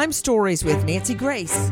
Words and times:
Crime 0.00 0.12
Stories 0.12 0.64
with 0.64 0.82
Nancy 0.86 1.12
Grace. 1.12 1.70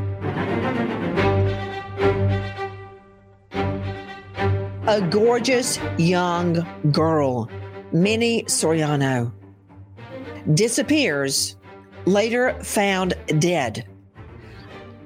A 4.86 5.00
gorgeous 5.08 5.78
young 5.96 6.62
girl, 6.92 7.48
Minnie 7.90 8.42
Soriano, 8.42 9.32
disappears, 10.52 11.56
later 12.04 12.52
found 12.62 13.14
dead. 13.38 13.88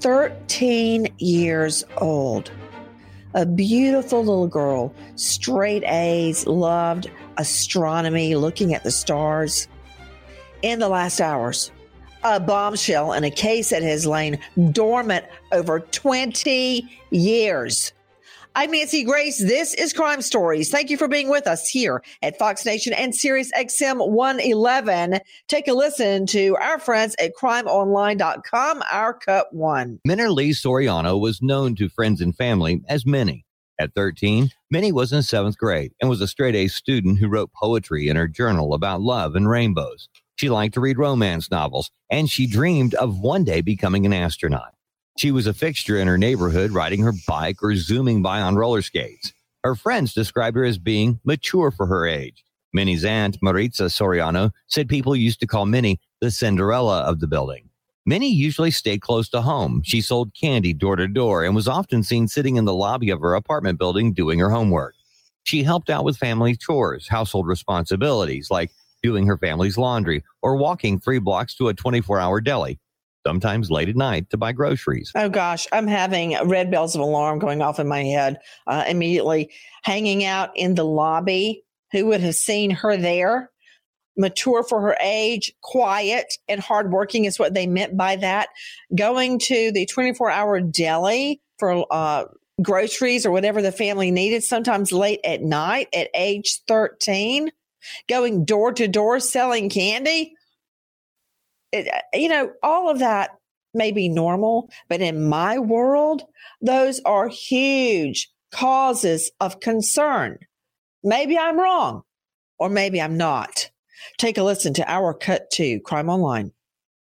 13 0.01 1.15
years 1.19 1.85
old. 1.99 2.51
A 3.35 3.47
beautiful 3.47 4.19
little 4.19 4.49
girl, 4.49 4.93
straight 5.15 5.85
A's, 5.85 6.45
loved 6.49 7.09
astronomy, 7.37 8.35
looking 8.35 8.75
at 8.75 8.83
the 8.83 8.91
stars. 8.91 9.69
In 10.63 10.81
the 10.81 10.89
last 10.89 11.21
hours, 11.21 11.71
a 12.25 12.41
bombshell 12.41 13.13
in 13.13 13.25
a 13.25 13.31
case 13.31 13.71
that 13.71 13.83
has 13.83 14.07
lain 14.07 14.39
dormant 14.71 15.25
over 15.53 15.81
20 15.81 16.89
years. 17.11 17.93
I'm 18.55 18.71
Nancy 18.71 19.03
Grace. 19.03 19.39
This 19.39 19.73
is 19.73 19.95
Crime 19.95 20.21
Stories. 20.21 20.71
Thank 20.71 20.91
you 20.91 20.99
for 20.99 21.09
being 21.09 21.31
with 21.31 21.47
us 21.47 21.67
here 21.67 22.03
at 22.21 22.39
Fox 22.39 22.67
Nation 22.67 22.93
and 22.93 23.15
Sirius 23.15 23.51
XM 23.53 24.11
111. 24.11 25.21
Take 25.49 25.69
a 25.69 25.73
listen 25.73 26.27
to 26.27 26.57
our 26.57 26.79
friends 26.79 27.17
at 27.19 27.33
crimeonline.com, 27.35 28.83
our 28.93 29.15
cut 29.15 29.55
one. 29.55 30.01
Minnie 30.05 30.27
Lee 30.27 30.51
Soriano 30.51 31.19
was 31.19 31.41
known 31.41 31.75
to 31.77 31.89
friends 31.89 32.21
and 32.21 32.37
family 32.37 32.83
as 32.89 33.07
Minnie. 33.07 33.47
At 33.79 33.95
13, 33.95 34.51
Minnie 34.71 34.93
was 34.93 35.13
in 35.13 35.23
seventh 35.23 35.57
grade 35.57 35.93
and 36.01 36.11
was 36.11 36.21
a 36.21 36.29
straight 36.29 36.55
A 36.55 36.69
student 36.69 37.19
who 37.19 37.29
wrote 37.29 37.53
poetry 37.55 38.09
in 38.09 38.17
her 38.17 38.29
journal 38.29 38.75
about 38.75 39.01
love 39.01 39.35
and 39.35 39.49
rainbows. 39.49 40.11
She 40.43 40.51
liked 40.51 40.75
to 40.75 40.81
read 40.81 40.99
romance 40.99 41.53
novels 41.53 41.93
and 42.11 42.29
she 42.29 42.49
dreamed 42.49 42.95
of 42.95 43.21
one 43.21 43.45
day 43.45 43.61
becoming 43.61 44.05
an 44.07 44.13
astronaut. 44.13 44.75
She 45.17 45.31
was 45.31 45.47
a 45.47 45.55
fixture 45.55 45.97
in 45.97 46.09
her 46.09 46.19
neighborhood, 46.19 46.73
riding 46.73 47.03
her 47.03 47.13
bike 47.29 47.63
or 47.63 47.77
zooming 47.77 48.23
by 48.23 48.41
on 48.41 48.57
roller 48.57 48.83
skates. 48.83 49.33
Her 49.63 49.77
friends 49.77 50.13
described 50.13 50.57
her 50.57 50.65
as 50.65 50.79
being 50.79 51.21
mature 51.23 51.71
for 51.71 51.87
her 51.87 52.09
age. 52.09 52.43
Minnie's 52.73 53.05
aunt, 53.05 53.39
Maritza 53.41 53.85
Soriano, 53.85 54.51
said 54.67 54.89
people 54.89 55.15
used 55.15 55.39
to 55.39 55.47
call 55.47 55.65
Minnie 55.65 56.01
the 56.21 56.33
Cinderella 56.33 57.03
of 57.03 57.21
the 57.21 57.29
building. 57.29 57.71
Minnie 58.05 58.35
usually 58.35 58.73
stayed 58.73 59.01
close 59.01 59.29
to 59.29 59.43
home. 59.43 59.83
She 59.85 60.01
sold 60.01 60.35
candy 60.35 60.73
door 60.73 60.97
to 60.97 61.07
door 61.07 61.45
and 61.45 61.55
was 61.55 61.69
often 61.69 62.03
seen 62.03 62.27
sitting 62.27 62.57
in 62.57 62.65
the 62.65 62.75
lobby 62.75 63.11
of 63.11 63.21
her 63.21 63.37
apartment 63.37 63.79
building 63.79 64.13
doing 64.13 64.41
her 64.41 64.51
homework. 64.51 64.97
She 65.45 65.63
helped 65.63 65.89
out 65.89 66.05
with 66.05 66.17
family 66.17 66.57
chores, 66.57 67.07
household 67.07 67.47
responsibilities 67.47 68.51
like 68.51 68.73
doing 69.03 69.27
her 69.27 69.37
family's 69.39 69.77
laundry 69.77 70.25
or 70.43 70.57
walking 70.57 70.99
three 70.99 71.19
blocks 71.19 71.55
to 71.57 71.69
a 71.69 71.75
24 71.75 72.19
hour 72.19 72.41
deli 72.41 72.79
sometimes 73.27 73.71
late 73.71 73.89
at 73.89 73.97
night 73.97 74.29
to 74.31 74.37
buy 74.37 74.53
groceries. 74.53 75.13
Oh 75.15 75.29
gosh, 75.29 75.67
I'm 75.73 75.87
having 75.87 76.37
red 76.49 76.71
bells 76.71 76.95
of 76.95 77.01
alarm 77.01 77.39
going 77.39 77.63
off 77.63 77.79
in 77.79 77.89
my 77.89 78.03
head 78.03 78.39
uh, 78.67 78.85
immediately. 78.89 79.51
Hanging 79.85 80.25
out 80.25 80.51
in 80.57 80.75
the 80.75 80.85
lobby, 80.85 81.65
who 81.93 82.07
would 82.07 82.21
have 82.21 82.35
seen 82.35 82.71
her 82.71 82.97
there? 82.97 83.51
Mature 84.17 84.63
for 84.63 84.81
her 84.81 84.97
age, 85.01 85.53
quiet 85.63 86.35
and 86.47 86.61
hardworking 86.61 87.25
is 87.25 87.39
what 87.39 87.55
they 87.55 87.67
meant 87.67 87.97
by 87.97 88.17
that. 88.17 88.49
Going 88.95 89.39
to 89.41 89.73
the 89.73 89.87
24 89.87 90.31
hour 90.31 90.61
deli 90.61 91.41
for 91.59 91.87
uh, 91.91 92.25
groceries 92.61 93.25
or 93.25 93.31
whatever 93.31 93.63
the 93.63 93.73
family 93.73 94.11
needed, 94.11 94.45
sometimes 94.45 94.93
late 94.93 95.21
at 95.25 95.41
night 95.41 95.89
at 95.95 96.09
age 96.15 96.61
13. 96.69 97.51
Going 98.09 98.45
door 98.45 98.73
to 98.73 98.89
door 98.89 99.21
selling 99.21 99.69
candy 99.69 100.35
it, 101.73 101.89
you 102.13 102.29
know, 102.29 102.53
all 102.63 102.91
of 102.91 102.99
that 103.01 103.31
may 103.75 103.91
be 103.91 104.09
normal, 104.09 104.71
but 104.89 105.01
in 105.01 105.29
my 105.29 105.59
world, 105.59 106.23
those 106.61 107.01
are 107.05 107.29
huge 107.29 108.31
causes 108.53 109.31
of 109.41 109.61
concern. 109.61 110.39
Maybe 111.03 111.39
I'm 111.39 111.59
wrong, 111.59 112.03
or 112.59 112.69
maybe 112.69 113.01
I'm 113.01 113.17
not. 113.17 113.71
Take 114.19 114.37
a 114.37 114.43
listen 114.43 114.75
to 114.75 114.91
our 114.91 115.15
cut 115.15 115.51
to 115.53 115.81
Crime 115.81 116.09
Online. 116.11 116.53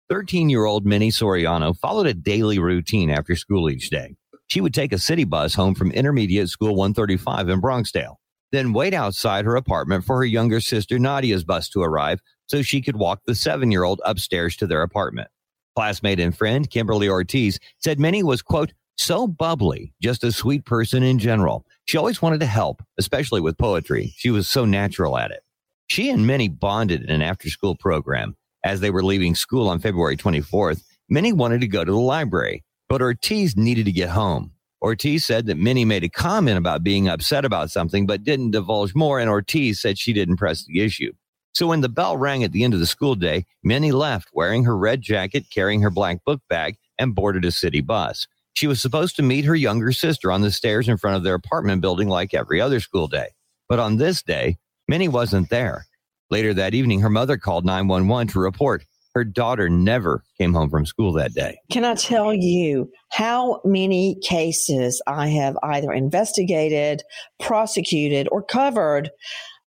13 0.10 0.50
year 0.50 0.66
old 0.66 0.86
Minnie 0.86 1.12
Soriano 1.12 1.76
followed 1.78 2.08
a 2.08 2.14
daily 2.14 2.60
routine 2.60 3.10
after 3.10 3.36
school 3.36 3.70
each 3.70 3.90
day. 3.90 4.16
She 4.48 4.62
would 4.62 4.74
take 4.74 4.94
a 4.94 5.00
city 5.00 5.24
bus 5.24 5.56
home 5.56 5.76
from 5.76 5.92
Intermediate 5.92 6.50
School 6.50 6.76
135 6.76 7.50
in 7.50 7.62
Bronxdale, 7.62 8.16
then 8.54 8.72
wait 8.72 8.94
outside 8.94 9.44
her 9.44 9.56
apartment 9.56 10.06
for 10.06 10.18
her 10.18 10.26
younger 10.26 10.62
sister 10.62 11.00
Nadia's 11.00 11.44
bus 11.44 11.68
to 11.70 11.82
arrive 11.82 12.22
so 12.46 12.62
she 12.62 12.82
could 12.82 12.96
walk 12.96 13.22
the 13.26 13.34
seven 13.36 13.72
year 13.72 13.84
old 13.84 14.00
upstairs 14.06 14.56
to 14.58 14.68
their 14.68 14.84
apartment. 14.84 15.28
Classmate 15.76 16.20
and 16.20 16.38
friend 16.38 16.70
Kimberly 16.70 17.10
Ortiz 17.10 17.60
said 17.80 18.00
Minnie 18.00 18.22
was, 18.22 18.44
quote, 18.44 18.72
so 18.96 19.26
bubbly, 19.28 19.92
just 20.00 20.24
a 20.24 20.32
sweet 20.32 20.66
person 20.66 21.02
in 21.02 21.18
general. 21.18 21.66
She 21.86 21.98
always 21.98 22.22
wanted 22.22 22.42
to 22.42 22.46
help, 22.46 22.84
especially 23.00 23.42
with 23.42 23.58
poetry. 23.58 24.14
She 24.18 24.30
was 24.30 24.48
so 24.48 24.66
natural 24.66 25.18
at 25.18 25.32
it. 25.32 25.42
She 25.88 26.12
and 26.12 26.28
Minnie 26.28 26.48
bonded 26.48 27.02
in 27.02 27.10
an 27.10 27.22
after 27.24 27.50
school 27.50 27.76
program. 27.76 28.36
As 28.64 28.80
they 28.80 28.92
were 28.92 29.04
leaving 29.04 29.34
school 29.34 29.68
on 29.68 29.80
February 29.80 30.16
24th, 30.16 30.84
Minnie 31.10 31.34
wanted 31.34 31.62
to 31.62 31.68
go 31.68 31.84
to 31.84 31.92
the 31.92 31.98
library, 31.98 32.64
but 32.88 33.02
Ortiz 33.02 33.58
needed 33.58 33.86
to 33.86 33.92
get 33.92 34.10
home. 34.10 34.52
Ortiz 34.84 35.24
said 35.26 35.46
that 35.46 35.58
Minnie 35.58 35.86
made 35.86 36.04
a 36.04 36.10
comment 36.10 36.58
about 36.58 36.84
being 36.84 37.08
upset 37.08 37.46
about 37.46 37.72
something, 37.72 38.06
but 38.06 38.26
didn't 38.26 38.52
divulge 38.52 38.94
more, 38.94 39.18
and 39.18 39.30
Ortiz 39.30 39.80
said 39.80 39.98
she 39.98 40.12
didn't 40.12 40.36
press 40.36 40.66
the 40.66 40.82
issue. 40.82 41.14
So 41.54 41.68
when 41.68 41.80
the 41.80 41.88
bell 41.88 42.18
rang 42.18 42.44
at 42.44 42.52
the 42.52 42.66
end 42.66 42.74
of 42.74 42.82
the 42.82 42.86
school 42.86 43.16
day, 43.16 43.46
Minnie 43.64 43.94
left 43.94 44.30
wearing 44.34 44.66
her 44.66 44.76
red 44.76 45.02
jacket, 45.02 45.46
carrying 45.54 45.82
her 45.82 45.90
black 45.90 46.26
book 46.26 46.42
bag, 46.50 46.76
and 47.00 47.16
boarded 47.16 47.46
a 47.46 47.52
city 47.52 47.80
bus. 47.80 48.28
She 48.56 48.68
was 48.68 48.82
supposed 48.82 49.16
to 49.16 49.24
meet 49.24 49.46
her 49.46 49.56
younger 49.56 49.94
sister 49.94 50.32
on 50.32 50.42
the 50.42 50.52
stairs 50.52 50.90
in 50.90 50.98
front 50.98 51.16
of 51.16 51.24
their 51.24 51.36
apartment 51.36 51.82
building 51.82 52.10
like 52.10 52.34
every 52.34 52.60
other 52.60 52.82
school 52.82 53.08
day. 53.08 53.30
But 53.70 53.80
on 53.80 53.98
this 53.98 54.22
day, 54.22 54.58
Minnie 54.90 55.08
wasn't 55.08 55.50
there. 55.50 55.86
Later 56.30 56.54
that 56.56 56.74
evening, 56.74 57.00
her 57.00 57.10
mother 57.10 57.38
called 57.38 57.66
911 57.66 58.34
to 58.34 58.40
report 58.40 58.84
her 59.16 59.24
daughter 59.24 59.70
never 59.70 60.24
came 60.38 60.54
home 60.54 60.70
from 60.70 60.86
school 60.86 61.14
that 61.14 61.34
day. 61.34 61.60
Can 61.72 61.86
I 61.86 61.96
tell 61.96 62.34
you 62.34 62.92
how 63.12 63.62
many 63.64 64.18
cases 64.24 65.02
I 65.08 65.28
have 65.30 65.58
either 65.64 65.92
investigated, 65.92 67.04
prosecuted, 67.40 68.28
or 68.32 68.44
covered 68.44 69.12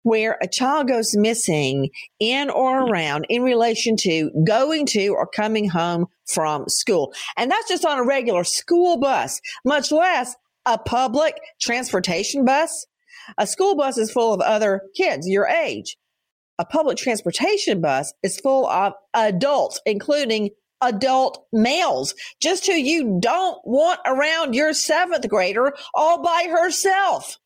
where 0.05 0.39
a 0.43 0.49
child 0.49 0.87
goes 0.87 1.17
missing 1.17 1.89
in 2.21 2.51
or 2.51 2.83
around 2.83 3.27
in 3.29 3.43
relation 3.43 3.97
to 3.97 4.31
going 4.47 4.87
to 4.87 5.09
or 5.09 5.27
coming 5.27 5.69
home 5.69 6.07
from 6.27 6.69
school. 6.69 7.13
And 7.37 7.51
that's 7.51 7.69
just 7.69 7.87
on 7.87 7.99
a 7.99 8.05
regular 8.05 8.45
school 8.45 8.99
bus, 8.99 9.41
much 9.65 9.91
less 9.91 10.37
a 10.67 10.79
public 10.79 11.37
transportation 11.61 12.45
bus. 12.45 12.87
A 13.39 13.47
school 13.47 13.75
bus 13.77 13.97
is 13.97 14.13
full 14.13 14.35
of 14.35 14.41
other 14.41 14.83
kids 14.95 15.27
your 15.27 15.47
age. 15.47 15.97
A 16.59 16.65
public 16.65 16.97
transportation 16.97 17.81
bus 17.81 18.13
is 18.23 18.39
full 18.39 18.67
of 18.67 18.93
adults, 19.13 19.81
including 19.87 20.51
adult 20.81 21.47
males, 21.53 22.15
just 22.41 22.67
who 22.67 22.73
you 22.73 23.19
don't 23.21 23.59
want 23.65 24.01
around 24.07 24.55
your 24.55 24.73
seventh 24.73 25.29
grader 25.29 25.75
all 25.95 26.23
by 26.23 26.47
herself. 26.51 27.39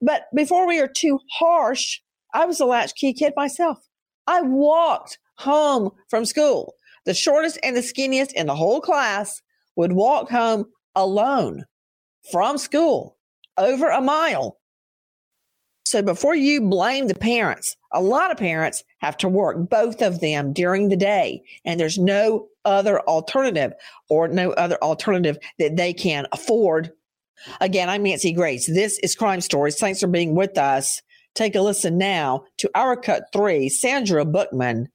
But 0.00 0.24
before 0.34 0.66
we 0.66 0.80
are 0.80 0.88
too 0.88 1.20
harsh, 1.32 2.00
I 2.34 2.44
was 2.44 2.60
a 2.60 2.66
latchkey 2.66 3.14
kid 3.14 3.32
myself. 3.36 3.78
I 4.26 4.42
walked 4.42 5.18
home 5.38 5.90
from 6.10 6.24
school. 6.24 6.74
The 7.06 7.14
shortest 7.14 7.58
and 7.62 7.76
the 7.76 7.80
skinniest 7.80 8.32
in 8.32 8.46
the 8.46 8.56
whole 8.56 8.80
class 8.80 9.40
would 9.76 9.92
walk 9.92 10.30
home 10.30 10.66
alone 10.94 11.64
from 12.30 12.58
school 12.58 13.16
over 13.56 13.88
a 13.88 14.00
mile. 14.00 14.58
So 15.86 16.02
before 16.02 16.34
you 16.34 16.62
blame 16.62 17.08
the 17.08 17.14
parents, 17.14 17.76
a 17.94 18.02
lot 18.02 18.30
of 18.30 18.36
parents 18.36 18.84
have 18.98 19.16
to 19.16 19.28
work 19.28 19.70
both 19.70 20.02
of 20.02 20.20
them 20.20 20.52
during 20.52 20.88
the 20.88 20.96
day 20.96 21.42
and 21.64 21.80
there's 21.80 21.98
no 21.98 22.48
other 22.64 23.00
alternative 23.02 23.72
or 24.10 24.28
no 24.28 24.50
other 24.52 24.76
alternative 24.82 25.38
that 25.58 25.76
they 25.76 25.92
can 25.92 26.26
afford 26.32 26.92
Again, 27.60 27.88
I'm 27.88 28.02
Nancy 28.02 28.32
Grace. 28.32 28.66
This 28.66 28.98
is 29.00 29.14
Crime 29.14 29.40
Stories. 29.40 29.78
Thanks 29.78 30.00
for 30.00 30.06
being 30.06 30.34
with 30.34 30.56
us. 30.58 31.00
Take 31.34 31.54
a 31.54 31.60
listen 31.60 31.98
now 31.98 32.44
to 32.58 32.70
our 32.74 32.96
cut 32.96 33.24
three, 33.32 33.68
Sandra 33.68 34.24
Bookman, 34.24 34.88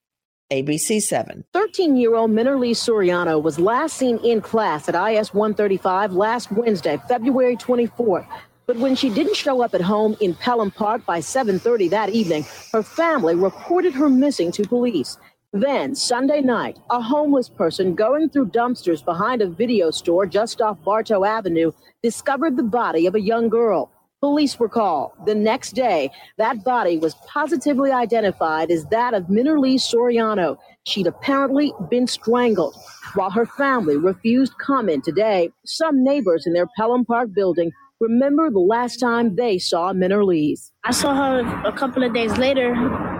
ABC 0.51 1.01
7. 1.01 1.43
13 1.53 1.95
year 1.97 2.15
old 2.15 2.31
Minerly 2.31 2.71
Soriano 2.71 3.41
was 3.41 3.59
last 3.59 3.97
seen 3.97 4.17
in 4.19 4.41
class 4.41 4.87
at 4.87 4.95
IS 4.95 5.33
135 5.33 6.13
last 6.13 6.51
Wednesday, 6.51 6.99
February 7.07 7.57
24th. 7.57 8.27
But 8.69 8.77
when 8.77 8.93
she 8.93 9.09
didn't 9.09 9.35
show 9.35 9.63
up 9.63 9.73
at 9.73 9.81
home 9.81 10.15
in 10.21 10.35
Pelham 10.35 10.69
Park 10.69 11.03
by 11.03 11.21
7:30 11.21 11.89
that 11.89 12.11
evening, 12.11 12.45
her 12.71 12.83
family 12.83 13.33
reported 13.33 13.93
her 13.93 14.09
missing 14.09 14.51
to 14.51 14.63
police. 14.63 15.17
Then, 15.51 15.95
Sunday 15.95 16.41
night, 16.41 16.77
a 16.91 17.01
homeless 17.01 17.49
person 17.49 17.95
going 17.95 18.29
through 18.29 18.51
dumpsters 18.51 19.03
behind 19.03 19.41
a 19.41 19.49
video 19.49 19.89
store 19.89 20.27
just 20.27 20.61
off 20.61 20.77
Bartow 20.85 21.25
Avenue 21.25 21.71
discovered 22.03 22.57
the 22.57 22.69
body 22.79 23.07
of 23.07 23.15
a 23.15 23.19
young 23.19 23.49
girl. 23.49 23.89
Police 24.21 24.59
were 24.59 24.69
called. 24.69 25.13
The 25.25 25.33
next 25.33 25.71
day, 25.71 26.11
that 26.37 26.63
body 26.63 26.99
was 26.99 27.15
positively 27.25 27.89
identified 27.89 28.69
as 28.69 28.85
that 28.91 29.15
of 29.15 29.29
Minerly 29.29 29.79
Soriano. 29.79 30.57
She'd 30.89 31.07
apparently 31.07 31.71
been 31.89 32.07
strangled. 32.07 32.75
While 33.13 33.29
her 33.29 33.45
family 33.45 33.95
refused 33.95 34.57
comment 34.57 35.03
today, 35.03 35.51
some 35.65 36.03
neighbors 36.03 36.47
in 36.47 36.53
their 36.53 36.67
Pelham 36.77 37.05
Park 37.05 37.29
building 37.33 37.71
remember 37.99 38.49
the 38.49 38.59
last 38.59 38.97
time 38.97 39.35
they 39.35 39.59
saw 39.59 39.93
Minerly's. 39.93 40.71
I 40.83 40.91
saw 40.91 41.13
her 41.15 41.63
a 41.65 41.71
couple 41.73 42.03
of 42.03 42.13
days 42.13 42.35
later 42.37 42.73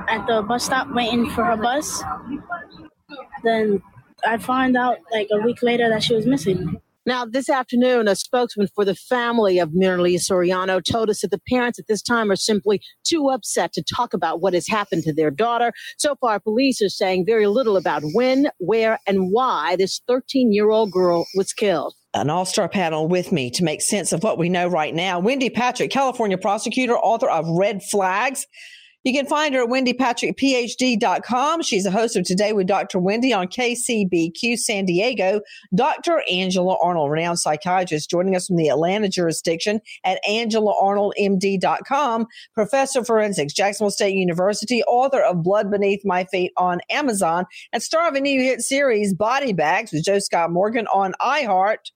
at 0.09 0.25
the 0.25 0.41
bus 0.41 0.65
stop 0.65 0.87
waiting 0.93 1.29
for 1.29 1.43
her 1.43 1.57
bus. 1.57 2.03
Then 3.43 3.81
I 4.25 4.37
find 4.37 4.75
out 4.75 4.97
like 5.11 5.27
a 5.31 5.41
week 5.41 5.61
later 5.61 5.89
that 5.89 6.03
she 6.03 6.15
was 6.15 6.25
missing. 6.25 6.81
Now, 7.05 7.25
this 7.25 7.49
afternoon, 7.49 8.07
a 8.07 8.15
spokesman 8.15 8.67
for 8.75 8.83
the 8.83 8.95
family 8.95 9.57
of 9.57 9.69
Minerly 9.69 10.15
Soriano 10.15 10.81
told 10.83 11.09
us 11.09 11.21
that 11.21 11.31
the 11.31 11.41
parents 11.49 11.79
at 11.79 11.87
this 11.87 12.01
time 12.01 12.29
are 12.29 12.35
simply 12.35 12.81
too 13.05 13.29
upset 13.29 13.73
to 13.73 13.83
talk 13.83 14.13
about 14.13 14.41
what 14.41 14.53
has 14.53 14.67
happened 14.67 15.03
to 15.03 15.13
their 15.13 15.31
daughter. 15.31 15.71
So 15.97 16.15
far, 16.19 16.39
police 16.39 16.81
are 16.81 16.89
saying 16.89 17.25
very 17.25 17.47
little 17.47 17.77
about 17.77 18.03
when, 18.13 18.49
where, 18.57 18.99
and 19.07 19.31
why 19.31 19.75
this 19.77 20.01
13 20.07 20.51
year 20.51 20.69
old 20.69 20.91
girl 20.91 21.25
was 21.35 21.53
killed 21.53 21.95
an 22.15 22.29
all 22.29 22.45
star 22.45 22.67
panel 22.67 23.07
with 23.07 23.31
me 23.31 23.51
to 23.51 23.63
make 23.63 23.81
sense 23.81 24.11
of 24.11 24.23
what 24.23 24.37
we 24.37 24.49
know 24.49 24.67
right 24.67 24.95
now. 24.95 25.19
Wendy 25.19 25.49
Patrick, 25.49 25.91
California 25.91 26.39
prosecutor, 26.39 26.97
author 26.97 27.29
of 27.29 27.45
Red 27.47 27.83
Flags. 27.83 28.47
You 29.05 29.13
can 29.13 29.27
find 29.27 29.55
her 29.55 29.63
at 29.63 29.69
wendypatrickphd.com. 29.69 31.61
She's 31.61 31.85
a 31.85 31.91
host 31.91 32.17
of 32.17 32.25
Today 32.25 32.51
with 32.51 32.67
Dr. 32.67 32.99
Wendy 32.99 33.31
on 33.31 33.47
KCBQ 33.47 34.57
San 34.57 34.83
Diego. 34.85 35.39
Dr. 35.73 36.21
Angela 36.29 36.75
Arnold, 36.81 37.09
renowned 37.09 37.39
psychiatrist, 37.39 38.09
joining 38.09 38.35
us 38.35 38.47
from 38.47 38.57
the 38.57 38.67
Atlanta 38.67 39.07
jurisdiction 39.07 39.79
at 40.03 40.19
angelaarnoldmd.com. 40.27 42.27
Professor 42.53 42.99
of 42.99 43.07
forensics, 43.07 43.53
Jacksonville 43.53 43.89
State 43.89 44.15
University, 44.15 44.83
author 44.83 45.21
of 45.21 45.43
Blood 45.43 45.71
Beneath 45.71 46.01
My 46.03 46.25
Feet 46.25 46.51
on 46.57 46.81
Amazon, 46.89 47.45
and 47.71 47.81
star 47.81 48.09
of 48.09 48.15
a 48.15 48.19
new 48.19 48.41
hit 48.41 48.59
series, 48.61 49.13
Body 49.13 49.53
Bags, 49.53 49.93
with 49.93 50.03
Joe 50.03 50.19
Scott 50.19 50.51
Morgan 50.51 50.87
on 50.87 51.13
iHeart. 51.21 51.93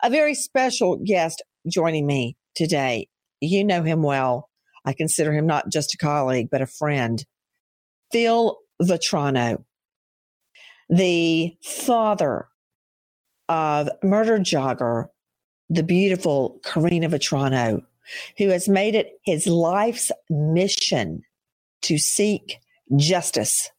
A 0.00 0.10
very 0.10 0.34
special 0.34 1.00
guest 1.04 1.42
joining 1.68 2.06
me 2.06 2.36
today. 2.54 3.08
You 3.40 3.64
know 3.64 3.82
him 3.82 4.04
well. 4.04 4.48
I 4.86 4.92
consider 4.92 5.32
him 5.32 5.46
not 5.46 5.68
just 5.68 5.94
a 5.94 5.98
colleague, 5.98 6.48
but 6.50 6.62
a 6.62 6.66
friend. 6.66 7.22
Phil 8.12 8.56
Vetrano, 8.80 9.64
the 10.88 11.56
father 11.62 12.46
of 13.48 13.90
murder 14.02 14.38
jogger, 14.38 15.06
the 15.68 15.82
beautiful 15.82 16.60
Karina 16.64 17.08
Vetrano, 17.08 17.82
who 18.38 18.48
has 18.50 18.68
made 18.68 18.94
it 18.94 19.18
his 19.24 19.48
life's 19.48 20.12
mission 20.30 21.22
to 21.82 21.98
seek 21.98 22.58
justice. 22.94 23.70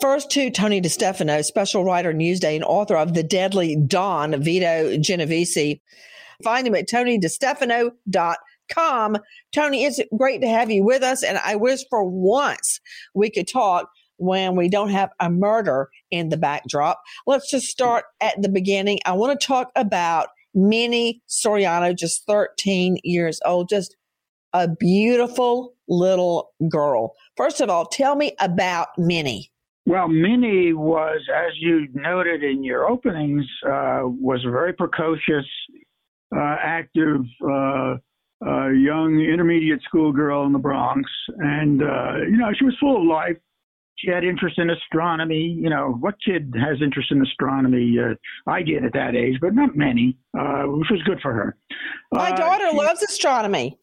First 0.00 0.30
to 0.32 0.50
Tony 0.50 0.80
DeStefano, 0.80 1.44
special 1.44 1.84
writer 1.84 2.12
Newsday 2.12 2.54
and 2.54 2.64
author 2.64 2.96
of 2.96 3.14
The 3.14 3.22
Deadly 3.22 3.76
Don, 3.76 4.40
Vito 4.42 4.96
Genovese. 4.98 5.80
Find 6.42 6.66
him 6.66 6.74
at 6.74 6.88
tonydestefano.com 6.88 8.36
com. 8.72 9.16
Tony, 9.52 9.84
it's 9.84 10.00
great 10.16 10.40
to 10.42 10.48
have 10.48 10.70
you 10.70 10.84
with 10.84 11.02
us. 11.02 11.22
And 11.22 11.38
I 11.38 11.56
wish 11.56 11.80
for 11.90 12.04
once 12.04 12.80
we 13.14 13.30
could 13.30 13.48
talk 13.48 13.88
when 14.16 14.56
we 14.56 14.68
don't 14.68 14.90
have 14.90 15.10
a 15.20 15.30
murder 15.30 15.88
in 16.10 16.28
the 16.28 16.36
backdrop. 16.36 17.00
Let's 17.26 17.50
just 17.50 17.66
start 17.66 18.04
at 18.20 18.40
the 18.40 18.48
beginning. 18.48 19.00
I 19.04 19.12
want 19.12 19.38
to 19.38 19.46
talk 19.46 19.70
about 19.74 20.28
Minnie 20.54 21.22
Soriano, 21.28 21.96
just 21.96 22.26
13 22.26 22.98
years 23.02 23.40
old, 23.44 23.68
just 23.68 23.96
a 24.52 24.68
beautiful 24.68 25.74
little 25.88 26.52
girl. 26.68 27.14
First 27.36 27.60
of 27.60 27.68
all, 27.68 27.86
tell 27.86 28.14
me 28.14 28.34
about 28.40 28.88
Minnie. 28.96 29.50
Well, 29.86 30.08
Minnie 30.08 30.72
was, 30.72 31.20
as 31.34 31.52
you 31.58 31.88
noted 31.92 32.42
in 32.42 32.64
your 32.64 32.88
openings, 32.88 33.44
uh, 33.66 34.02
was 34.04 34.42
a 34.46 34.50
very 34.50 34.72
precocious, 34.72 35.44
uh, 36.34 36.56
active, 36.62 37.20
uh, 37.46 37.96
uh, 38.46 38.68
young 38.68 39.20
intermediate 39.20 39.82
school 39.82 40.12
girl 40.12 40.44
in 40.46 40.52
the 40.52 40.58
Bronx, 40.58 41.10
and 41.38 41.82
uh, 41.82 42.16
you 42.28 42.36
know 42.36 42.50
she 42.58 42.64
was 42.64 42.76
full 42.80 42.98
of 42.98 43.04
life. 43.04 43.36
She 43.96 44.10
had 44.10 44.24
interest 44.24 44.58
in 44.58 44.70
astronomy. 44.70 45.56
You 45.60 45.70
know, 45.70 45.96
what 46.00 46.14
kid 46.24 46.52
has 46.58 46.82
interest 46.82 47.10
in 47.10 47.22
astronomy? 47.22 47.96
Uh, 47.98 48.14
I 48.50 48.62
did 48.62 48.84
at 48.84 48.92
that 48.92 49.14
age, 49.14 49.38
but 49.40 49.54
not 49.54 49.76
many, 49.76 50.18
uh, 50.38 50.64
which 50.64 50.90
was 50.90 51.02
good 51.04 51.20
for 51.22 51.32
her. 51.32 51.56
My 52.12 52.30
uh, 52.30 52.36
daughter 52.36 52.70
she, 52.70 52.76
loves 52.76 53.02
astronomy. 53.02 53.78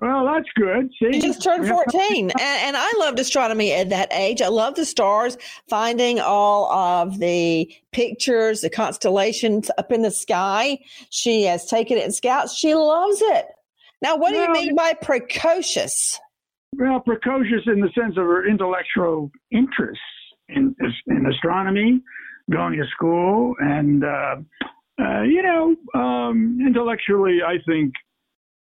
Well, 0.00 0.24
that's 0.24 0.48
good. 0.56 0.90
See? 0.98 1.12
She 1.12 1.20
just 1.20 1.42
turned 1.42 1.68
14. 1.68 2.30
and, 2.30 2.40
and, 2.40 2.76
I 2.76 2.92
loved 2.98 3.18
astronomy 3.18 3.72
at 3.72 3.90
that 3.90 4.12
age. 4.12 4.40
I 4.40 4.48
love 4.48 4.74
the 4.74 4.86
stars, 4.86 5.36
finding 5.68 6.18
all 6.18 6.72
of 6.72 7.18
the 7.18 7.72
pictures, 7.92 8.62
the 8.62 8.70
constellations 8.70 9.70
up 9.76 9.92
in 9.92 10.00
the 10.00 10.10
sky. 10.10 10.78
She 11.10 11.44
has 11.44 11.66
taken 11.66 11.98
it 11.98 12.04
in 12.04 12.12
scouts. 12.12 12.54
She 12.54 12.74
loves 12.74 13.20
it. 13.20 13.46
Now, 14.02 14.16
what 14.16 14.32
do 14.32 14.38
well, 14.38 14.48
you 14.48 14.52
mean 14.52 14.74
by 14.74 14.94
precocious? 14.94 16.20
Well, 16.76 17.00
precocious 17.00 17.62
in 17.66 17.80
the 17.80 17.88
sense 17.94 18.16
of 18.16 18.24
her 18.24 18.48
intellectual 18.48 19.30
interests 19.52 20.02
in, 20.48 20.74
in 21.06 21.26
astronomy, 21.26 22.02
going 22.50 22.78
to 22.78 22.86
school, 22.88 23.54
and, 23.60 24.04
uh, 24.04 24.36
uh, 25.00 25.22
you 25.22 25.42
know, 25.42 25.76
um, 25.94 26.58
intellectually, 26.66 27.38
I 27.46 27.58
think, 27.66 27.92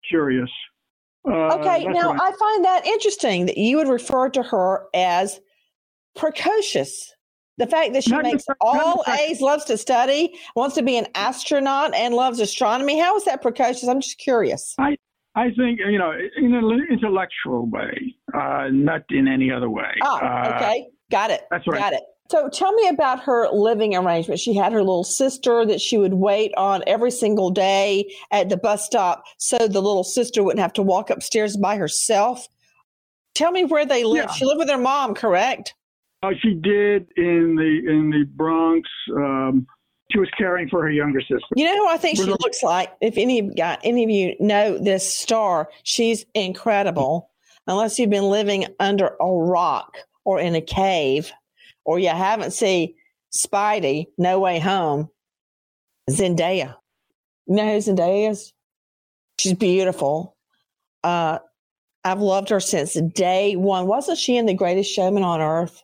curious. 0.09 0.51
Uh, 1.27 1.57
okay, 1.57 1.85
now 1.85 2.13
I, 2.13 2.29
I 2.29 2.33
find 2.39 2.65
that 2.65 2.87
interesting 2.87 3.47
that 3.47 3.57
you 3.57 3.79
would 3.79 3.89
refer 3.89 4.29
to 4.31 4.43
her 4.43 4.87
as 4.95 5.41
precocious. 6.17 7.15
The 7.59 7.67
fact 7.67 7.93
that 7.93 8.05
she 8.05 8.11
not 8.11 8.25
makes 8.25 8.45
all 8.61 9.05
A's, 9.07 9.43
loves 9.43 9.65
to 9.67 9.77
study, 9.77 10.35
wants 10.57 10.77
to 10.77 10.83
be 10.83 10.97
an 10.97 11.07
astronaut, 11.15 11.95
and 11.95 12.15
loves 12.15 12.41
astronomy. 12.41 12.99
How 12.99 13.17
is 13.17 13.25
that 13.25 13.43
precocious? 13.43 13.87
I'm 13.87 14.01
just 14.01 14.19
curious. 14.19 14.75
I, 14.79 14.97
I 15.35 15.51
think 15.57 15.79
you 15.79 15.99
know 15.99 16.13
in 16.37 16.55
an 16.55 16.87
intellectual 16.91 17.67
way, 17.67 18.17
uh, 18.35 18.69
not 18.73 19.03
in 19.11 19.29
any 19.29 19.51
other 19.51 19.71
way. 19.71 19.93
Oh, 20.03 20.17
okay, 20.17 20.87
uh, 20.87 20.91
got 21.11 21.31
it. 21.31 21.43
That's 21.51 21.67
right. 21.67 21.79
Got 21.79 21.93
it. 21.95 22.03
So 22.31 22.49
tell 22.49 22.73
me 22.73 22.89
about 22.89 23.25
her 23.25 23.49
living 23.51 23.97
arrangement. 23.97 24.39
She 24.39 24.55
had 24.55 24.73
her 24.73 24.81
little 24.81 25.03
sister 25.03 25.67
that 25.67 25.81
she 25.81 25.99
would 25.99 26.15
wait 26.15 26.53
on 26.57 26.83
every 26.87 27.11
single 27.11 27.51
day 27.51 28.13
at 28.31 28.49
the 28.49 28.57
bus 28.57 28.87
stop, 28.87 29.25
so 29.39 29.59
the 29.59 29.83
little 29.83 30.05
sister 30.05 30.43
wouldn't 30.43 30.61
have 30.61 30.73
to 30.75 30.83
walk 30.83 31.11
upstairs 31.11 31.57
by 31.57 31.77
herself. 31.77 32.47
Tell 33.35 33.53
me 33.53 33.65
where 33.65 33.87
they 33.87 34.05
lived. 34.05 34.31
Yeah. 34.31 34.35
She 34.35 34.45
lived 34.45 34.59
with 34.59 34.71
her 34.71 34.79
mom, 34.79 35.15
correct? 35.15 35.75
Uh, 36.23 36.31
she 36.43 36.55
did 36.55 37.07
in 37.17 37.57
the 37.57 37.91
in 37.91 38.11
the 38.11 38.25
Bronx. 38.35 38.89
Um, 39.17 39.67
she 40.11 40.19
was 40.19 40.29
caring 40.37 40.69
for 40.69 40.83
her 40.83 40.91
younger 40.91 41.21
sister. 41.21 41.47
You 41.55 41.65
know 41.65 41.77
who 41.77 41.89
I 41.89 41.97
think 41.97 42.17
she 42.17 42.25
looks 42.25 42.63
like? 42.63 42.93
If 43.01 43.17
any 43.17 43.43
got 43.43 43.81
any 43.85 44.05
of 44.05 44.11
you 44.11 44.37
know 44.41 44.79
this 44.79 45.13
star, 45.13 45.69
she's 45.83 46.25
incredible. 46.35 47.31
Unless 47.67 47.99
you've 47.99 48.11
been 48.11 48.25
living 48.25 48.67
under 48.81 49.17
a 49.21 49.27
rock 49.27 49.99
or 50.25 50.41
in 50.41 50.55
a 50.55 50.61
cave, 50.61 51.31
or 51.85 51.99
you 51.99 52.09
haven't 52.09 52.53
seen 52.53 52.95
Spidey, 53.33 54.07
No 54.19 54.41
Way 54.41 54.59
Home, 54.59 55.09
Zendaya. 56.09 56.77
You 57.47 57.57
know 57.57 57.73
who 57.73 57.79
Zendaya 57.79 58.31
is? 58.31 58.53
She's 59.39 59.55
beautiful. 59.55 60.37
Uh, 61.03 61.39
I've 62.05 62.21
loved 62.21 62.49
her 62.49 62.61
since 62.61 62.95
day 62.95 63.57
one. 63.57 63.87
Wasn't 63.87 64.19
she 64.19 64.37
in 64.37 64.47
The 64.47 64.55
Greatest 64.55 64.91
Showman 64.91 65.23
on 65.23 65.41
Earth? 65.41 65.83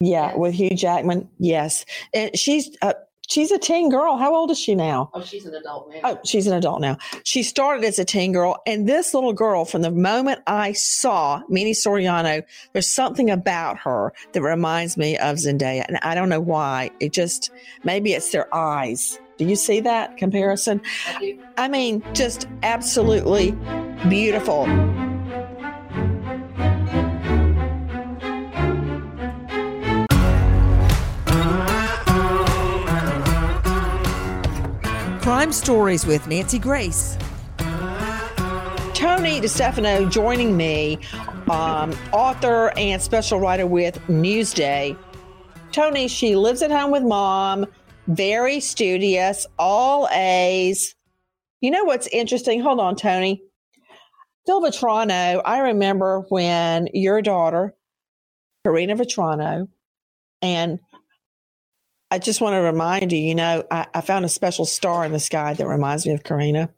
Yeah, 0.00 0.28
yes. 0.28 0.36
with 0.36 0.54
Hugh 0.54 0.76
Jackman. 0.76 1.28
Yes, 1.38 1.84
and 2.14 2.36
she's 2.38 2.70
uh, 2.82 2.94
She's 3.28 3.50
a 3.50 3.58
teen 3.58 3.90
girl. 3.90 4.16
How 4.16 4.34
old 4.34 4.50
is 4.50 4.58
she 4.58 4.74
now? 4.74 5.10
Oh, 5.12 5.22
she's 5.22 5.44
an 5.44 5.54
adult 5.54 5.90
now. 5.90 6.00
Oh, 6.02 6.18
she's 6.24 6.46
an 6.46 6.54
adult 6.54 6.80
now. 6.80 6.96
She 7.24 7.42
started 7.42 7.84
as 7.84 7.98
a 7.98 8.04
teen 8.04 8.32
girl. 8.32 8.62
And 8.66 8.88
this 8.88 9.12
little 9.12 9.34
girl, 9.34 9.66
from 9.66 9.82
the 9.82 9.90
moment 9.90 10.40
I 10.46 10.72
saw 10.72 11.42
Minnie 11.48 11.74
Soriano, 11.74 12.42
there's 12.72 12.88
something 12.88 13.30
about 13.30 13.76
her 13.78 14.14
that 14.32 14.40
reminds 14.40 14.96
me 14.96 15.18
of 15.18 15.36
Zendaya. 15.36 15.84
And 15.86 15.98
I 15.98 16.14
don't 16.14 16.30
know 16.30 16.40
why. 16.40 16.90
It 17.00 17.12
just, 17.12 17.50
maybe 17.84 18.14
it's 18.14 18.32
their 18.32 18.52
eyes. 18.54 19.20
Do 19.36 19.44
you 19.44 19.56
see 19.56 19.80
that 19.80 20.16
comparison? 20.16 20.80
I, 21.06 21.38
I 21.58 21.68
mean, 21.68 22.02
just 22.14 22.48
absolutely 22.62 23.52
beautiful. 24.08 24.66
Crime 35.28 35.52
Stories 35.52 36.06
with 36.06 36.26
Nancy 36.26 36.58
Grace. 36.58 37.18
Tony 38.94 39.42
DeStefano 39.42 40.10
joining 40.10 40.56
me, 40.56 40.98
um, 41.50 41.94
author 42.12 42.72
and 42.78 43.02
special 43.02 43.38
writer 43.38 43.66
with 43.66 43.98
Newsday. 44.08 44.96
Tony, 45.70 46.08
she 46.08 46.34
lives 46.34 46.62
at 46.62 46.70
home 46.70 46.90
with 46.90 47.02
mom, 47.02 47.66
very 48.06 48.58
studious, 48.58 49.46
all 49.58 50.08
A's. 50.12 50.94
You 51.60 51.72
know 51.72 51.84
what's 51.84 52.06
interesting? 52.06 52.62
Hold 52.62 52.80
on, 52.80 52.96
Tony. 52.96 53.42
Phil 54.46 54.62
Vetrano, 54.62 55.42
I 55.44 55.58
remember 55.58 56.24
when 56.30 56.88
your 56.94 57.20
daughter, 57.20 57.74
Karina 58.64 58.96
Vetrano, 58.96 59.68
and 60.40 60.78
I 62.10 62.18
just 62.18 62.40
want 62.40 62.54
to 62.54 62.60
remind 62.60 63.12
you, 63.12 63.18
you 63.18 63.34
know, 63.34 63.64
I, 63.70 63.86
I, 63.94 64.00
found 64.00 64.24
a 64.24 64.28
special 64.28 64.64
star 64.64 65.04
in 65.04 65.12
the 65.12 65.20
sky 65.20 65.52
that 65.54 65.66
reminds 65.66 66.06
me 66.06 66.14
of 66.14 66.24
Karina. 66.24 66.70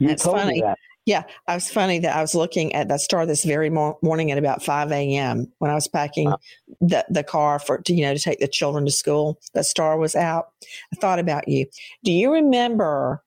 You 0.00 0.08
it's 0.08 0.24
funny. 0.24 0.62
Yeah, 1.06 1.24
I 1.46 1.54
was 1.54 1.70
funny 1.70 1.98
that 1.98 2.16
I 2.16 2.22
was 2.22 2.34
looking 2.34 2.74
at 2.74 2.88
that 2.88 3.00
star 3.00 3.26
this 3.26 3.44
very 3.44 3.68
mor- 3.68 3.98
morning 4.00 4.30
at 4.30 4.38
about 4.38 4.62
5 4.62 4.90
a.m. 4.90 5.52
when 5.58 5.70
I 5.70 5.74
was 5.74 5.86
packing 5.86 6.30
wow. 6.30 6.38
the, 6.80 7.04
the 7.10 7.22
car 7.22 7.58
for 7.58 7.78
to, 7.78 7.92
you 7.92 8.02
know 8.02 8.14
to 8.14 8.20
take 8.20 8.38
the 8.38 8.48
children 8.48 8.86
to 8.86 8.90
school. 8.90 9.38
That 9.52 9.66
star 9.66 9.98
was 9.98 10.14
out. 10.16 10.48
I 10.92 10.96
thought 10.96 11.18
about 11.18 11.46
you. 11.46 11.66
Do 12.04 12.12
you 12.12 12.32
remember 12.32 13.22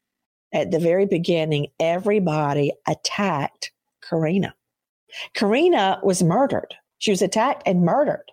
at 0.51 0.72
the 0.72 0.80
very 0.80 1.06
beginning, 1.06 1.68
everybody 1.80 2.74
attacked 2.88 3.72
Karina? 4.01 4.56
Karina 5.36 6.00
was 6.01 6.24
murdered. 6.24 6.74
She 7.00 7.12
was 7.12 7.22
attacked 7.22 7.63
and 7.66 7.84
murdered. 7.84 8.25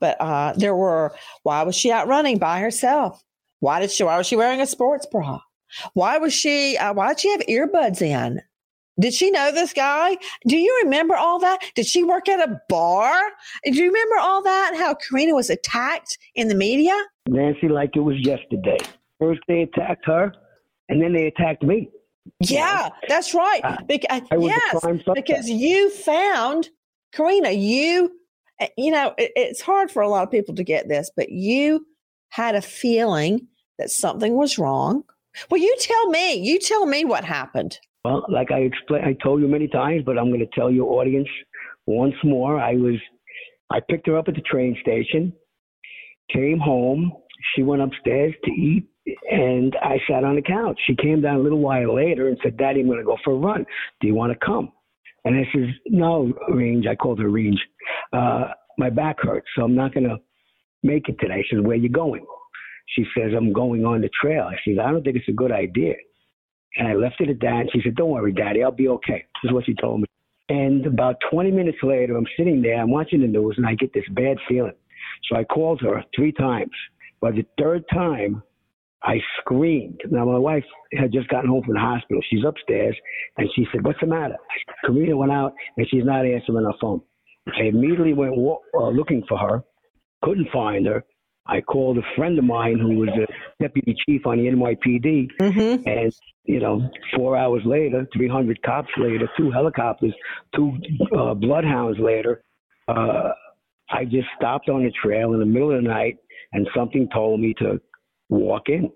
But 0.00 0.20
uh, 0.20 0.52
there 0.56 0.74
were, 0.74 1.14
why 1.42 1.62
was 1.62 1.76
she 1.76 1.90
out 1.90 2.08
running 2.08 2.38
by 2.38 2.60
herself? 2.60 3.22
Why 3.60 3.80
did 3.80 3.90
she, 3.90 4.04
why 4.04 4.18
was 4.18 4.26
she 4.26 4.36
wearing 4.36 4.60
a 4.60 4.66
sports 4.66 5.06
bra? 5.06 5.40
Why 5.94 6.18
was 6.18 6.34
she, 6.34 6.76
uh, 6.76 6.92
why 6.92 7.08
did 7.08 7.20
she 7.20 7.30
have 7.30 7.40
earbuds 7.42 8.02
in? 8.02 8.42
Did 9.00 9.14
she 9.14 9.30
know 9.30 9.50
this 9.50 9.72
guy? 9.72 10.18
Do 10.46 10.58
you 10.58 10.80
remember 10.84 11.16
all 11.16 11.38
that? 11.38 11.60
Did 11.74 11.86
she 11.86 12.04
work 12.04 12.28
at 12.28 12.46
a 12.46 12.60
bar? 12.68 13.18
Do 13.64 13.72
you 13.72 13.86
remember 13.86 14.16
all 14.20 14.42
that? 14.42 14.74
How 14.76 14.94
Karina 14.94 15.34
was 15.34 15.48
attacked 15.48 16.18
in 16.34 16.48
the 16.48 16.54
media? 16.54 16.94
Nancy, 17.26 17.68
like 17.68 17.96
it 17.96 18.00
was 18.00 18.16
yesterday. 18.18 18.78
First 19.18 19.40
they 19.48 19.62
attacked 19.62 20.04
her, 20.06 20.34
and 20.90 21.00
then 21.00 21.14
they 21.14 21.26
attacked 21.26 21.62
me. 21.62 21.88
Yeah, 22.40 22.90
that's 23.08 23.32
right. 23.32 23.60
Uh, 23.64 23.78
because, 23.88 24.22
yes, 24.38 25.02
because 25.14 25.48
you 25.48 25.88
found 25.90 26.68
Karina, 27.12 27.50
you, 27.50 28.12
eh, 28.60 28.68
you 28.76 28.90
know, 28.90 29.14
it, 29.18 29.32
it's 29.36 29.60
hard 29.60 29.90
for 29.90 30.02
a 30.02 30.08
lot 30.08 30.22
of 30.22 30.30
people 30.30 30.54
to 30.54 30.64
get 30.64 30.88
this, 30.88 31.10
but 31.16 31.30
you 31.30 31.86
had 32.30 32.54
a 32.54 32.62
feeling 32.62 33.48
that 33.78 33.90
something 33.90 34.36
was 34.36 34.58
wrong. 34.58 35.04
Well, 35.50 35.60
you 35.60 35.74
tell 35.78 36.08
me. 36.08 36.34
You 36.34 36.58
tell 36.58 36.86
me 36.86 37.04
what 37.04 37.24
happened. 37.24 37.78
Well, 38.04 38.24
like 38.28 38.50
I 38.50 38.60
explained, 38.60 39.06
I 39.06 39.16
told 39.22 39.40
you 39.40 39.48
many 39.48 39.68
times, 39.68 40.02
but 40.04 40.18
I'm 40.18 40.28
going 40.28 40.40
to 40.40 40.58
tell 40.58 40.70
your 40.70 41.00
audience 41.00 41.28
once 41.86 42.14
more. 42.24 42.58
I 42.58 42.74
was, 42.74 42.96
I 43.70 43.80
picked 43.88 44.06
her 44.06 44.18
up 44.18 44.28
at 44.28 44.34
the 44.34 44.42
train 44.42 44.76
station, 44.80 45.32
came 46.32 46.58
home. 46.58 47.12
She 47.54 47.62
went 47.62 47.82
upstairs 47.82 48.34
to 48.44 48.50
eat, 48.50 48.86
and 49.30 49.76
I 49.82 49.98
sat 50.08 50.24
on 50.24 50.36
the 50.36 50.42
couch. 50.42 50.78
She 50.86 50.96
came 50.96 51.20
down 51.20 51.36
a 51.36 51.42
little 51.42 51.60
while 51.60 51.94
later 51.94 52.28
and 52.28 52.38
said, 52.42 52.56
"Daddy, 52.56 52.80
I'm 52.80 52.86
going 52.86 52.98
to 52.98 53.04
go 53.04 53.16
for 53.24 53.32
a 53.32 53.36
run. 53.36 53.66
Do 54.00 54.06
you 54.06 54.14
want 54.14 54.32
to 54.32 54.46
come?" 54.46 54.72
And 55.24 55.36
I 55.36 55.48
says, 55.54 55.68
no, 55.86 56.32
Range. 56.48 56.86
I 56.86 56.96
called 56.96 57.20
her 57.20 57.28
Range. 57.28 57.60
Uh, 58.12 58.48
my 58.78 58.90
back 58.90 59.16
hurts, 59.20 59.46
so 59.56 59.62
I'm 59.62 59.74
not 59.74 59.94
going 59.94 60.08
to 60.08 60.16
make 60.82 61.08
it 61.08 61.16
today. 61.20 61.44
She 61.48 61.56
says, 61.56 61.64
where 61.64 61.76
you 61.76 61.88
going? 61.88 62.24
She 62.96 63.04
says, 63.16 63.32
I'm 63.36 63.52
going 63.52 63.84
on 63.84 64.00
the 64.00 64.10
trail. 64.20 64.44
I 64.44 64.56
says, 64.66 64.78
I 64.82 64.90
don't 64.90 65.02
think 65.02 65.16
it's 65.16 65.28
a 65.28 65.32
good 65.32 65.52
idea. 65.52 65.94
And 66.76 66.88
I 66.88 66.94
left 66.94 67.20
it 67.20 67.28
at 67.28 67.40
that. 67.40 67.68
She 67.72 67.80
said, 67.82 67.94
don't 67.94 68.10
worry, 68.10 68.32
Daddy, 68.32 68.62
I'll 68.62 68.72
be 68.72 68.88
okay. 68.88 69.24
This 69.42 69.50
is 69.50 69.52
what 69.52 69.66
she 69.66 69.74
told 69.74 70.00
me. 70.00 70.06
And 70.48 70.84
about 70.86 71.16
20 71.30 71.50
minutes 71.50 71.78
later, 71.82 72.16
I'm 72.16 72.26
sitting 72.36 72.60
there, 72.60 72.80
I'm 72.80 72.90
watching 72.90 73.20
the 73.20 73.26
news, 73.26 73.54
and 73.56 73.66
I 73.66 73.74
get 73.74 73.94
this 73.94 74.04
bad 74.10 74.38
feeling. 74.48 74.74
So 75.28 75.36
I 75.36 75.44
called 75.44 75.80
her 75.82 76.02
three 76.14 76.32
times. 76.32 76.72
By 77.20 77.30
the 77.30 77.46
third 77.58 77.84
time, 77.92 78.42
I 79.04 79.16
screamed. 79.40 80.00
Now, 80.10 80.24
my 80.24 80.38
wife 80.38 80.64
had 80.92 81.12
just 81.12 81.28
gotten 81.28 81.50
home 81.50 81.62
from 81.64 81.74
the 81.74 81.80
hospital. 81.80 82.22
She's 82.30 82.44
upstairs, 82.46 82.96
and 83.36 83.48
she 83.54 83.66
said, 83.72 83.84
What's 83.84 84.00
the 84.00 84.06
matter? 84.06 84.36
Karina 84.86 85.16
went 85.16 85.32
out, 85.32 85.52
and 85.76 85.86
she's 85.90 86.04
not 86.04 86.24
answering 86.24 86.64
her 86.64 86.72
phone. 86.80 87.00
I 87.48 87.64
immediately 87.64 88.12
went 88.12 88.34
uh, 88.34 88.88
looking 88.88 89.24
for 89.28 89.38
her, 89.38 89.62
couldn't 90.22 90.48
find 90.52 90.86
her. 90.86 91.04
I 91.46 91.60
called 91.60 91.98
a 91.98 92.02
friend 92.16 92.38
of 92.38 92.44
mine 92.44 92.78
who 92.78 92.98
was 92.98 93.08
a 93.08 93.26
deputy 93.60 93.96
chief 94.06 94.24
on 94.26 94.38
the 94.38 94.44
NYPD, 94.44 95.28
mm-hmm. 95.40 95.88
and 95.88 96.12
you 96.44 96.60
know, 96.60 96.88
four 97.16 97.36
hours 97.36 97.62
later, 97.64 98.06
300 98.16 98.62
cops 98.62 98.88
later, 98.96 99.28
two 99.36 99.50
helicopters, 99.50 100.14
two 100.54 100.72
uh, 101.18 101.34
bloodhounds 101.34 101.98
later, 102.00 102.42
uh, 102.86 103.30
I 103.90 104.04
just 104.04 104.28
stopped 104.36 104.68
on 104.68 104.84
the 104.84 104.92
trail 105.02 105.34
in 105.34 105.40
the 105.40 105.46
middle 105.46 105.76
of 105.76 105.82
the 105.82 105.88
night, 105.88 106.16
and 106.52 106.66
something 106.76 107.08
told 107.12 107.40
me 107.40 107.54
to 107.58 107.80
walk 108.32 108.68
in, 108.68 108.90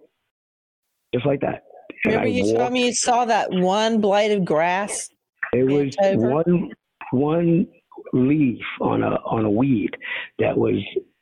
just 1.14 1.26
like 1.26 1.40
that. 1.40 1.62
Remember, 2.04 2.28
you 2.28 2.56
told 2.56 2.72
me 2.72 2.86
you 2.86 2.94
saw 2.94 3.24
that 3.24 3.50
one 3.50 4.00
blade 4.00 4.32
of 4.32 4.44
grass. 4.44 5.08
It 5.52 5.64
was 5.64 5.94
one 6.16 6.70
one 7.12 7.66
leaf 8.12 8.62
on 8.80 9.02
a 9.02 9.16
on 9.24 9.44
a 9.44 9.50
weed 9.50 9.90
that 10.38 10.56
was 10.56 10.74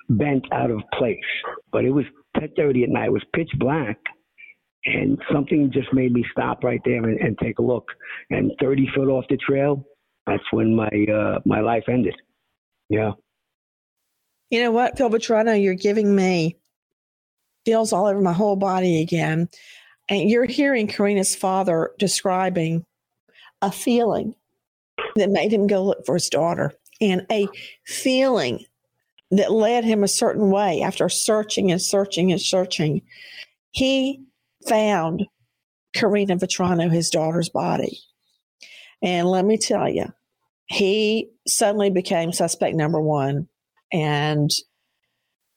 bent 0.09 0.45
out 0.53 0.71
of 0.71 0.81
place, 0.99 1.19
but 1.73 1.85
it 1.85 1.91
was 1.91 2.05
10:30 2.37 2.85
at 2.85 2.89
night. 2.89 3.07
It 3.07 3.13
was 3.13 3.25
pitch 3.35 3.51
black, 3.59 3.99
and 4.87 5.19
something 5.33 5.71
just 5.73 5.93
made 5.93 6.13
me 6.13 6.25
stop 6.33 6.65
right 6.65 6.81
there 6.85 7.05
and, 7.05 7.21
and 7.21 7.39
take 7.39 7.59
a 7.59 7.63
look. 7.63 7.87
And 8.31 8.53
30 8.61 8.89
foot 8.95 9.09
off 9.09 9.25
the 9.29 9.37
trail, 9.37 9.85
that's 10.27 10.43
when 10.53 10.75
my 10.75 10.89
uh, 10.89 11.39
my 11.45 11.61
life 11.61 11.85
ended. 11.89 12.15
Yeah. 12.89 13.13
You 14.51 14.63
know 14.63 14.71
what, 14.71 14.97
Phil 14.97 15.11
Vetrano, 15.11 15.61
you're 15.61 15.75
giving 15.75 16.15
me 16.15 16.59
feels 17.65 17.93
all 17.93 18.07
over 18.07 18.21
my 18.21 18.33
whole 18.33 18.57
body 18.57 19.01
again. 19.01 19.49
And 20.09 20.29
you're 20.29 20.45
hearing 20.45 20.87
Karina's 20.87 21.35
father 21.35 21.91
describing 21.99 22.85
a 23.63 23.73
feeling 23.73 24.35
that 25.17 25.31
made 25.31 25.53
him 25.53 25.67
go 25.67 25.85
look 25.85 26.05
for 26.05 26.15
his 26.15 26.29
daughter 26.29 26.73
and 27.01 27.27
a 27.31 27.49
feeling 27.87 28.65
that 29.31 29.51
led 29.51 29.85
him 29.85 30.05
a 30.05 30.09
certain 30.09 30.51
way 30.51 30.83
after 30.83 31.09
searching 31.09 31.73
and 31.73 31.81
searching 31.81 32.31
and 32.31 32.41
searching. 32.41 33.03
He 33.73 34.23
found 34.69 35.25
Karina 35.95 36.37
Vetrano, 36.37 36.91
his 36.91 37.11
daughter's 37.11 37.49
body. 37.49 37.99
And 39.03 39.29
let 39.29 39.45
me 39.45 39.59
tell 39.59 39.89
you, 39.89 40.07
he 40.67 41.31
suddenly 41.47 41.91
became 41.91 42.33
suspect 42.33 42.75
number 42.77 43.01
one. 43.01 43.49
And 43.93 44.51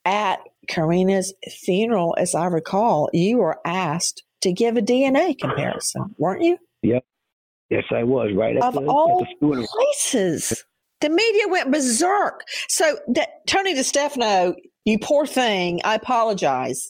at 0.05 0.39
Karina's 0.67 1.33
funeral, 1.63 2.15
as 2.17 2.35
I 2.35 2.45
recall, 2.45 3.09
you 3.13 3.37
were 3.37 3.59
asked 3.65 4.23
to 4.41 4.51
give 4.51 4.77
a 4.77 4.81
DNA 4.81 5.37
comparison, 5.37 6.15
weren't 6.17 6.43
you? 6.43 6.57
Yep. 6.83 7.03
Yes, 7.69 7.83
I 7.91 8.03
was 8.03 8.31
right 8.35 8.55
of 8.57 8.73
the, 8.73 8.81
all 8.81 9.25
places. 9.41 10.63
The 11.01 11.09
media 11.09 11.47
went 11.47 11.71
berserk. 11.71 12.43
So, 12.69 12.97
that, 13.09 13.29
Tony 13.45 13.75
DeStefano, 13.75 14.55
you 14.85 14.97
poor 14.99 15.25
thing, 15.25 15.81
I 15.83 15.95
apologize 15.95 16.89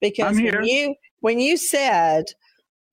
because 0.00 0.36
when 0.36 0.64
you 0.64 0.94
when 1.20 1.40
you 1.40 1.56
said 1.56 2.24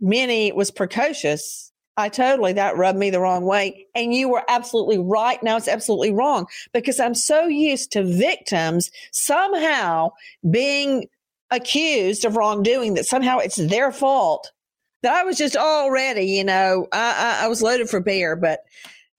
Minnie 0.01 0.51
was 0.51 0.71
precocious, 0.71 1.71
I 1.97 2.09
totally, 2.09 2.53
that 2.53 2.77
rubbed 2.77 2.99
me 2.99 3.09
the 3.09 3.21
wrong 3.21 3.45
way. 3.45 3.87
And 3.95 4.13
you 4.13 4.29
were 4.29 4.43
absolutely 4.49 4.97
right. 4.97 5.41
Now 5.41 5.55
it's 5.55 5.67
absolutely 5.67 6.11
wrong 6.11 6.47
because 6.73 6.99
I'm 6.99 7.15
so 7.15 7.47
used 7.47 7.91
to 7.93 8.03
victims 8.03 8.91
somehow 9.11 10.11
being 10.49 11.07
accused 11.51 12.25
of 12.25 12.35
wrongdoing 12.35 12.95
that 12.95 13.05
somehow 13.05 13.37
it's 13.37 13.55
their 13.55 13.91
fault 13.91 14.51
that 15.03 15.13
I 15.13 15.23
was 15.23 15.37
just 15.37 15.55
already, 15.55 16.25
you 16.25 16.43
know, 16.43 16.87
I, 16.91 17.39
I, 17.41 17.45
I 17.45 17.47
was 17.47 17.61
loaded 17.61 17.89
for 17.89 17.99
bear, 17.99 18.35
but 18.35 18.61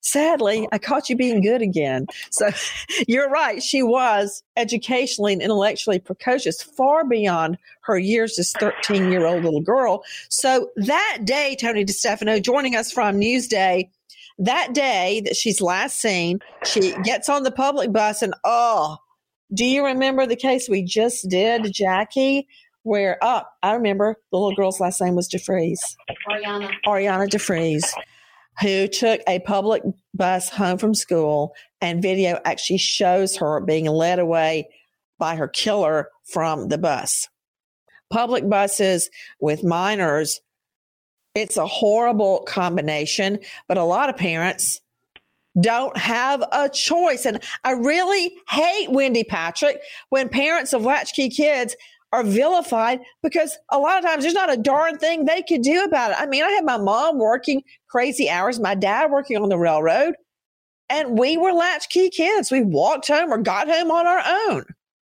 sadly, 0.06 0.62
oh. 0.64 0.68
I 0.72 0.78
caught 0.78 1.10
you 1.10 1.16
being 1.16 1.40
good 1.40 1.62
again. 1.62 2.06
So 2.30 2.50
you're 3.08 3.28
right. 3.28 3.62
She 3.62 3.82
was 3.82 4.42
educationally 4.56 5.32
and 5.32 5.42
intellectually 5.42 5.98
precocious, 5.98 6.62
far 6.62 7.04
beyond 7.04 7.58
her 7.82 7.98
years 7.98 8.38
as 8.38 8.52
13 8.52 9.10
year 9.10 9.26
old 9.26 9.44
little 9.44 9.60
girl. 9.60 10.04
So 10.28 10.70
that 10.76 11.20
day, 11.24 11.56
Tony 11.60 11.84
DeStefano 11.84 12.42
joining 12.42 12.76
us 12.76 12.92
from 12.92 13.16
Newsday, 13.16 13.90
that 14.38 14.72
day 14.72 15.22
that 15.24 15.36
she's 15.36 15.60
last 15.60 16.00
seen, 16.00 16.40
she 16.64 16.94
gets 17.02 17.28
on 17.28 17.42
the 17.42 17.50
public 17.50 17.92
bus 17.92 18.22
and 18.22 18.34
oh, 18.44 18.98
do 19.54 19.64
you 19.64 19.84
remember 19.84 20.26
the 20.26 20.36
case 20.36 20.68
we 20.68 20.82
just 20.82 21.28
did, 21.28 21.72
Jackie? 21.72 22.48
Where, 22.82 23.18
oh, 23.22 23.42
I 23.62 23.74
remember 23.74 24.16
the 24.30 24.38
little 24.38 24.54
girl's 24.54 24.80
last 24.80 25.00
name 25.00 25.16
was 25.16 25.28
DeFries. 25.28 25.78
Ariana. 26.28 26.70
Ariana 26.86 27.28
DeFries 27.28 27.84
who 28.60 28.88
took 28.88 29.20
a 29.28 29.40
public 29.40 29.82
bus 30.14 30.48
home 30.48 30.78
from 30.78 30.94
school 30.94 31.54
and 31.80 32.02
video 32.02 32.40
actually 32.44 32.78
shows 32.78 33.36
her 33.36 33.60
being 33.60 33.86
led 33.86 34.18
away 34.18 34.68
by 35.18 35.36
her 35.36 35.48
killer 35.48 36.08
from 36.24 36.68
the 36.68 36.78
bus. 36.78 37.28
Public 38.10 38.48
buses 38.48 39.10
with 39.40 39.64
minors, 39.64 40.40
it's 41.34 41.56
a 41.56 41.66
horrible 41.66 42.44
combination, 42.46 43.38
but 43.68 43.78
a 43.78 43.84
lot 43.84 44.08
of 44.08 44.16
parents 44.16 44.80
don't 45.60 45.96
have 45.96 46.42
a 46.52 46.68
choice. 46.68 47.24
And 47.26 47.42
I 47.64 47.72
really 47.72 48.34
hate 48.48 48.90
Wendy 48.90 49.24
Patrick 49.24 49.80
when 50.10 50.28
parents 50.28 50.72
of 50.72 50.82
latchkey 50.82 51.30
kids 51.30 51.74
are 52.12 52.22
vilified 52.22 53.00
because 53.22 53.58
a 53.70 53.78
lot 53.78 53.98
of 53.98 54.04
times 54.04 54.22
there's 54.22 54.34
not 54.34 54.52
a 54.52 54.56
darn 54.56 54.98
thing 54.98 55.24
they 55.24 55.42
could 55.42 55.62
do 55.62 55.82
about 55.82 56.12
it. 56.12 56.16
I 56.18 56.26
mean, 56.26 56.44
I 56.44 56.50
had 56.50 56.64
my 56.64 56.78
mom 56.78 57.18
working 57.18 57.62
crazy 57.88 58.30
hours, 58.30 58.60
my 58.60 58.74
dad 58.74 59.10
working 59.10 59.36
on 59.36 59.48
the 59.48 59.58
railroad, 59.58 60.14
and 60.88 61.18
we 61.18 61.36
were 61.36 61.52
latchkey 61.52 62.10
kids. 62.10 62.50
We 62.50 62.62
walked 62.62 63.08
home 63.08 63.32
or 63.32 63.38
got 63.38 63.68
home 63.68 63.90
on 63.90 64.06
our 64.06 64.22
own. 64.48 64.64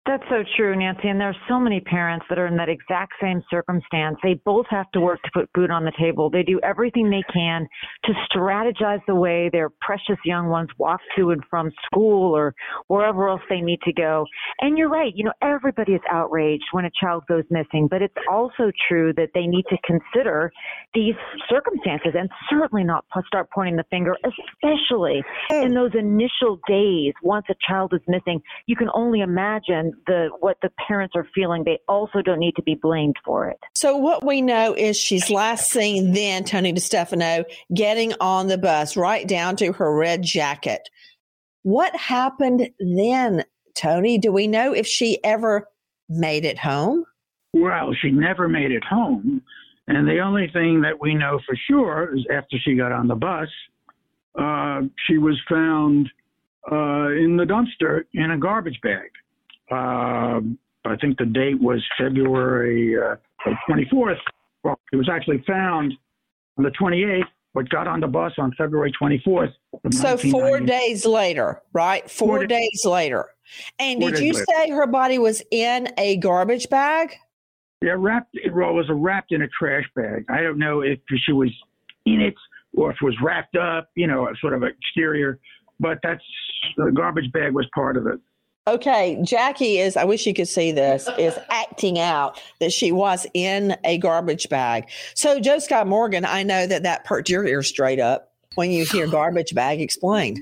That's 0.07 0.23
so 0.29 0.41
true, 0.55 0.73
Nancy. 0.73 1.09
And 1.09 1.19
there 1.19 1.27
are 1.27 1.35
so 1.49 1.59
many 1.59 1.81
parents 1.81 2.25
that 2.29 2.39
are 2.39 2.47
in 2.47 2.55
that 2.55 2.69
exact 2.69 3.11
same 3.21 3.43
circumstance. 3.49 4.15
They 4.23 4.35
both 4.45 4.65
have 4.69 4.89
to 4.91 5.01
work 5.01 5.21
to 5.23 5.29
put 5.33 5.49
food 5.53 5.69
on 5.69 5.83
the 5.83 5.91
table. 5.99 6.29
They 6.29 6.43
do 6.43 6.61
everything 6.63 7.09
they 7.09 7.23
can 7.33 7.67
to 8.05 8.13
strategize 8.31 9.01
the 9.05 9.15
way 9.15 9.49
their 9.51 9.69
precious 9.81 10.15
young 10.23 10.47
ones 10.47 10.69
walk 10.77 11.01
to 11.17 11.31
and 11.31 11.43
from 11.49 11.71
school 11.85 12.33
or 12.33 12.55
wherever 12.87 13.27
else 13.27 13.41
they 13.49 13.59
need 13.59 13.81
to 13.81 13.91
go. 13.91 14.25
And 14.61 14.77
you're 14.77 14.87
right. 14.87 15.11
You 15.13 15.25
know, 15.25 15.33
everybody 15.41 15.91
is 15.91 16.01
outraged 16.09 16.63
when 16.71 16.85
a 16.85 16.91
child 17.01 17.23
goes 17.27 17.43
missing, 17.49 17.89
but 17.91 18.01
it's 18.01 18.15
also 18.31 18.71
true 18.87 19.11
that 19.17 19.31
they 19.33 19.45
need 19.45 19.65
to 19.69 19.77
consider 19.85 20.53
these 20.93 21.15
circumstances 21.49 22.13
and 22.17 22.29
certainly 22.49 22.85
not 22.85 23.03
start 23.27 23.49
pointing 23.53 23.75
the 23.75 23.83
finger, 23.89 24.15
especially 24.23 25.21
in 25.51 25.73
those 25.73 25.91
initial 25.99 26.61
days 26.65 27.13
once 27.23 27.45
a 27.49 27.55
child 27.67 27.93
is 27.93 28.01
missing. 28.07 28.41
You 28.67 28.77
can 28.77 28.87
only 28.93 29.19
imagine 29.19 29.91
the 30.05 30.29
what 30.39 30.57
the 30.61 30.69
parents 30.87 31.13
are 31.15 31.27
feeling, 31.33 31.63
they 31.63 31.79
also 31.87 32.21
don't 32.21 32.39
need 32.39 32.55
to 32.55 32.63
be 32.63 32.75
blamed 32.75 33.15
for 33.25 33.47
it. 33.49 33.57
So 33.75 33.97
what 33.97 34.25
we 34.25 34.41
know 34.41 34.73
is 34.73 34.97
she's 34.97 35.29
last 35.29 35.71
seen 35.71 36.13
then 36.13 36.43
Tony 36.43 36.73
DeStefano 36.73 37.43
getting 37.73 38.13
on 38.19 38.47
the 38.47 38.57
bus 38.57 38.95
right 38.95 39.27
down 39.27 39.55
to 39.57 39.71
her 39.73 39.95
red 39.95 40.23
jacket. 40.23 40.81
What 41.63 41.95
happened 41.95 42.69
then, 42.79 43.43
Tony? 43.75 44.17
Do 44.17 44.31
we 44.31 44.47
know 44.47 44.73
if 44.73 44.87
she 44.87 45.23
ever 45.23 45.67
made 46.09 46.45
it 46.45 46.57
home? 46.57 47.03
Well, 47.53 47.93
she 48.01 48.11
never 48.11 48.47
made 48.47 48.71
it 48.71 48.83
home. 48.83 49.41
And 49.87 50.07
the 50.07 50.19
only 50.19 50.49
thing 50.51 50.81
that 50.81 50.99
we 50.99 51.13
know 51.13 51.39
for 51.45 51.57
sure 51.69 52.15
is 52.15 52.25
after 52.31 52.57
she 52.59 52.75
got 52.75 52.91
on 52.91 53.07
the 53.07 53.15
bus, 53.15 53.47
uh, 54.37 54.81
she 55.07 55.17
was 55.17 55.39
found 55.49 56.09
uh, 56.71 57.09
in 57.11 57.37
the 57.37 57.45
dumpster 57.45 58.03
in 58.13 58.31
a 58.31 58.37
garbage 58.37 58.79
bag. 58.81 59.09
Uh, 59.71 60.39
I 60.85 60.95
think 61.01 61.17
the 61.17 61.25
date 61.25 61.59
was 61.61 61.83
February 61.97 62.95
uh, 62.97 63.15
24th. 63.69 64.17
Well, 64.63 64.79
it 64.91 64.95
was 64.95 65.09
actually 65.09 65.43
found 65.45 65.93
on 66.57 66.63
the 66.63 66.71
28th, 66.71 67.23
but 67.53 67.69
got 67.69 67.87
on 67.87 67.99
the 67.99 68.07
bus 68.07 68.33
on 68.37 68.53
February 68.57 68.93
24th. 69.01 69.53
So 69.91 70.17
four 70.17 70.59
days 70.59 71.05
later, 71.05 71.61
right? 71.73 72.09
Four, 72.09 72.27
four 72.27 72.45
days, 72.47 72.81
days 72.81 72.85
later. 72.85 73.25
And 73.79 73.99
did 73.99 74.19
you 74.19 74.33
later. 74.33 74.45
say 74.55 74.69
her 74.71 74.87
body 74.87 75.19
was 75.19 75.41
in 75.51 75.89
a 75.97 76.17
garbage 76.17 76.69
bag? 76.69 77.15
Yeah, 77.81 77.95
wrapped. 77.97 78.29
It 78.33 78.53
was 78.53 78.85
wrapped 78.89 79.31
in 79.31 79.43
a 79.43 79.47
trash 79.47 79.85
bag. 79.95 80.25
I 80.29 80.41
don't 80.41 80.57
know 80.57 80.81
if 80.81 80.99
she 81.25 81.31
was 81.31 81.51
in 82.05 82.21
it 82.21 82.33
or 82.75 82.91
if 82.91 82.97
it 83.01 83.05
was 83.05 83.15
wrapped 83.21 83.55
up. 83.55 83.89
You 83.95 84.07
know, 84.07 84.27
a 84.27 84.33
sort 84.41 84.53
of 84.53 84.63
exterior. 84.63 85.39
But 85.79 85.99
that's 86.01 86.23
the 86.75 86.91
garbage 86.91 87.31
bag 87.31 87.53
was 87.53 87.67
part 87.73 87.97
of 87.97 88.07
it. 88.07 88.19
Okay, 88.67 89.17
Jackie 89.23 89.77
is, 89.77 89.95
I 89.95 90.03
wish 90.03 90.27
you 90.27 90.33
could 90.33 90.49
see 90.49 90.73
this, 90.73 91.07
is 91.17 91.39
acting 91.49 91.99
out 91.99 92.41
that 92.59 92.73
she 92.73 92.91
was 92.91 93.25
in 93.33 93.77
a 93.85 93.97
garbage 93.97 94.49
bag. 94.49 94.89
So, 95.15 95.39
Joe 95.39 95.59
Scott 95.59 95.87
Morgan, 95.87 96.25
I 96.25 96.43
know 96.43 96.67
that 96.67 96.83
that 96.83 97.05
perked 97.05 97.29
your 97.29 97.47
ear 97.47 97.63
straight 97.63 97.99
up 97.99 98.33
when 98.55 98.71
you 98.71 98.85
hear 98.85 99.07
garbage 99.11 99.55
bag 99.55 99.79
explained. 99.79 100.39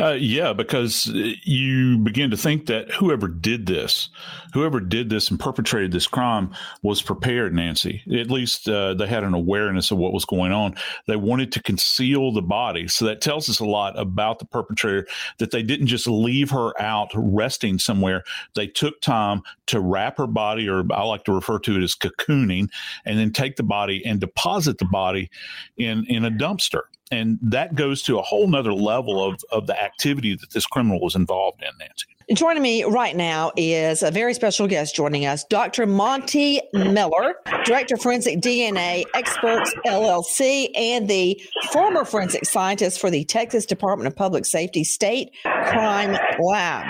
Uh, 0.00 0.16
yeah, 0.18 0.52
because 0.52 1.06
you 1.06 1.98
begin 1.98 2.30
to 2.30 2.36
think 2.36 2.66
that 2.66 2.90
whoever 2.92 3.26
did 3.26 3.66
this, 3.66 4.08
whoever 4.54 4.80
did 4.80 5.10
this 5.10 5.30
and 5.30 5.40
perpetrated 5.40 5.92
this 5.92 6.06
crime 6.06 6.54
was 6.82 7.02
prepared, 7.02 7.52
Nancy. 7.52 8.02
At 8.12 8.30
least 8.30 8.68
uh, 8.68 8.94
they 8.94 9.06
had 9.06 9.24
an 9.24 9.34
awareness 9.34 9.90
of 9.90 9.98
what 9.98 10.12
was 10.12 10.24
going 10.24 10.52
on. 10.52 10.76
They 11.06 11.16
wanted 11.16 11.52
to 11.52 11.62
conceal 11.62 12.32
the 12.32 12.42
body. 12.42 12.86
So 12.88 13.06
that 13.06 13.20
tells 13.20 13.48
us 13.48 13.60
a 13.60 13.64
lot 13.64 13.98
about 13.98 14.38
the 14.38 14.46
perpetrator 14.46 15.06
that 15.38 15.50
they 15.50 15.62
didn't 15.62 15.88
just 15.88 16.06
leave 16.06 16.50
her 16.50 16.80
out 16.80 17.10
resting 17.14 17.78
somewhere. 17.78 18.24
They 18.54 18.68
took 18.68 19.00
time 19.00 19.42
to 19.66 19.80
wrap 19.80 20.18
her 20.18 20.26
body, 20.26 20.68
or 20.68 20.84
I 20.92 21.02
like 21.02 21.24
to 21.24 21.32
refer 21.32 21.58
to 21.60 21.76
it 21.76 21.82
as 21.82 21.94
cocooning, 21.94 22.68
and 23.04 23.18
then 23.18 23.32
take 23.32 23.56
the 23.56 23.62
body 23.62 24.04
and 24.06 24.20
deposit 24.20 24.78
the 24.78 24.84
body 24.84 25.30
in, 25.76 26.04
in 26.06 26.24
a 26.24 26.30
dumpster 26.30 26.82
and 27.10 27.38
that 27.42 27.74
goes 27.74 28.02
to 28.02 28.18
a 28.18 28.22
whole 28.22 28.48
nother 28.48 28.72
level 28.72 29.24
of, 29.24 29.40
of 29.50 29.66
the 29.66 29.80
activity 29.80 30.34
that 30.34 30.50
this 30.50 30.66
criminal 30.66 31.00
was 31.00 31.14
involved 31.14 31.62
in, 31.62 31.70
Nancy. 31.78 32.06
Joining 32.34 32.62
me 32.62 32.84
right 32.84 33.16
now 33.16 33.52
is 33.56 34.02
a 34.02 34.10
very 34.10 34.34
special 34.34 34.66
guest 34.66 34.94
joining 34.94 35.24
us, 35.24 35.44
Dr. 35.44 35.86
Monte 35.86 36.60
Miller, 36.74 37.36
Director 37.64 37.94
of 37.94 38.02
Forensic 38.02 38.40
DNA 38.40 39.04
Experts 39.14 39.72
LLC, 39.86 40.68
and 40.76 41.08
the 41.08 41.40
former 41.72 42.04
forensic 42.04 42.44
scientist 42.44 43.00
for 43.00 43.08
the 43.08 43.24
Texas 43.24 43.64
Department 43.64 44.08
of 44.08 44.14
Public 44.14 44.44
Safety 44.44 44.84
State 44.84 45.30
Crime 45.42 46.18
Lab. 46.38 46.84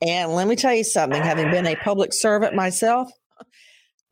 And 0.00 0.32
let 0.32 0.48
me 0.48 0.56
tell 0.56 0.74
you 0.74 0.84
something, 0.84 1.22
having 1.22 1.50
been 1.50 1.66
a 1.66 1.76
public 1.76 2.14
servant 2.14 2.54
myself, 2.54 3.10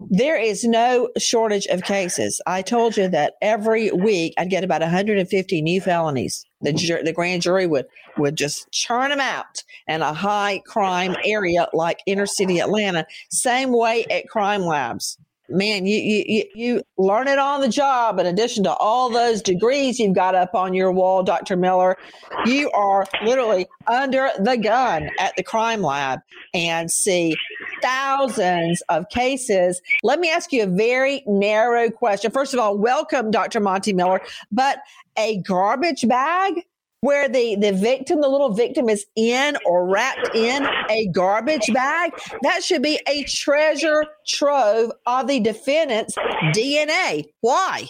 there 0.00 0.36
is 0.36 0.64
no 0.64 1.10
shortage 1.18 1.66
of 1.66 1.82
cases. 1.82 2.40
I 2.46 2.62
told 2.62 2.96
you 2.96 3.08
that 3.08 3.34
every 3.42 3.90
week 3.90 4.34
I'd 4.38 4.50
get 4.50 4.64
about 4.64 4.80
150 4.80 5.62
new 5.62 5.80
felonies. 5.80 6.44
The, 6.60 6.72
the 7.04 7.12
grand 7.12 7.42
jury 7.42 7.66
would, 7.66 7.86
would 8.16 8.36
just 8.36 8.70
churn 8.70 9.10
them 9.10 9.20
out 9.20 9.62
in 9.86 10.02
a 10.02 10.12
high 10.12 10.62
crime 10.66 11.16
area 11.24 11.68
like 11.72 12.00
inner 12.06 12.26
city 12.26 12.60
Atlanta. 12.60 13.06
Same 13.30 13.72
way 13.72 14.04
at 14.10 14.28
crime 14.28 14.62
labs 14.62 15.18
man, 15.48 15.86
you, 15.86 16.24
you, 16.26 16.44
you 16.54 16.82
learn 16.98 17.26
it 17.28 17.38
on 17.38 17.60
the 17.60 17.68
job 17.68 18.18
in 18.18 18.26
addition 18.26 18.64
to 18.64 18.72
all 18.74 19.08
those 19.08 19.40
degrees 19.40 19.98
you've 19.98 20.14
got 20.14 20.34
up 20.34 20.54
on 20.54 20.74
your 20.74 20.92
wall, 20.92 21.22
Dr. 21.22 21.56
Miller. 21.56 21.96
You 22.44 22.70
are 22.72 23.06
literally 23.24 23.66
under 23.86 24.30
the 24.38 24.56
gun 24.56 25.10
at 25.18 25.34
the 25.36 25.42
crime 25.42 25.82
lab 25.82 26.20
and 26.54 26.90
see 26.90 27.34
thousands 27.82 28.82
of 28.88 29.08
cases. 29.08 29.80
Let 30.02 30.20
me 30.20 30.30
ask 30.30 30.52
you 30.52 30.62
a 30.62 30.66
very 30.66 31.22
narrow 31.26 31.90
question. 31.90 32.30
First 32.30 32.54
of 32.54 32.60
all, 32.60 32.76
welcome, 32.76 33.30
Dr. 33.30 33.60
Monte 33.60 33.92
Miller, 33.92 34.20
but 34.50 34.78
a 35.16 35.38
garbage 35.42 36.06
bag 36.06 36.64
where 37.00 37.28
the, 37.28 37.54
the 37.56 37.72
victim, 37.72 38.20
the 38.20 38.28
little 38.28 38.52
victim 38.52 38.88
is 38.88 39.06
in 39.14 39.56
or 39.64 39.88
wrapped 39.88 40.34
in 40.34 40.66
a 40.90 41.06
garbage 41.08 41.72
bag. 41.72 42.12
That 42.42 42.64
should 42.64 42.82
be 42.82 43.00
a 43.06 43.22
treasure 43.24 44.04
trove 44.26 44.90
of 45.06 45.28
the 45.28 45.40
defendant's 45.40 46.14
DNA. 46.54 47.26
Why? 47.40 47.88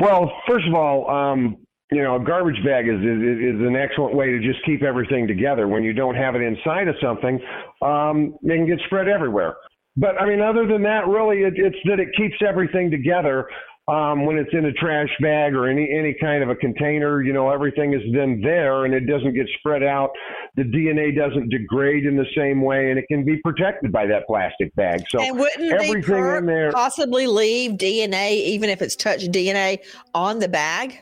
Well, 0.00 0.30
first 0.46 0.66
of 0.68 0.74
all, 0.74 1.10
um, 1.10 1.56
you 1.90 2.02
know, 2.02 2.16
a 2.16 2.20
garbage 2.20 2.62
bag 2.64 2.86
is, 2.86 3.00
is, 3.00 3.56
is 3.56 3.60
an 3.66 3.74
excellent 3.74 4.14
way 4.14 4.30
to 4.30 4.40
just 4.40 4.64
keep 4.64 4.82
everything 4.82 5.26
together. 5.26 5.68
When 5.68 5.82
you 5.82 5.92
don't 5.92 6.14
have 6.14 6.34
it 6.34 6.42
inside 6.42 6.86
of 6.88 6.96
something, 7.02 7.40
um, 7.82 8.34
it 8.42 8.56
can 8.56 8.66
get 8.66 8.78
spread 8.86 9.08
everywhere. 9.08 9.56
But 9.96 10.20
I 10.20 10.26
mean, 10.26 10.40
other 10.40 10.66
than 10.66 10.82
that, 10.82 11.08
really, 11.08 11.38
it, 11.38 11.54
it's 11.56 11.76
that 11.86 11.98
it 11.98 12.08
keeps 12.16 12.36
everything 12.46 12.90
together 12.90 13.48
um, 13.88 14.26
when 14.26 14.36
it's 14.36 14.50
in 14.52 14.66
a 14.66 14.72
trash 14.72 15.08
bag 15.20 15.54
or 15.54 15.66
any 15.66 15.90
any 15.98 16.14
kind 16.20 16.42
of 16.42 16.50
a 16.50 16.54
container, 16.54 17.22
you 17.22 17.32
know, 17.32 17.50
everything 17.50 17.94
is 17.94 18.02
then 18.12 18.40
there 18.42 18.84
and 18.84 18.92
it 18.92 19.06
doesn't 19.06 19.32
get 19.34 19.46
spread 19.58 19.82
out. 19.82 20.10
The 20.56 20.64
DNA 20.64 21.16
doesn't 21.16 21.48
degrade 21.48 22.04
in 22.04 22.16
the 22.16 22.26
same 22.36 22.60
way, 22.60 22.90
and 22.90 22.98
it 22.98 23.06
can 23.08 23.24
be 23.24 23.38
protected 23.38 23.90
by 23.90 24.06
that 24.06 24.26
plastic 24.26 24.74
bag. 24.74 25.04
So 25.08 25.20
and 25.20 25.38
wouldn't 25.38 25.72
everything 25.72 26.26
in 26.26 26.46
there 26.46 26.70
possibly 26.70 27.26
leave 27.26 27.72
DNA, 27.72 28.32
even 28.32 28.68
if 28.68 28.82
it's 28.82 28.94
touched 28.94 29.32
DNA, 29.32 29.78
on 30.14 30.38
the 30.38 30.48
bag? 30.48 31.00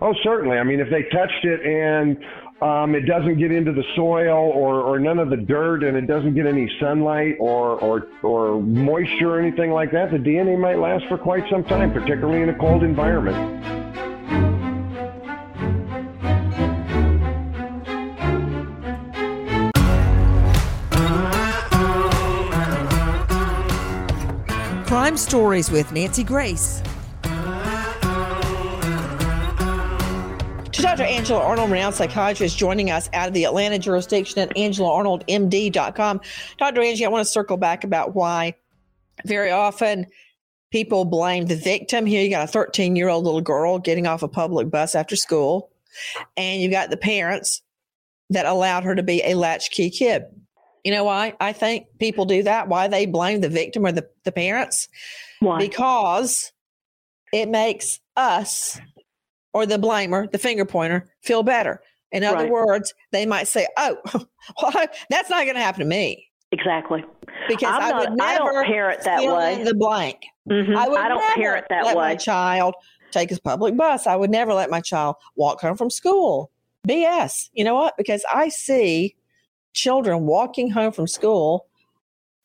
Oh, 0.00 0.14
certainly. 0.22 0.58
I 0.58 0.64
mean, 0.64 0.80
if 0.80 0.90
they 0.90 1.02
touched 1.04 1.44
it 1.44 1.60
and 1.64 2.18
um, 2.60 2.94
it 2.94 3.02
doesn't 3.02 3.38
get 3.38 3.52
into 3.52 3.72
the 3.72 3.84
soil 3.94 4.52
or, 4.54 4.80
or 4.80 4.98
none 4.98 5.18
of 5.18 5.30
the 5.30 5.36
dirt 5.36 5.84
and 5.84 5.96
it 5.96 6.06
doesn't 6.06 6.34
get 6.34 6.46
any 6.46 6.70
sunlight 6.80 7.36
or, 7.38 7.78
or, 7.80 8.06
or 8.22 8.60
moisture 8.62 9.34
or 9.36 9.40
anything 9.40 9.70
like 9.70 9.92
that, 9.92 10.10
the 10.10 10.18
DNA 10.18 10.58
might 10.58 10.78
last 10.78 11.04
for 11.08 11.18
quite 11.18 11.44
some 11.50 11.64
time, 11.64 11.92
particularly 11.92 12.42
in 12.42 12.48
a 12.48 12.58
cold 12.58 12.82
environment. 12.82 13.62
Crime 24.86 25.16
Stories 25.16 25.70
with 25.70 25.92
Nancy 25.92 26.24
Grace. 26.24 26.82
Dr. 30.84 31.04
Angela 31.04 31.40
Arnold, 31.40 31.70
renowned 31.70 31.94
psychiatrist, 31.94 32.58
joining 32.58 32.90
us 32.90 33.08
out 33.14 33.26
of 33.26 33.32
the 33.32 33.44
Atlanta 33.44 33.78
jurisdiction 33.78 34.38
at 34.40 34.54
angelaarnoldmd.com. 34.54 36.20
Dr. 36.58 36.82
Angie, 36.82 37.06
I 37.06 37.08
want 37.08 37.26
to 37.26 37.32
circle 37.32 37.56
back 37.56 37.84
about 37.84 38.14
why 38.14 38.54
very 39.24 39.50
often 39.50 40.06
people 40.70 41.06
blame 41.06 41.46
the 41.46 41.56
victim. 41.56 42.04
Here 42.04 42.22
you 42.22 42.28
got 42.28 42.44
a 42.44 42.52
13 42.52 42.96
year 42.96 43.08
old 43.08 43.24
little 43.24 43.40
girl 43.40 43.78
getting 43.78 44.06
off 44.06 44.22
a 44.22 44.28
public 44.28 44.68
bus 44.68 44.94
after 44.94 45.16
school, 45.16 45.70
and 46.36 46.60
you 46.60 46.70
got 46.70 46.90
the 46.90 46.98
parents 46.98 47.62
that 48.28 48.44
allowed 48.44 48.84
her 48.84 48.94
to 48.94 49.02
be 49.02 49.22
a 49.24 49.36
latchkey 49.36 49.88
kid. 49.88 50.24
You 50.84 50.92
know 50.92 51.04
why 51.04 51.32
I 51.40 51.54
think 51.54 51.86
people 51.98 52.26
do 52.26 52.42
that? 52.42 52.68
Why 52.68 52.88
they 52.88 53.06
blame 53.06 53.40
the 53.40 53.48
victim 53.48 53.86
or 53.86 53.92
the, 53.92 54.06
the 54.24 54.32
parents? 54.32 54.88
Why? 55.40 55.56
Because 55.56 56.52
it 57.32 57.48
makes 57.48 58.00
us 58.18 58.78
or 59.54 59.64
the 59.64 59.78
blamer, 59.78 60.30
the 60.30 60.38
finger 60.38 60.64
pointer, 60.66 61.08
feel 61.22 61.42
better. 61.42 61.80
In 62.12 62.22
other 62.22 62.44
Right. 62.44 62.50
words, 62.50 62.92
they 63.12 63.24
might 63.26 63.48
say, 63.48 63.66
"Oh, 63.78 63.96
well, 64.62 64.86
that's 65.10 65.30
not 65.30 65.44
going 65.44 65.54
to 65.56 65.60
happen 65.62 65.80
to 65.80 65.86
me 65.86 66.28
Exactly. 66.52 67.02
because 67.48 67.72
I'm 67.74 67.82
I 67.82 67.90
not- 67.90 67.98
would 68.10 68.20
I 68.20 68.32
never 68.34 68.52
don't 68.52 68.66
parent 68.66 69.02
that 69.04 69.24
way. 69.24 69.54
in 69.54 69.64
the 69.64 69.74
blank. 69.74 70.24
Mhm. 70.48 70.76
I 70.76 70.88
would 70.88 70.98
I 71.00 71.08
don't 71.08 71.18
never 71.20 71.34
parent 71.34 71.66
that 71.70 71.84
let 71.86 71.96
way. 71.96 72.02
my 72.02 72.14
child 72.16 72.74
take 73.10 73.30
his 73.30 73.40
public 73.40 73.76
bus. 73.76 74.06
I 74.06 74.14
would 74.16 74.30
never 74.30 74.52
let 74.54 74.70
my 74.70 74.80
child 74.80 75.16
walk 75.36 75.60
home 75.60 75.76
from 75.76 75.88
school. 75.90 76.50
BS. 76.86 77.48
You 77.54 77.64
know 77.64 77.74
what? 77.74 77.96
Because 77.96 78.24
I 78.32 78.48
see 78.48 79.14
children 79.72 80.26
walking 80.26 80.70
home 80.70 80.92
from 80.92 81.06
school. 81.08 81.66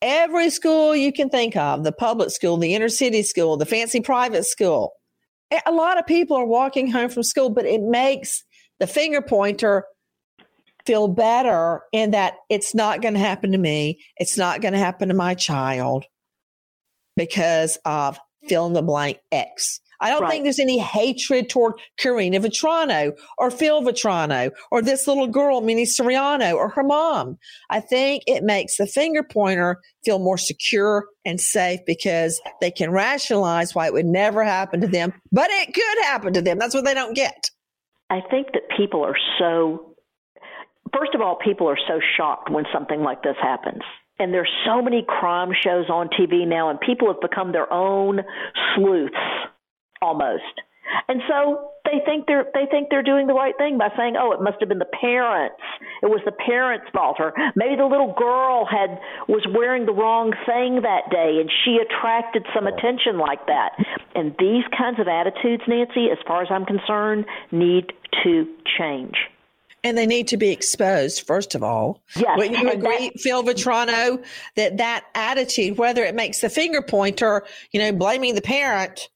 Every 0.02 0.50
school 0.50 0.95
you 0.95 1.12
can 1.12 1.30
think 1.30 1.56
of, 1.58 1.84
the 1.84 1.91
public 1.91 2.30
school, 2.32 2.56
the 2.58 2.74
inner 2.74 2.88
city 2.89 3.22
school, 3.22 3.58
the 3.58 3.65
fancy 3.65 4.00
private 4.00 4.45
school. 4.45 4.93
A- 5.52 5.72
lot 5.72 5.98
of 5.98 6.06
people 6.06 6.38
are 6.38 6.46
walking 6.46 6.92
home 6.92 7.10
from 7.10 7.24
school, 7.24 7.50
but 7.50 7.66
it 7.66 7.82
makes 7.82 8.44
the 8.80 8.88
finger 8.88 9.22
pointer 9.22 9.86
feel 10.86 11.08
better 11.08 11.82
in 11.92 12.12
that 12.12 12.36
it's 12.50 12.74
not 12.74 13.02
going 13.02 13.14
to 13.14 13.20
happen 13.20 13.52
to 13.52 13.58
me. 13.58 14.00
It's 14.18 14.38
not 14.38 14.62
going 14.62 14.74
to 14.74 14.80
happen 14.80 15.10
to 15.10 15.14
my 15.14 15.36
child 15.36 16.06
because 17.16 17.78
of 17.86 18.20
fill 18.48 18.68
in 18.68 18.74
the 18.74 18.82
blank 18.82 19.20
X. 19.32 19.82
I 20.02 20.10
don't 20.10 20.22
Right. 20.22 20.32
think 20.32 20.44
there's 20.44 20.60
any 20.60 20.78
hatred 20.78 21.50
toward 21.50 21.74
Karina 21.98 22.40
Vetrano 22.40 23.12
or 23.38 23.52
Phil 23.52 23.82
Vetrano 23.82 24.52
or 24.72 24.82
this 24.82 25.08
little 25.08 25.28
girl, 25.28 25.62
Minnie 25.62 25.86
Soriano, 25.86 26.56
or 26.56 26.70
her 26.70 26.84
mom. 26.84 27.38
I 27.70 27.80
think 27.80 28.24
it 28.28 28.44
makes 28.44 28.78
the 28.78 28.88
finger 28.88 29.24
pointer 29.24 29.82
feel 30.04 30.20
more 30.20 30.38
secure 30.38 31.08
and 31.26 31.40
safe 31.40 31.80
because 31.86 32.42
they 32.62 32.72
can 32.72 32.92
rationalize 32.92 33.76
why 33.76 33.88
it 33.88 33.94
would 33.94 34.06
never 34.06 34.44
happen 34.44 34.82
to 34.82 34.88
them, 34.88 35.14
but 35.32 35.50
it 35.52 35.74
could 35.74 36.06
happen 36.06 36.34
to 36.34 36.42
them. 36.42 36.58
That's 36.58 36.74
what 36.74 36.86
they 36.86 36.94
don't 36.94 37.16
get. 37.16 37.50
I 38.10 38.22
think 38.32 38.54
that 38.54 38.64
people 38.76 39.04
are 39.04 39.18
so, 39.38 39.96
first 40.98 41.14
of 41.14 41.22
all, 41.22 41.38
people 41.44 41.68
are 41.70 41.78
so 41.88 42.00
shocked 42.18 42.50
when 42.50 42.66
something 42.74 43.02
like 43.02 43.22
this 43.22 43.36
happens. 43.42 43.82
And 44.18 44.34
there's 44.34 44.50
so 44.66 44.82
many 44.82 45.06
crime 45.08 45.52
shows 45.64 45.90
on 45.90 46.10
TV 46.10 46.46
now, 46.46 46.70
and 46.70 46.80
people 46.82 47.08
have 47.08 47.22
become 47.22 47.52
their 47.54 47.72
own 47.72 48.22
sleuths 48.76 49.14
almost. 50.02 50.62
And 51.08 51.22
so 51.28 51.72
they 51.86 52.02
think 52.06 52.26
they're 52.26 52.46
they 52.54 52.66
think 52.70 52.90
they're 52.90 53.04
doing 53.04 53.28
the 53.28 53.34
right 53.34 53.56
thing 53.58 53.78
by 53.78 53.90
saying, 53.96 54.16
"Oh, 54.18 54.32
it 54.32 54.42
must 54.42 54.58
have 54.60 54.70
been 54.70 54.80
the 54.80 54.90
parents. 55.00 55.62
It 56.02 56.08
was 56.08 56.22
the 56.26 56.32
parents' 56.32 56.88
fault, 56.92 57.18
or 57.20 57.34
maybe 57.56 57.76
the 57.76 57.86
little 57.86 58.14
girl 58.14 58.66
had 58.66 59.00
was 59.28 59.46
wearing 59.54 59.86
the 59.86 59.94
wrong 59.94 60.34
thing 60.46 60.82
that 60.82 61.10
day, 61.12 61.38
and 61.40 61.50
she 61.64 61.78
attracted 61.78 62.46
some 62.56 62.66
attention 62.66 63.18
like 63.20 63.46
that." 63.48 63.74
And 64.16 64.36
these 64.40 64.64
kinds 64.76 65.00
of 65.00 65.08
attitudes, 65.08 65.64
Nancy, 65.68 66.10
as 66.12 66.18
far 66.26 66.42
as 66.42 66.48
I'm 66.50 66.66
concerned, 66.66 67.26
need 67.52 67.94
to 68.24 68.48
change. 68.78 69.16
And 69.84 69.98
they 69.98 70.06
need 70.06 70.28
to 70.30 70.38
be 70.38 70.50
exposed, 70.50 71.26
first 71.26 71.56
of 71.56 71.64
all. 71.64 72.02
Yes, 72.16 72.38
Wouldn't 72.38 72.60
you 72.60 72.70
agree, 72.70 73.12
Phil 73.18 73.44
Vetrano, 73.44 74.24
that 74.56 74.78
that 74.78 75.06
attitude, 75.16 75.78
whether 75.78 76.04
it 76.04 76.16
makes 76.16 76.42
the 76.42 76.50
finger 76.50 76.82
pointer, 76.82 77.44
you 77.72 77.80
know, 77.80 77.92
blaming 77.94 78.36
the 78.36 78.42
parent, 78.42 79.08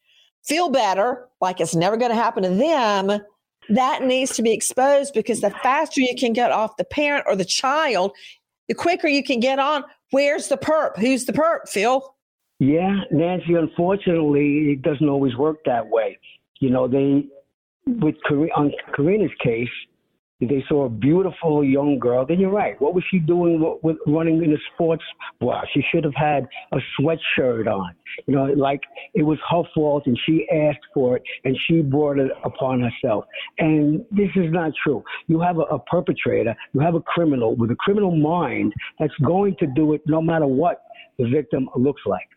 feel 0.46 0.70
better, 0.70 1.28
like 1.42 1.60
it's 1.60 1.76
never 1.76 1.98
going 1.98 2.12
to 2.12 2.16
happen 2.16 2.44
to 2.44 2.50
them, 2.50 3.22
that 3.70 4.04
needs 4.04 4.36
to 4.36 4.44
be 4.44 4.52
exposed 4.52 5.14
because 5.14 5.42
the 5.42 5.50
faster 5.50 6.02
you 6.02 6.16
can 6.18 6.34
get 6.34 6.52
off 6.52 6.78
the 6.78 6.84
parent 6.84 7.26
or 7.28 7.36
the 7.36 7.46
child, 7.46 8.12
the 8.68 8.74
quicker 8.74 9.08
you 9.08 9.24
can 9.24 9.40
get 9.40 9.60
on. 9.60 9.84
Where's 10.12 10.48
the 10.48 10.58
perp? 10.58 10.98
Who's 10.98 11.26
the 11.26 11.34
perp, 11.34 11.68
Phil? 11.68 12.14
Yeah, 12.60 13.02
Nancy, 13.12 13.56
unfortunately, 13.56 14.74
it 14.74 14.82
doesn't 14.82 15.10
always 15.10 15.36
work 15.36 15.58
that 15.66 15.88
way. 15.88 16.18
You 16.60 16.70
know, 16.70 16.88
they, 16.88 17.26
with 17.86 18.16
on 18.56 18.72
Karina's 18.94 19.32
case, 19.44 19.70
they 20.48 20.64
saw 20.68 20.86
a 20.86 20.90
beautiful 20.90 21.64
young 21.64 22.00
girl. 22.00 22.26
Then 22.26 22.40
you're 22.40 22.52
right. 22.52 22.80
What 22.82 22.94
was 22.94 23.04
she 23.10 23.20
doing 23.20 23.78
with, 23.82 23.98
running 24.08 24.44
in 24.44 24.54
a 24.54 24.58
sports 24.74 25.04
bra? 25.40 25.64
She 25.74 25.84
should 25.92 26.04
have 26.04 26.16
had 26.16 26.48
a 26.72 26.78
sweatshirt 27.00 27.68
on. 27.68 27.94
You 28.28 28.36
know, 28.36 28.46
like 28.46 28.82
it 29.14 29.24
was 29.24 29.38
her 29.50 29.64
fault 29.74 30.04
and 30.06 30.18
she 30.26 30.48
asked 30.50 30.86
for 30.94 31.18
it 31.18 31.24
and 31.44 31.58
she 31.68 31.82
brought 31.82 32.20
it 32.20 32.32
upon 32.44 32.82
herself. 32.82 33.26
And 33.60 34.06
this 34.12 34.30
is 34.36 34.52
not 34.52 34.72
true. 34.84 35.04
You 35.28 35.42
have 35.42 35.58
a, 35.58 35.64
a 35.64 35.80
perpetrator, 35.80 36.56
you 36.74 36.80
have 36.80 36.96
a 36.96 37.02
criminal 37.02 37.56
with 37.56 37.72
a 37.72 37.76
criminal 37.76 38.16
mind 38.16 38.74
that's 39.00 39.16
going 39.26 39.56
to 39.60 39.68
do 39.68 39.94
it 39.94 40.02
no 40.06 40.22
matter 40.22 40.48
what 40.48 40.84
the 41.18 41.28
victim 41.28 41.70
looks 41.76 42.02
like. 42.06 42.28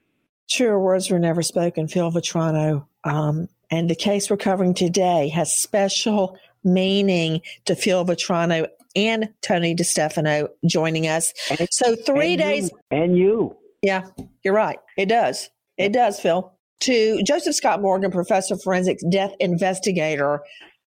Truer 0.48 0.78
words 0.78 1.10
were 1.10 1.18
never 1.18 1.42
spoken, 1.42 1.88
Phil 1.88 2.10
Vetrano. 2.10 2.86
Um, 3.04 3.48
and 3.70 3.90
the 3.90 3.96
case 3.96 4.30
we're 4.30 4.36
covering 4.36 4.74
today 4.74 5.28
has 5.30 5.52
special 5.52 6.38
meaning 6.66 7.40
to 7.64 7.74
Phil 7.74 8.04
Vetrano 8.04 8.68
and 8.94 9.28
Tony 9.42 9.74
DeStefano 9.74 10.48
joining 10.66 11.06
us. 11.06 11.32
So 11.70 11.96
three 11.96 12.32
and 12.32 12.40
days. 12.40 12.70
You, 12.70 12.98
and 12.98 13.16
you. 13.16 13.56
Yeah, 13.82 14.06
you're 14.42 14.54
right. 14.54 14.78
It 14.96 15.06
does. 15.06 15.48
It 15.78 15.92
does, 15.92 16.18
Phil. 16.18 16.52
To 16.80 17.22
Joseph 17.22 17.54
Scott 17.54 17.80
Morgan, 17.80 18.10
professor 18.10 18.54
of 18.54 18.62
forensics, 18.62 19.02
death 19.10 19.32
investigator. 19.40 20.40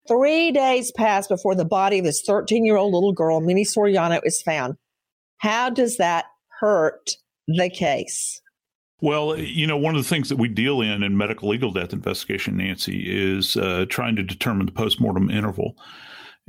Three 0.08 0.50
days 0.52 0.90
passed 0.92 1.28
before 1.28 1.54
the 1.54 1.64
body 1.64 1.98
of 1.98 2.04
this 2.04 2.22
13 2.26 2.64
year 2.64 2.76
old 2.76 2.94
little 2.94 3.12
girl, 3.12 3.40
Minnie 3.40 3.64
Soriano, 3.64 4.20
is 4.24 4.40
found. 4.42 4.76
How 5.38 5.70
does 5.70 5.98
that 5.98 6.24
hurt 6.60 7.10
the 7.46 7.68
case? 7.68 8.40
Well, 9.00 9.38
you 9.38 9.66
know, 9.66 9.76
one 9.76 9.94
of 9.94 10.02
the 10.02 10.08
things 10.08 10.28
that 10.28 10.36
we 10.36 10.48
deal 10.48 10.80
in 10.80 11.02
in 11.02 11.16
medical 11.16 11.48
legal 11.48 11.70
death 11.70 11.92
investigation, 11.92 12.56
Nancy, 12.56 13.04
is 13.06 13.56
uh, 13.56 13.86
trying 13.88 14.16
to 14.16 14.22
determine 14.22 14.66
the 14.66 14.72
postmortem 14.72 15.30
interval. 15.30 15.76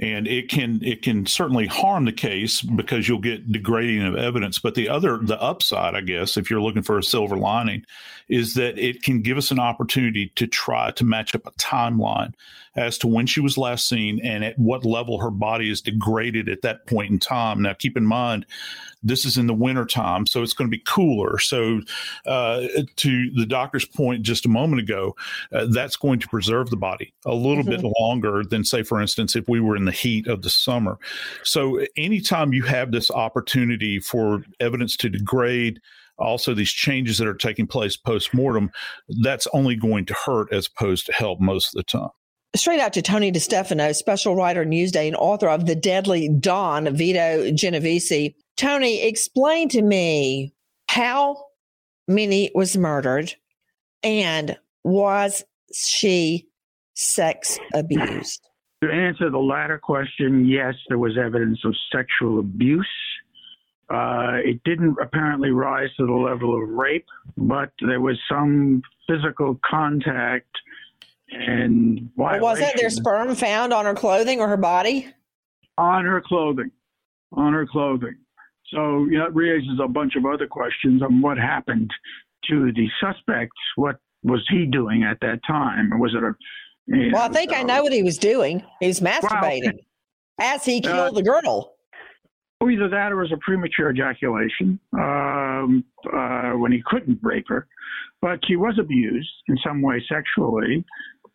And 0.02 0.28
it 0.28 0.50
can 0.50 0.80
it 0.82 1.02
can 1.02 1.26
certainly 1.26 1.68
harm 1.68 2.06
the 2.06 2.14
case 2.14 2.62
because 2.62 3.08
you'll 3.08 3.20
get 3.20 3.52
degrading 3.52 4.02
of 4.02 4.16
evidence. 4.16 4.58
But 4.58 4.76
the 4.76 4.88
other 4.88 5.18
the 5.18 5.40
upside, 5.42 5.94
I 5.94 6.02
guess, 6.02 6.38
if 6.38 6.50
you're 6.50 6.62
looking 6.62 6.84
for 6.84 6.98
a 6.98 7.04
silver 7.04 7.36
lining, 7.36 7.84
is 8.30 8.54
that 8.54 8.80
it 8.80 9.04
can 9.04 9.22
give 9.22 9.38
us 9.38 9.52
an 9.52 9.60
opportunity 9.60 10.32
to 10.36 10.48
try 10.48 10.92
to 10.92 11.04
match 11.04 11.36
up 11.36 11.46
a 11.46 11.52
timeline 11.52 12.34
as 12.80 12.98
to 12.98 13.08
when 13.08 13.28
she 13.28 13.42
was 13.42 13.58
last 13.58 13.90
seen 13.90 14.22
and 14.24 14.44
at 14.46 14.58
what 14.58 14.86
level 14.86 15.20
her 15.20 15.30
body 15.30 15.70
is 15.70 15.82
degraded 15.82 16.48
at 16.48 16.62
that 16.62 16.88
point 16.88 17.12
in 17.12 17.20
time. 17.20 17.62
Now, 17.62 17.74
keep 17.74 17.98
in 17.98 18.06
mind, 18.06 18.46
this 19.04 19.26
is 19.26 19.38
in 19.38 19.48
the 19.48 19.54
winter 19.54 19.86
time, 19.86 20.26
so 20.26 20.42
it's 20.42 20.54
going 20.54 20.72
to 20.72 20.76
be 20.76 20.82
cooler. 20.88 21.40
So, 21.40 21.82
uh, 22.26 22.68
to 22.96 23.32
the 23.36 23.46
doctor's 23.46 23.86
point 23.86 24.24
just 24.24 24.46
a 24.46 24.50
moment 24.50 24.82
ago, 24.82 25.14
uh, 25.54 25.68
that's 25.70 25.98
going 25.98 26.20
to 26.20 26.28
preserve 26.30 26.70
the 26.70 26.78
body 26.78 27.14
a 27.26 27.34
little 27.34 27.66
bit 27.66 27.84
longer 28.00 28.44
than, 28.50 28.64
say, 28.64 28.82
for 28.84 29.02
instance, 29.02 29.36
if 29.36 29.50
we 29.50 29.60
were 29.60 29.76
in 29.76 29.84
the 29.84 29.92
heat 29.92 30.28
of 30.28 30.42
the 30.42 30.50
summer. 30.50 30.98
So, 31.44 31.82
anytime 31.98 32.54
you 32.54 32.64
have 32.64 32.94
this 32.94 33.12
opportunity 33.12 34.00
for 34.00 34.44
evidence 34.62 34.96
to 34.98 35.10
degrade, 35.10 35.82
also 36.18 36.54
these 36.54 36.72
changes 36.72 37.18
that 37.18 37.28
are 37.28 37.34
taking 37.34 37.68
place 37.68 37.98
post 37.98 38.34
mortem, 38.34 38.72
that's 39.22 39.48
only 39.54 39.76
going 39.76 40.06
to 40.06 40.14
hurt 40.14 40.54
as 40.54 40.68
opposed 40.68 41.06
to 41.08 41.12
help 41.12 41.42
most 41.42 41.76
of 41.76 41.78
the 41.78 41.84
time. 41.84 42.10
Straight 42.56 42.80
out 42.80 42.94
to 42.94 43.02
Tony 43.02 43.32
DeStefano, 43.32 43.94
special 43.94 44.36
writer, 44.36 44.66
Newsday, 44.66 45.08
and 45.08 45.16
author 45.16 45.48
of 45.48 45.68
The 45.68 45.76
Deadly 45.76 46.30
Don, 46.30 46.96
Vito 46.96 47.52
Genovese. 47.52 48.34
Tony, 48.58 49.04
explain 49.04 49.70
to 49.70 49.82
me 49.84 50.54
how 50.88 51.46
Minnie 52.08 52.50
was 52.56 52.76
murdered 52.76 53.36
and 54.04 54.58
was 54.84 55.44
she 55.74 56.48
sex 56.96 57.60
abused? 57.74 58.42
To 58.84 58.92
answer 58.92 59.30
the 59.30 59.38
latter 59.38 59.78
question, 59.78 60.48
yes, 60.48 60.74
there 60.88 60.98
was 60.98 61.18
evidence 61.18 61.60
of 61.64 61.76
sexual 61.92 62.40
abuse. 62.40 62.88
Uh, 63.90 64.38
it 64.44 64.64
didn't 64.64 64.96
apparently 65.02 65.52
rise 65.52 65.90
to 65.98 66.06
the 66.06 66.14
level 66.14 66.62
of 66.62 66.70
rape, 66.70 67.06
but 67.38 67.72
there 67.88 68.02
was 68.02 68.18
some 68.30 68.82
physical 69.08 69.60
contact 69.70 70.50
and 71.32 72.10
wasn't 72.16 72.76
there 72.76 72.90
sperm 72.90 73.36
found 73.36 73.74
on 73.74 73.86
her 73.86 73.94
clothing 73.94 74.40
or 74.40 74.48
her 74.48 74.58
body? 74.58 75.14
on 75.80 76.06
her 76.06 76.22
clothing. 76.22 76.72
On 77.32 77.54
her 77.54 77.66
clothing. 77.66 78.18
So 78.72 79.06
you 79.06 79.18
know, 79.18 79.26
it 79.26 79.36
raises 79.36 79.80
a 79.82 79.88
bunch 79.88 80.16
of 80.16 80.26
other 80.26 80.46
questions 80.46 81.02
on 81.02 81.22
what 81.22 81.38
happened 81.38 81.90
to 82.50 82.72
the 82.74 82.88
suspect. 83.02 83.54
What 83.76 83.98
was 84.24 84.46
he 84.50 84.66
doing 84.66 85.04
at 85.04 85.20
that 85.22 85.40
time? 85.48 85.98
Was 86.00 86.14
it 86.14 86.24
a 86.24 86.36
Well, 87.12 87.24
I 87.24 87.28
know, 87.28 87.34
think 87.34 87.54
I 87.54 87.62
uh, 87.62 87.66
know 87.66 87.82
what 87.82 87.94
he 87.94 88.04
was 88.04 88.18
doing. 88.18 88.64
He 88.80 88.88
was 88.88 89.00
masturbating 89.00 89.80
as 90.40 90.66
he 90.66 90.78
Uh, 90.86 90.94
killed 90.94 91.16
the 91.16 91.24
girl. 91.24 91.76
Either 92.62 92.90
that 92.90 93.14
or 93.14 93.20
it 93.20 93.24
was 93.24 93.32
a 93.32 93.38
premature 93.38 93.90
ejaculation 93.90 94.78
um, 94.94 95.84
uh, 96.14 96.52
when 96.52 96.74
he 96.74 96.84
couldn't 96.86 97.18
rape 97.24 97.46
her. 97.48 97.68
But 98.22 98.40
she 98.46 98.58
was 98.58 98.78
abused 98.78 99.30
in 99.48 99.58
some 99.66 99.82
way 99.82 100.04
sexually, 100.10 100.84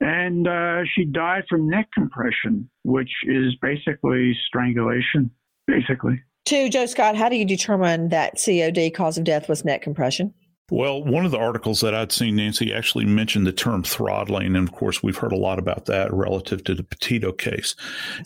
and 0.00 0.46
uh, 0.46 0.83
she 0.94 1.04
died 1.04 1.44
from 1.48 1.68
neck 1.68 1.88
compression, 1.94 2.68
which 2.83 3.11
is 3.26 3.54
basically 3.61 4.37
strangulation, 4.46 5.30
basically. 5.66 6.22
To 6.46 6.68
Joe 6.68 6.87
Scott, 6.87 7.16
how 7.16 7.28
do 7.28 7.37
you 7.37 7.44
determine 7.46 8.11
that 8.11 8.35
COD 8.44 8.90
cause 8.94 9.16
of 9.16 9.24
death 9.24 9.48
was 9.48 9.64
neck 9.64 9.83
compression? 9.83 10.35
Well, 10.70 11.05
one 11.05 11.27
of 11.27 11.31
the 11.31 11.38
articles 11.38 11.83
that 11.83 11.94
I'd 11.94 12.11
seen, 12.11 12.37
Nancy, 12.37 12.72
actually 12.72 13.05
mentioned 13.05 13.46
the 13.46 13.53
term 13.53 13.83
throttling. 13.83 14.57
And 14.57 14.66
of 14.66 14.74
course, 14.74 15.03
we've 15.03 15.18
heard 15.18 15.33
a 15.33 15.37
lot 15.37 15.59
about 15.59 15.85
that 15.87 16.11
relative 16.11 16.64
to 16.64 16.74
the 16.74 16.83
Petito 16.83 17.33
case. 17.33 17.77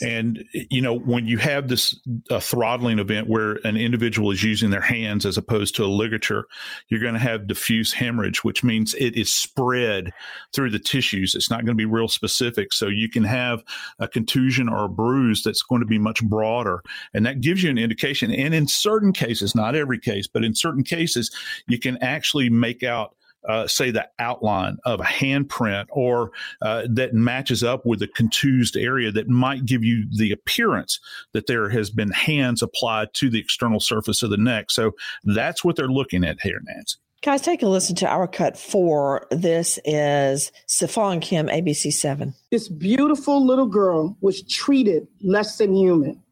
And, 0.00 0.44
you 0.52 0.80
know, 0.80 0.96
when 0.96 1.26
you 1.26 1.38
have 1.38 1.66
this 1.66 1.98
throttling 2.40 3.00
event 3.00 3.28
where 3.28 3.54
an 3.64 3.76
individual 3.76 4.30
is 4.30 4.44
using 4.44 4.70
their 4.70 4.80
hands 4.80 5.26
as 5.26 5.36
opposed 5.36 5.74
to 5.76 5.84
a 5.84 5.86
ligature, 5.86 6.46
you're 6.86 7.00
going 7.00 7.14
to 7.14 7.18
have 7.18 7.48
diffuse 7.48 7.92
hemorrhage, 7.92 8.44
which 8.44 8.62
means 8.62 8.94
it 8.94 9.16
is 9.16 9.34
spread 9.34 10.12
through 10.54 10.70
the 10.70 10.78
tissues. 10.78 11.34
It's 11.34 11.50
not 11.50 11.64
going 11.64 11.76
to 11.76 11.82
be 11.82 11.86
real 11.86 12.06
specific. 12.06 12.72
So 12.72 12.86
you 12.86 13.08
can 13.08 13.24
have 13.24 13.64
a 13.98 14.06
contusion 14.06 14.68
or 14.68 14.84
a 14.84 14.88
bruise 14.88 15.42
that's 15.42 15.62
going 15.62 15.80
to 15.80 15.86
be 15.86 15.98
much 15.98 16.22
broader. 16.22 16.84
And 17.12 17.26
that 17.26 17.40
gives 17.40 17.64
you 17.64 17.70
an 17.70 17.78
indication. 17.78 18.30
And 18.30 18.54
in 18.54 18.68
certain 18.68 19.12
cases, 19.12 19.56
not 19.56 19.74
every 19.74 19.98
case, 19.98 20.28
but 20.28 20.44
in 20.44 20.54
certain 20.54 20.84
cases, 20.84 21.34
you 21.66 21.80
can 21.80 21.96
actually 21.96 22.27
actually 22.28 22.50
make 22.50 22.82
out 22.82 23.14
uh, 23.48 23.66
say 23.66 23.90
the 23.90 24.06
outline 24.18 24.76
of 24.84 25.00
a 25.00 25.04
handprint 25.04 25.86
or 25.90 26.32
uh, 26.60 26.82
that 26.90 27.14
matches 27.14 27.64
up 27.64 27.86
with 27.86 28.02
a 28.02 28.08
contused 28.08 28.76
area 28.76 29.10
that 29.10 29.28
might 29.28 29.64
give 29.64 29.82
you 29.82 30.04
the 30.10 30.32
appearance 30.32 31.00
that 31.32 31.46
there 31.46 31.70
has 31.70 31.88
been 31.88 32.10
hands 32.10 32.60
applied 32.60 33.08
to 33.14 33.30
the 33.30 33.38
external 33.38 33.80
surface 33.80 34.22
of 34.22 34.28
the 34.28 34.36
neck. 34.36 34.70
So 34.70 34.92
that's 35.24 35.64
what 35.64 35.76
they're 35.76 35.88
looking 35.88 36.24
at 36.24 36.40
here, 36.42 36.60
Nancy. 36.66 36.98
Guys, 37.22 37.40
take 37.40 37.62
a 37.62 37.68
listen 37.68 37.96
to 37.96 38.08
our 38.08 38.26
cut 38.26 38.58
four. 38.58 39.26
This 39.30 39.78
is 39.84 40.52
CeFaan 40.68 41.22
Kim, 41.22 41.46
ABC 41.46 41.92
7. 41.92 42.34
This 42.50 42.68
beautiful 42.68 43.46
little 43.46 43.66
girl 43.66 44.18
was 44.20 44.42
treated 44.42 45.06
less 45.22 45.56
than 45.56 45.74
human. 45.74 46.22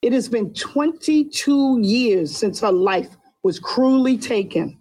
It 0.00 0.12
has 0.14 0.28
been 0.28 0.54
22 0.54 1.80
years 1.82 2.34
since 2.34 2.60
her 2.60 2.72
life 2.72 3.16
was 3.42 3.58
cruelly 3.58 4.16
taken 4.16 4.79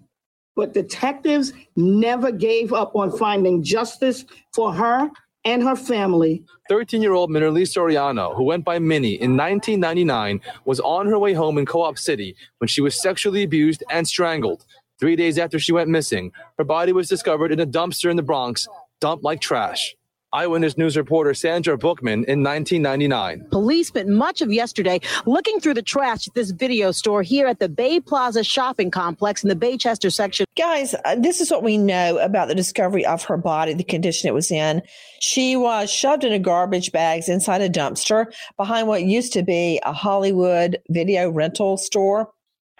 but 0.59 0.73
detectives 0.73 1.53
never 1.77 2.33
gave 2.33 2.73
up 2.73 2.93
on 2.93 3.17
finding 3.17 3.63
justice 3.63 4.25
for 4.53 4.73
her 4.73 5.09
and 5.45 5.63
her 5.63 5.77
family. 5.77 6.43
13 6.67 7.01
year 7.01 7.13
old 7.13 7.29
Minerly 7.29 7.61
Soriano, 7.61 8.35
who 8.35 8.43
went 8.43 8.65
by 8.65 8.77
Minnie 8.77 9.13
in 9.13 9.37
1999, 9.37 10.41
was 10.65 10.81
on 10.81 11.07
her 11.07 11.17
way 11.17 11.31
home 11.31 11.57
in 11.57 11.65
Co 11.65 11.83
op 11.83 11.97
City 11.97 12.35
when 12.57 12.67
she 12.67 12.81
was 12.81 13.01
sexually 13.01 13.43
abused 13.43 13.85
and 13.89 14.05
strangled. 14.05 14.65
Three 14.99 15.15
days 15.15 15.37
after 15.37 15.59
she 15.59 15.71
went 15.71 15.89
missing, 15.89 16.33
her 16.57 16.65
body 16.65 16.91
was 16.91 17.07
discovered 17.07 17.53
in 17.53 17.61
a 17.61 17.65
dumpster 17.65 18.11
in 18.11 18.17
the 18.17 18.21
Bronx, 18.21 18.67
dumped 18.99 19.23
like 19.23 19.39
trash. 19.39 19.95
Eyewitness 20.31 20.77
News 20.77 20.95
reporter 20.95 21.33
Sandra 21.33 21.75
Bookman 21.75 22.23
in 22.25 22.43
1999. 22.43 23.47
Police 23.49 23.87
spent 23.87 24.09
much 24.09 24.41
of 24.41 24.51
yesterday 24.51 24.99
looking 25.25 25.59
through 25.59 25.73
the 25.73 25.81
trash 25.81 26.27
at 26.27 26.35
this 26.35 26.51
video 26.51 26.91
store 26.91 27.23
here 27.23 27.47
at 27.47 27.57
the 27.57 27.67
Bay 27.67 27.99
Plaza 27.99 28.43
shopping 28.43 28.91
complex 28.91 29.41
in 29.41 29.49
the 29.49 29.55
Baychester 29.55 30.13
section. 30.13 30.45
Guys, 30.55 30.93
uh, 31.03 31.15
this 31.15 31.41
is 31.41 31.49
what 31.49 31.63
we 31.63 31.79
know 31.79 32.19
about 32.19 32.47
the 32.47 32.53
discovery 32.53 33.03
of 33.03 33.23
her 33.23 33.37
body, 33.37 33.73
the 33.73 33.83
condition 33.83 34.27
it 34.27 34.35
was 34.35 34.51
in. 34.51 34.83
She 35.19 35.55
was 35.55 35.91
shoved 35.91 36.23
into 36.23 36.37
garbage 36.37 36.91
bags 36.91 37.27
inside 37.27 37.61
a 37.61 37.69
dumpster 37.69 38.27
behind 38.55 38.87
what 38.87 39.01
used 39.01 39.33
to 39.33 39.41
be 39.41 39.81
a 39.83 39.93
Hollywood 39.93 40.77
video 40.89 41.31
rental 41.31 41.75
store. 41.75 42.29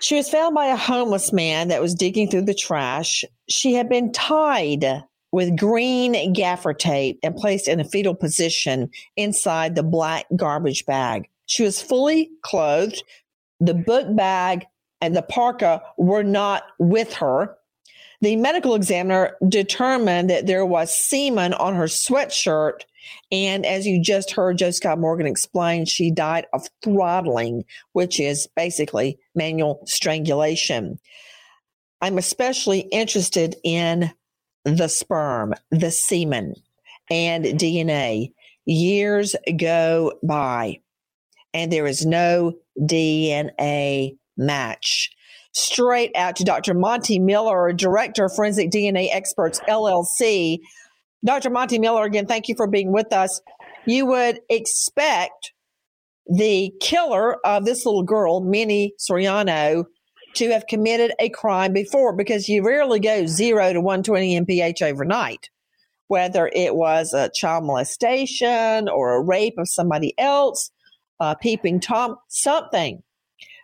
She 0.01 0.15
was 0.15 0.29
found 0.29 0.53
by 0.53 0.67
a 0.67 0.77
homeless 0.77 1.33
man 1.33 1.69
that 1.69 1.81
was 1.81 1.95
digging 1.95 2.29
through 2.29 2.43
the 2.43 2.53
trash. 2.53 3.25
She 3.49 3.73
had 3.73 3.89
been 3.89 4.11
tied 4.11 5.03
with 5.31 5.57
green 5.57 6.33
gaffer 6.33 6.73
tape 6.73 7.19
and 7.23 7.35
placed 7.35 7.67
in 7.67 7.79
a 7.79 7.85
fetal 7.85 8.15
position 8.15 8.89
inside 9.15 9.75
the 9.75 9.83
black 9.83 10.25
garbage 10.35 10.85
bag. 10.85 11.29
She 11.45 11.63
was 11.63 11.81
fully 11.81 12.29
clothed. 12.43 13.03
The 13.59 13.73
book 13.73 14.15
bag 14.15 14.65
and 15.01 15.15
the 15.15 15.21
parka 15.21 15.81
were 15.97 16.23
not 16.23 16.63
with 16.77 17.13
her. 17.15 17.55
The 18.21 18.35
medical 18.35 18.75
examiner 18.75 19.37
determined 19.47 20.29
that 20.29 20.45
there 20.45 20.65
was 20.65 20.93
semen 20.93 21.53
on 21.53 21.75
her 21.75 21.85
sweatshirt. 21.85 22.81
And 23.31 23.65
as 23.65 23.87
you 23.87 24.01
just 24.01 24.31
heard 24.31 24.57
Joe 24.57 24.71
Scott 24.71 24.99
Morgan 24.99 25.25
explain, 25.25 25.85
she 25.85 26.11
died 26.11 26.45
of 26.53 26.67
throttling, 26.83 27.63
which 27.93 28.19
is 28.19 28.47
basically 28.55 29.17
manual 29.35 29.81
strangulation. 29.85 30.99
I'm 32.01 32.17
especially 32.17 32.81
interested 32.91 33.55
in 33.63 34.11
the 34.65 34.87
sperm, 34.87 35.53
the 35.71 35.91
semen, 35.91 36.53
and 37.09 37.45
DNA. 37.45 38.33
Years 38.65 39.35
go 39.57 40.13
by, 40.23 40.81
and 41.53 41.71
there 41.71 41.87
is 41.87 42.05
no 42.05 42.53
DNA 42.79 44.17
match. 44.37 45.11
Straight 45.51 46.11
out 46.15 46.35
to 46.35 46.43
Dr. 46.43 46.73
Monte 46.73 47.17
Miller, 47.19 47.73
Director 47.73 48.25
of 48.25 48.35
Forensic 48.35 48.69
DNA 48.69 49.09
Experts 49.11 49.59
LLC. 49.67 50.59
Dr. 51.25 51.49
Monte 51.49 51.79
Miller, 51.79 52.03
again, 52.03 52.27
thank 52.27 52.47
you 52.47 52.55
for 52.55 52.67
being 52.67 52.91
with 52.91 53.11
us. 53.11 53.41
You 53.85 54.05
would 54.05 54.39
expect 54.49 55.53
the 56.27 56.71
killer 56.79 57.35
of 57.45 57.65
this 57.65 57.85
little 57.85 58.03
girl, 58.03 58.41
Minnie 58.41 58.93
Soriano, 58.99 59.85
to 60.35 60.49
have 60.49 60.67
committed 60.67 61.13
a 61.19 61.29
crime 61.29 61.73
before 61.73 62.15
because 62.15 62.49
you 62.49 62.63
rarely 62.63 62.99
go 62.99 63.25
zero 63.25 63.73
to 63.73 63.81
120 63.81 64.39
mph 64.41 64.81
overnight. 64.81 65.49
Whether 66.07 66.49
it 66.53 66.75
was 66.75 67.13
a 67.13 67.29
child 67.29 67.65
molestation 67.65 68.89
or 68.89 69.13
a 69.13 69.21
rape 69.21 69.57
of 69.57 69.69
somebody 69.69 70.17
else, 70.17 70.71
a 71.19 71.35
peeping 71.35 71.79
Tom, 71.79 72.15
something 72.27 73.03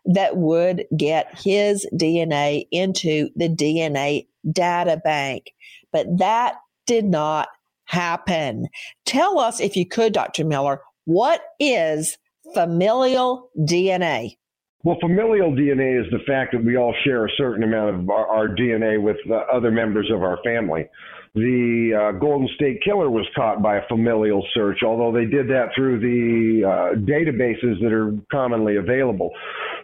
that 0.05 0.37
would 0.37 0.85
get 0.95 1.27
his 1.39 1.87
DNA 1.93 2.67
into 2.71 3.29
the 3.35 3.49
DNA 3.49 4.27
data 4.51 5.01
bank. 5.03 5.53
But 5.91 6.05
that 6.19 6.55
did 6.85 7.05
not 7.05 7.47
happen. 7.85 8.67
Tell 9.05 9.39
us, 9.39 9.59
if 9.59 9.75
you 9.75 9.87
could, 9.87 10.13
Dr. 10.13 10.45
Miller, 10.45 10.81
what 11.05 11.41
is 11.59 12.17
familial 12.53 13.49
DNA? 13.57 14.37
Well, 14.85 14.97
familial 15.01 15.51
DNA 15.51 15.99
is 15.99 16.05
the 16.11 16.19
fact 16.27 16.51
that 16.51 16.63
we 16.63 16.77
all 16.77 16.93
share 17.03 17.25
a 17.25 17.29
certain 17.37 17.63
amount 17.63 17.95
of 17.95 18.07
our, 18.07 18.27
our 18.27 18.47
DNA 18.47 19.01
with 19.01 19.17
uh, 19.27 19.37
other 19.51 19.71
members 19.71 20.11
of 20.13 20.21
our 20.21 20.37
family. 20.45 20.87
The 21.33 22.11
uh, 22.13 22.19
Golden 22.19 22.47
State 22.53 22.81
Killer 22.85 23.09
was 23.09 23.25
caught 23.35 23.63
by 23.63 23.77
a 23.77 23.87
familial 23.87 24.45
search, 24.53 24.83
although 24.85 25.11
they 25.11 25.25
did 25.25 25.47
that 25.49 25.69
through 25.75 25.99
the 26.01 26.63
uh, 26.63 26.99
databases 26.99 27.81
that 27.81 27.91
are 27.91 28.15
commonly 28.31 28.75
available. 28.75 29.31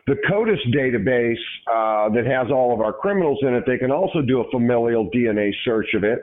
The 0.06 0.18
CODIS 0.30 0.60
database 0.72 1.34
uh, 1.66 2.14
that 2.14 2.28
has 2.28 2.52
all 2.52 2.72
of 2.72 2.80
our 2.80 2.94
criminals 2.94 3.40
in 3.42 3.56
it, 3.56 3.64
they 3.66 3.80
can 3.80 3.92
also 3.92 4.22
do 4.22 4.42
a 4.42 4.52
familial 4.52 5.10
DNA 5.10 5.50
search 5.66 5.96
of 5.96 6.04
it, 6.04 6.20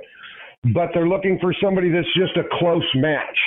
but 0.73 0.91
they're 0.95 1.09
looking 1.09 1.41
for 1.41 1.53
somebody 1.61 1.91
that's 1.91 2.07
just 2.17 2.37
a 2.37 2.45
close 2.61 2.87
match 2.95 3.39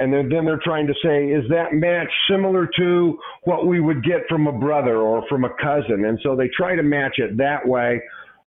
and 0.00 0.10
then, 0.10 0.30
then 0.30 0.46
they're 0.46 0.60
trying 0.64 0.86
to 0.86 0.94
say, 1.04 1.26
is 1.26 1.44
that 1.50 1.74
match 1.74 2.08
similar 2.28 2.66
to 2.78 3.18
what 3.44 3.66
we 3.66 3.80
would 3.80 4.02
get 4.02 4.22
from 4.30 4.46
a 4.46 4.52
brother 4.52 4.96
or 4.96 5.22
from 5.28 5.44
a 5.44 5.50
cousin? 5.60 6.06
And 6.06 6.18
so 6.22 6.34
they 6.34 6.48
try 6.56 6.74
to 6.74 6.82
match 6.82 7.18
it 7.18 7.36
that 7.36 7.68
way. 7.68 8.00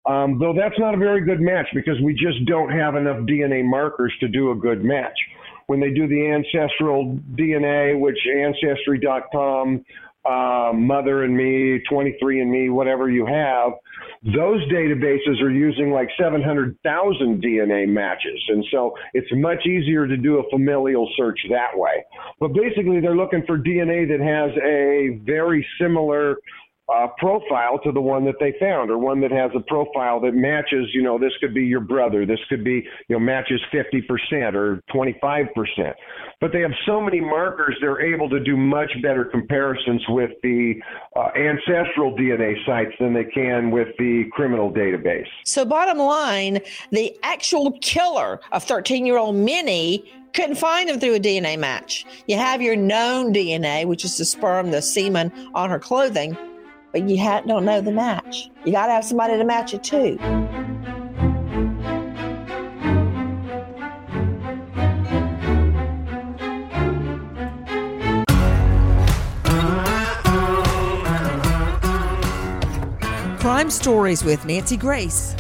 Um, 0.10 0.40
though 0.40 0.54
that's 0.58 0.80
not 0.80 0.96
a 0.96 0.98
very 0.98 1.24
good 1.24 1.42
match 1.42 1.68
because 1.76 2.00
we 2.04 2.14
just 2.14 2.46
don't 2.48 2.72
have 2.72 2.96
enough 2.96 3.18
DNA 3.28 3.64
markers 3.64 4.14
to 4.22 4.30
do 4.30 4.52
a 4.52 4.56
good 4.56 4.84
match. 4.84 5.14
When 5.68 5.82
they 5.82 5.92
do 5.92 6.08
the 6.08 6.32
ancestral 6.32 7.20
DNA, 7.36 8.00
which 8.00 8.18
Ancestry.com 8.26 9.86
uh, 10.26 10.72
Mother 10.74 11.24
and 11.24 11.36
Me, 11.36 11.82
23 11.90 12.42
and 12.42 12.52
Me, 12.52 12.70
whatever 12.70 13.10
you 13.10 13.26
have, 13.26 13.74
those 14.24 14.62
databases 14.72 15.42
are 15.42 15.50
using 15.50 15.92
like 15.92 16.10
700,000 16.20 17.44
DNA 17.44 17.88
matches. 17.88 18.40
And 18.50 18.64
so 18.72 18.94
it's 19.14 19.28
much 19.34 19.66
easier 19.66 20.06
to 20.06 20.18
do 20.18 20.38
a 20.38 20.50
familial 20.52 21.10
search 21.18 21.40
that 21.50 21.76
way. 21.76 22.06
But 22.40 22.54
basically, 22.54 23.00
they're 23.00 23.16
looking 23.16 23.44
for 23.48 23.58
DNA 23.58 24.08
that 24.10 24.20
has 24.22 24.52
a 24.64 25.20
very 25.26 25.66
similar 25.80 26.38
uh, 26.92 27.08
profile 27.18 27.80
to 27.84 27.92
the 27.92 28.02
one 28.02 28.26
that 28.26 28.36
they 28.40 28.54
found, 28.60 28.92
or 28.92 28.98
one 28.98 29.22
that 29.22 29.32
has 29.32 29.52
a 29.56 29.62
profile 29.62 30.20
that 30.22 30.34
matches. 30.34 30.88
You 30.94 31.04
know, 31.04 31.18
this 31.18 31.32
could 31.40 31.54
be 31.54 31.64
your 31.64 31.80
brother. 31.80 32.26
This 32.26 32.40
could 32.50 32.64
be 32.64 32.86
you 33.08 33.16
know 33.16 33.20
matches 33.20 33.62
50% 33.74 34.54
or 34.54 34.82
25%. 34.94 35.94
But 36.40 36.52
they 36.52 36.62
have 36.62 36.72
so 36.86 37.00
many 37.00 37.22
markers, 37.22 37.78
they're 37.82 38.02
able 38.02 38.30
to 38.30 38.40
do 38.40 38.58
much 38.58 38.92
better 39.04 39.26
comparisons 39.26 40.04
with 40.10 40.32
the 40.42 40.82
uh, 41.16 41.30
ancestral 41.36 42.16
DNA 42.16 42.56
sites 42.66 42.92
than 43.00 43.14
they 43.14 43.26
can 43.26 43.72
with 43.72 43.90
the 43.98 44.26
criminal 44.32 44.72
database. 44.72 45.28
So, 45.46 45.64
bottom 45.66 46.00
line, 46.00 46.60
the 46.92 47.16
actual 47.24 47.78
killer 47.82 48.42
of 48.52 48.64
13 48.64 49.06
year 49.06 49.18
old 49.18 49.36
Minnie 49.36 50.04
couldn't 50.34 50.56
find 50.56 50.90
him 50.90 51.00
through 51.00 51.16
a 51.16 51.20
DNA 51.20 51.60
match. 51.60 52.06
You 52.26 52.38
have 52.38 52.62
your 52.62 52.76
known 52.76 53.34
DNA, 53.34 53.86
which 53.86 54.06
is 54.06 54.18
the 54.18 54.26
sperm, 54.26 54.72
the 54.72 54.82
semen 54.82 55.32
on 55.54 55.70
her 55.70 55.80
clothing 55.80 56.38
but 56.92 57.08
you 57.08 57.22
ha- 57.22 57.42
don't 57.42 57.66
know 57.66 57.82
the 57.82 57.92
match. 57.92 58.50
You 58.66 58.72
got 58.72 58.88
to 58.88 58.94
have 58.94 59.06
somebody 59.06 59.38
to 59.38 59.44
match 59.44 59.74
it 59.74 59.84
to. 59.86 60.18
Crime 73.40 73.70
Stories 73.70 74.24
with 74.24 74.46
Nancy 74.46 74.78
Grace. 74.78 75.36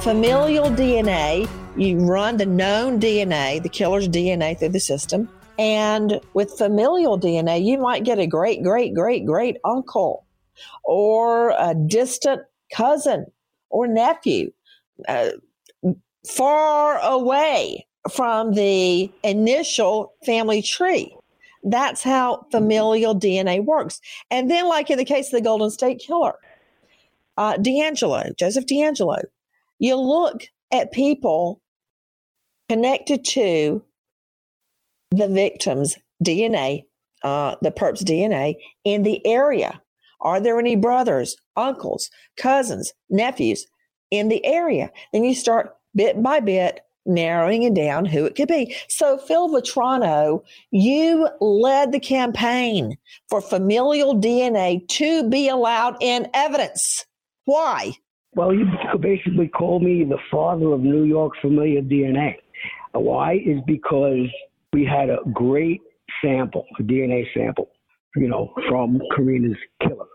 Familial 0.00 0.70
DNA, 0.70 1.48
you 1.76 1.98
run 1.98 2.36
the 2.36 2.46
known 2.46 2.98
DNA, 2.98 3.62
the 3.62 3.68
killer's 3.68 4.08
DNA 4.08 4.58
through 4.58 4.70
the 4.70 4.80
system. 4.80 5.28
And 5.62 6.20
with 6.34 6.58
familial 6.58 7.20
DNA, 7.20 7.64
you 7.64 7.78
might 7.78 8.02
get 8.02 8.18
a 8.18 8.26
great, 8.26 8.64
great, 8.64 8.94
great, 8.94 9.24
great 9.24 9.58
uncle 9.64 10.26
or 10.82 11.50
a 11.50 11.72
distant 11.86 12.42
cousin 12.74 13.26
or 13.70 13.86
nephew 13.86 14.50
uh, 15.06 15.28
far 16.26 16.98
away 16.98 17.86
from 18.10 18.54
the 18.54 19.08
initial 19.22 20.14
family 20.26 20.62
tree. 20.62 21.16
That's 21.62 22.02
how 22.02 22.44
familial 22.50 23.14
DNA 23.14 23.64
works. 23.64 24.00
And 24.32 24.50
then, 24.50 24.68
like 24.68 24.90
in 24.90 24.98
the 24.98 25.04
case 25.04 25.26
of 25.26 25.38
the 25.38 25.42
Golden 25.42 25.70
State 25.70 26.00
Killer, 26.04 26.34
uh, 27.36 27.54
DeAngelo, 27.58 28.36
Joseph 28.36 28.66
DeAngelo, 28.66 29.22
you 29.78 29.94
look 29.94 30.42
at 30.72 30.90
people 30.90 31.60
connected 32.68 33.24
to 33.26 33.84
the 35.12 35.28
victim's 35.28 35.96
DNA, 36.24 36.84
uh, 37.22 37.56
the 37.62 37.70
perp's 37.70 38.02
DNA 38.02 38.56
in 38.84 39.02
the 39.02 39.24
area. 39.26 39.80
Are 40.20 40.40
there 40.40 40.58
any 40.58 40.76
brothers, 40.76 41.36
uncles, 41.56 42.10
cousins, 42.36 42.92
nephews 43.10 43.66
in 44.10 44.28
the 44.28 44.44
area? 44.44 44.90
Then 45.12 45.24
you 45.24 45.34
start 45.34 45.76
bit 45.94 46.22
by 46.22 46.40
bit 46.40 46.80
narrowing 47.04 47.64
it 47.64 47.74
down 47.74 48.04
who 48.04 48.24
it 48.24 48.36
could 48.36 48.48
be. 48.48 48.74
So, 48.88 49.18
Phil 49.18 49.48
Vetrano, 49.48 50.42
you 50.70 51.28
led 51.40 51.92
the 51.92 52.00
campaign 52.00 52.96
for 53.28 53.40
familial 53.40 54.14
DNA 54.14 54.86
to 54.88 55.28
be 55.28 55.48
allowed 55.48 55.96
in 56.00 56.28
evidence. 56.32 57.04
Why? 57.44 57.92
Well, 58.34 58.54
you 58.54 58.66
basically 59.00 59.48
call 59.48 59.80
me 59.80 60.04
the 60.04 60.18
father 60.30 60.72
of 60.72 60.80
New 60.80 61.04
York 61.04 61.32
familial 61.40 61.82
DNA. 61.82 62.36
Why? 62.92 63.34
Is 63.44 63.58
because 63.66 64.28
we 64.72 64.84
had 64.84 65.10
a 65.10 65.18
great 65.32 65.80
sample, 66.24 66.64
a 66.78 66.82
DNA 66.82 67.24
sample, 67.34 67.68
you 68.16 68.28
know, 68.28 68.52
from 68.68 69.00
Karina's 69.16 69.56
killer, 69.80 70.06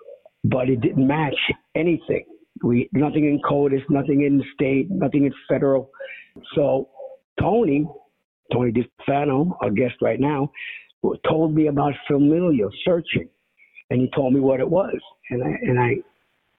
but 0.44 0.70
it 0.70 0.82
didn't 0.82 1.08
match 1.08 1.36
anything. 1.76 2.26
We 2.64 2.90
nothing 2.94 3.26
in 3.26 3.40
CODIS, 3.48 3.84
nothing 3.90 4.24
in 4.24 4.44
state, 4.56 4.88
nothing 4.90 5.26
in 5.26 5.34
federal. 5.48 5.92
So 6.56 6.90
Tony, 7.40 7.88
Tony 8.52 8.72
DeStefano, 8.72 9.56
our 9.62 9.70
guest 9.70 9.96
right 10.02 10.20
now, 10.20 10.52
told 11.28 11.54
me 11.54 11.68
about 11.68 11.94
familial 12.08 12.70
searching, 12.84 13.30
and 13.92 14.02
he 14.02 14.10
told 14.16 14.34
me 14.34 14.40
what 14.40 14.60
it 14.60 14.70
was, 14.70 14.98
and 15.30 15.44
I 15.44 15.48
and 15.62 15.80
I, 15.80 15.96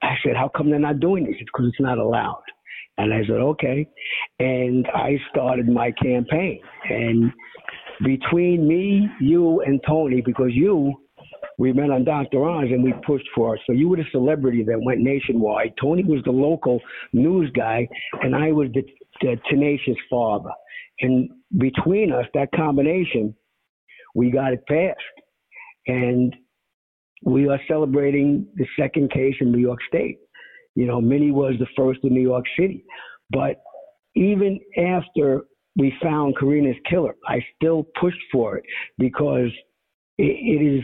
I 0.02 0.14
said, 0.24 0.36
how 0.36 0.48
come 0.56 0.70
they're 0.70 0.78
not 0.78 1.00
doing 1.00 1.24
this? 1.24 1.34
Because 1.38 1.66
it's 1.68 1.80
not 1.80 1.98
allowed. 1.98 2.42
And 2.98 3.14
I 3.14 3.20
said, 3.22 3.36
okay. 3.36 3.88
And 4.40 4.86
I 4.94 5.16
started 5.30 5.68
my 5.68 5.92
campaign. 5.92 6.60
And 6.90 7.32
between 8.04 8.66
me, 8.66 9.08
you, 9.20 9.60
and 9.62 9.80
Tony, 9.86 10.20
because 10.20 10.50
you, 10.52 10.94
we 11.58 11.72
met 11.72 11.90
on 11.90 12.04
Dr. 12.04 12.44
Oz 12.44 12.66
and 12.70 12.84
we 12.84 12.94
pushed 13.04 13.28
for 13.34 13.56
it. 13.56 13.60
So 13.66 13.72
you 13.72 13.88
were 13.88 13.96
the 13.96 14.04
celebrity 14.12 14.62
that 14.64 14.80
went 14.80 15.00
nationwide. 15.00 15.72
Tony 15.80 16.04
was 16.04 16.22
the 16.24 16.30
local 16.30 16.80
news 17.12 17.50
guy, 17.54 17.88
and 18.22 18.34
I 18.34 18.52
was 18.52 18.68
the, 18.74 18.82
the 19.20 19.36
tenacious 19.50 19.96
father. 20.08 20.50
And 21.00 21.28
between 21.58 22.12
us, 22.12 22.26
that 22.34 22.48
combination, 22.54 23.34
we 24.14 24.30
got 24.30 24.52
it 24.52 24.64
passed. 24.68 24.98
And 25.86 26.34
we 27.24 27.48
are 27.48 27.60
celebrating 27.66 28.46
the 28.54 28.66
second 28.78 29.10
case 29.10 29.34
in 29.40 29.50
New 29.50 29.58
York 29.58 29.80
State. 29.88 30.18
You 30.76 30.86
know, 30.86 31.00
Minnie 31.00 31.32
was 31.32 31.54
the 31.58 31.66
first 31.76 32.00
in 32.04 32.14
New 32.14 32.22
York 32.22 32.44
City. 32.58 32.84
But 33.30 33.60
even 34.14 34.60
after 34.76 35.42
we 35.78 35.94
found 36.02 36.36
Karina's 36.36 36.76
killer, 36.90 37.14
I 37.26 37.38
still 37.56 37.86
pushed 38.00 38.20
for 38.30 38.58
it 38.58 38.64
because 38.98 39.50
it, 40.18 40.24
it 40.24 40.62
is 40.62 40.82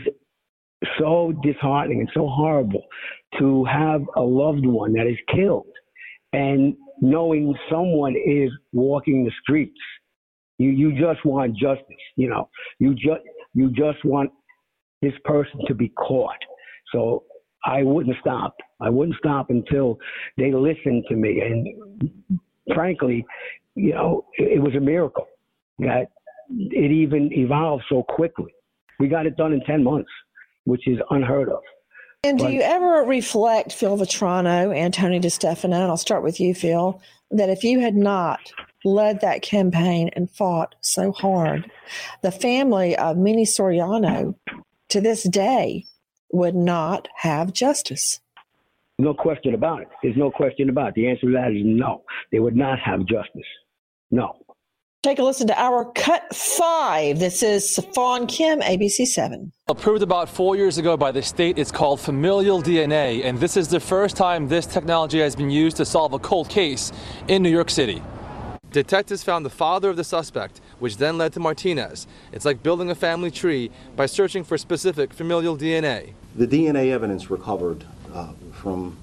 so 0.97 1.33
disheartening 1.43 1.99
and 1.99 2.09
so 2.13 2.27
horrible 2.27 2.83
to 3.39 3.65
have 3.65 4.01
a 4.15 4.21
loved 4.21 4.65
one 4.65 4.93
that 4.93 5.07
is 5.07 5.17
killed 5.35 5.67
and 6.33 6.75
knowing 7.01 7.53
someone 7.69 8.15
is 8.15 8.49
walking 8.71 9.25
the 9.25 9.31
streets. 9.41 9.77
You 10.57 10.69
you 10.69 10.91
just 10.91 11.25
want 11.25 11.57
justice, 11.57 11.85
you 12.15 12.29
know. 12.29 12.49
You 12.79 12.93
just 12.93 13.21
you 13.53 13.69
just 13.71 14.03
want 14.05 14.31
this 15.01 15.13
person 15.25 15.59
to 15.67 15.73
be 15.75 15.89
caught. 15.89 16.37
So 16.93 17.23
I 17.65 17.83
wouldn't 17.83 18.15
stop. 18.21 18.55
I 18.79 18.89
wouldn't 18.89 19.17
stop 19.17 19.49
until 19.49 19.97
they 20.37 20.53
listened 20.53 21.03
to 21.09 21.15
me. 21.15 21.41
And 21.41 22.11
frankly, 22.73 23.25
you 23.75 23.93
know, 23.93 24.25
it, 24.37 24.53
it 24.53 24.59
was 24.59 24.75
a 24.75 24.79
miracle 24.79 25.27
that 25.79 26.07
it 26.49 26.91
even 26.91 27.31
evolved 27.33 27.83
so 27.89 28.03
quickly. 28.03 28.53
We 28.99 29.07
got 29.07 29.25
it 29.25 29.35
done 29.35 29.53
in 29.53 29.61
10 29.61 29.83
months, 29.83 30.09
which 30.63 30.87
is 30.87 30.99
unheard 31.09 31.49
of. 31.49 31.61
And 32.23 32.39
do 32.39 32.49
you 32.49 32.61
ever 32.61 33.03
reflect, 33.03 33.71
Phil 33.71 33.97
Vetrano 33.97 34.75
and 34.75 34.91
Tony 34.91 35.19
DeStefano, 35.19 35.65
and 35.65 35.75
I'll 35.75 35.97
start 35.97 36.23
with 36.23 36.39
you, 36.39 36.55
Phil, 36.55 36.99
that 37.29 37.49
if 37.49 37.63
you 37.63 37.81
had 37.81 37.95
not 37.95 38.51
led 38.83 39.21
that 39.21 39.43
campaign 39.43 40.09
and 40.13 40.29
fought 40.31 40.73
so 40.81 41.11
hard, 41.11 41.69
the 42.23 42.31
family 42.31 42.95
of 42.97 43.17
Minnie 43.17 43.45
Soriano 43.45 44.33
to 44.89 45.01
this 45.01 45.21
day 45.23 45.85
would 46.31 46.55
not 46.55 47.07
have 47.17 47.53
justice? 47.53 48.21
No 48.97 49.13
question 49.13 49.53
about 49.53 49.81
it. 49.81 49.89
There's 50.01 50.17
no 50.17 50.31
question 50.31 50.69
about 50.69 50.89
it. 50.89 50.93
The 50.95 51.07
answer 51.07 51.27
to 51.27 51.33
that 51.33 51.51
is 51.51 51.63
no. 51.63 52.03
They 52.31 52.39
would 52.39 52.55
not 52.55 52.79
have 52.79 53.05
justice. 53.05 53.45
No. 54.15 54.37
Take 55.03 55.19
a 55.19 55.23
listen 55.23 55.45
to 55.47 55.61
our 55.61 55.91
cut 55.91 56.33
five. 56.33 57.19
This 57.19 57.43
is 57.43 57.75
CeFaan 57.77 58.29
Kim, 58.29 58.61
ABC 58.61 59.05
7. 59.05 59.51
Approved 59.67 60.01
about 60.03 60.29
four 60.29 60.55
years 60.55 60.77
ago 60.77 60.95
by 60.95 61.11
the 61.11 61.21
state, 61.21 61.59
it's 61.59 61.69
called 61.69 61.99
familial 61.99 62.63
DNA, 62.63 63.25
and 63.25 63.37
this 63.37 63.57
is 63.57 63.67
the 63.67 63.81
first 63.81 64.15
time 64.15 64.47
this 64.47 64.65
technology 64.65 65.19
has 65.19 65.35
been 65.35 65.49
used 65.49 65.75
to 65.77 65.85
solve 65.85 66.13
a 66.13 66.19
cold 66.19 66.47
case 66.47 66.93
in 67.27 67.43
New 67.43 67.49
York 67.49 67.69
City. 67.69 68.01
Detectives 68.71 69.21
found 69.21 69.45
the 69.45 69.49
father 69.49 69.89
of 69.89 69.97
the 69.97 70.03
suspect, 70.05 70.61
which 70.79 70.95
then 70.95 71.17
led 71.17 71.33
to 71.33 71.41
Martinez. 71.41 72.07
It's 72.31 72.45
like 72.45 72.63
building 72.63 72.91
a 72.91 72.95
family 72.95 73.31
tree 73.31 73.69
by 73.97 74.05
searching 74.05 74.45
for 74.45 74.57
specific 74.57 75.13
familial 75.13 75.57
DNA. 75.57 76.13
The 76.35 76.47
DNA 76.47 76.91
evidence 76.91 77.29
recovered 77.29 77.83
uh, 78.13 78.31
from 78.53 78.95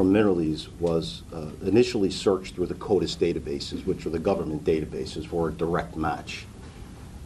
from 0.00 0.12
Minerly's 0.12 0.70
was 0.80 1.24
uh, 1.30 1.50
initially 1.60 2.10
searched 2.10 2.54
through 2.54 2.64
the 2.64 2.74
CODIS 2.74 3.18
databases, 3.18 3.84
which 3.84 4.06
are 4.06 4.08
the 4.08 4.18
government 4.18 4.64
databases 4.64 5.26
for 5.26 5.50
a 5.50 5.52
direct 5.52 5.94
match. 5.94 6.46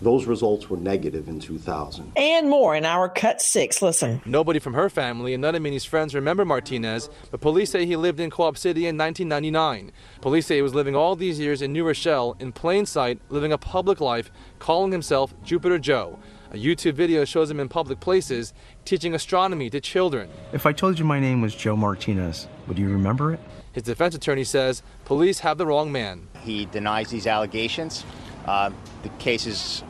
Those 0.03 0.25
results 0.25 0.69
were 0.69 0.77
negative 0.77 1.29
in 1.29 1.39
2000. 1.39 2.11
And 2.17 2.51
more 2.51 2.75
in 2.75 2.85
our 2.85 3.09
cut 3.09 3.41
six. 3.41 3.81
Listen. 3.81 4.21
Nobody 4.27 4.59
from 4.59 4.75
her 4.75 4.91
family 4.91 5.35
and 5.35 5.41
none 5.41 5.55
of 5.55 5.63
Minnie's 5.63 5.85
friends 5.85 6.17
remember 6.17 6.45
Martinez, 6.45 7.09
but 7.31 7.41
police 7.41 7.71
say 7.71 7.87
he 7.87 7.95
lived 7.95 8.19
in 8.19 8.29
Co-op 8.29 8.59
City 8.59 8.89
in 8.89 8.99
1999. 8.99 9.93
Police 10.21 10.47
say 10.47 10.57
he 10.57 10.63
was 10.63 10.75
living 10.75 10.97
all 10.97 11.15
these 11.15 11.39
years 11.39 11.63
in 11.63 11.73
New 11.73 11.87
Rochelle, 11.87 12.35
in 12.41 12.51
plain 12.51 12.87
sight, 12.87 13.21
living 13.29 13.53
a 13.53 13.57
public 13.57 14.01
life, 14.01 14.33
calling 14.59 14.91
himself 14.91 15.33
Jupiter 15.45 15.79
Joe. 15.79 16.19
A 16.55 16.57
YouTube 16.57 16.93
video 16.95 17.25
shows 17.25 17.51
him 17.51 17.59
in 17.59 17.69
public 17.69 17.99
places, 17.99 18.55
teaching 18.85 19.13
astronomy 19.13 19.69
to 19.71 19.81
children. 19.81 20.31
If 20.53 20.67
I 20.67 20.73
told 20.73 21.01
you 21.01 21.05
my 21.05 21.19
name 21.19 21.41
was 21.41 21.53
Joe 21.53 21.75
Martinez, 21.75 22.47
would 22.69 22.79
you 22.79 22.89
remember 22.91 23.33
it? 23.33 23.41
His 23.73 23.83
defense 23.83 24.15
attorney 24.15 24.45
says 24.45 24.85
police 25.05 25.41
have 25.41 25.59
the 25.59 25.67
wrong 25.67 25.91
man. 25.91 26.29
He 26.43 26.67
denies 26.67 27.11
these 27.11 27.27
allegations. 27.27 28.05
Uh, 28.47 28.71
the 29.03 29.09
case 29.19 29.47
is 29.47 29.83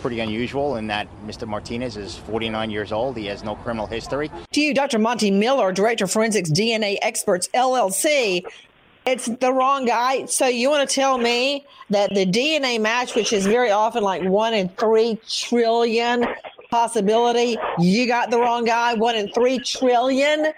pretty 0.00 0.20
unusual 0.20 0.76
in 0.76 0.86
that 0.86 1.08
Mr. 1.26 1.48
Martinez 1.48 1.96
is 1.96 2.18
49 2.18 2.70
years 2.70 2.92
old. 2.92 3.16
He 3.16 3.26
has 3.26 3.42
no 3.42 3.56
criminal 3.56 3.88
history. 3.88 4.30
To 4.52 4.60
you, 4.60 4.74
Dr. 4.74 5.00
Monte 5.00 5.28
Miller, 5.32 5.72
Director 5.72 6.04
of 6.04 6.12
Forensics 6.12 6.52
DNA 6.52 6.98
Experts 7.02 7.48
LLC. 7.52 8.44
It's 9.04 9.26
the 9.26 9.52
wrong 9.52 9.84
guy. 9.84 10.26
So 10.26 10.46
you 10.46 10.70
want 10.70 10.88
to 10.88 10.94
tell 10.94 11.18
me 11.18 11.66
that 11.90 12.14
the 12.14 12.24
DNA 12.24 12.80
match, 12.80 13.14
which 13.14 13.32
is 13.32 13.46
very 13.46 13.70
often 13.70 14.02
like 14.02 14.22
one 14.22 14.54
in 14.54 14.68
three 14.70 15.18
trillion 15.28 16.24
possibility, 16.70 17.56
you 17.78 18.06
got 18.06 18.30
the 18.30 18.38
wrong 18.38 18.64
guy. 18.64 18.94
One 18.94 19.16
in 19.16 19.28
three 19.32 19.58
trillion. 19.58 20.52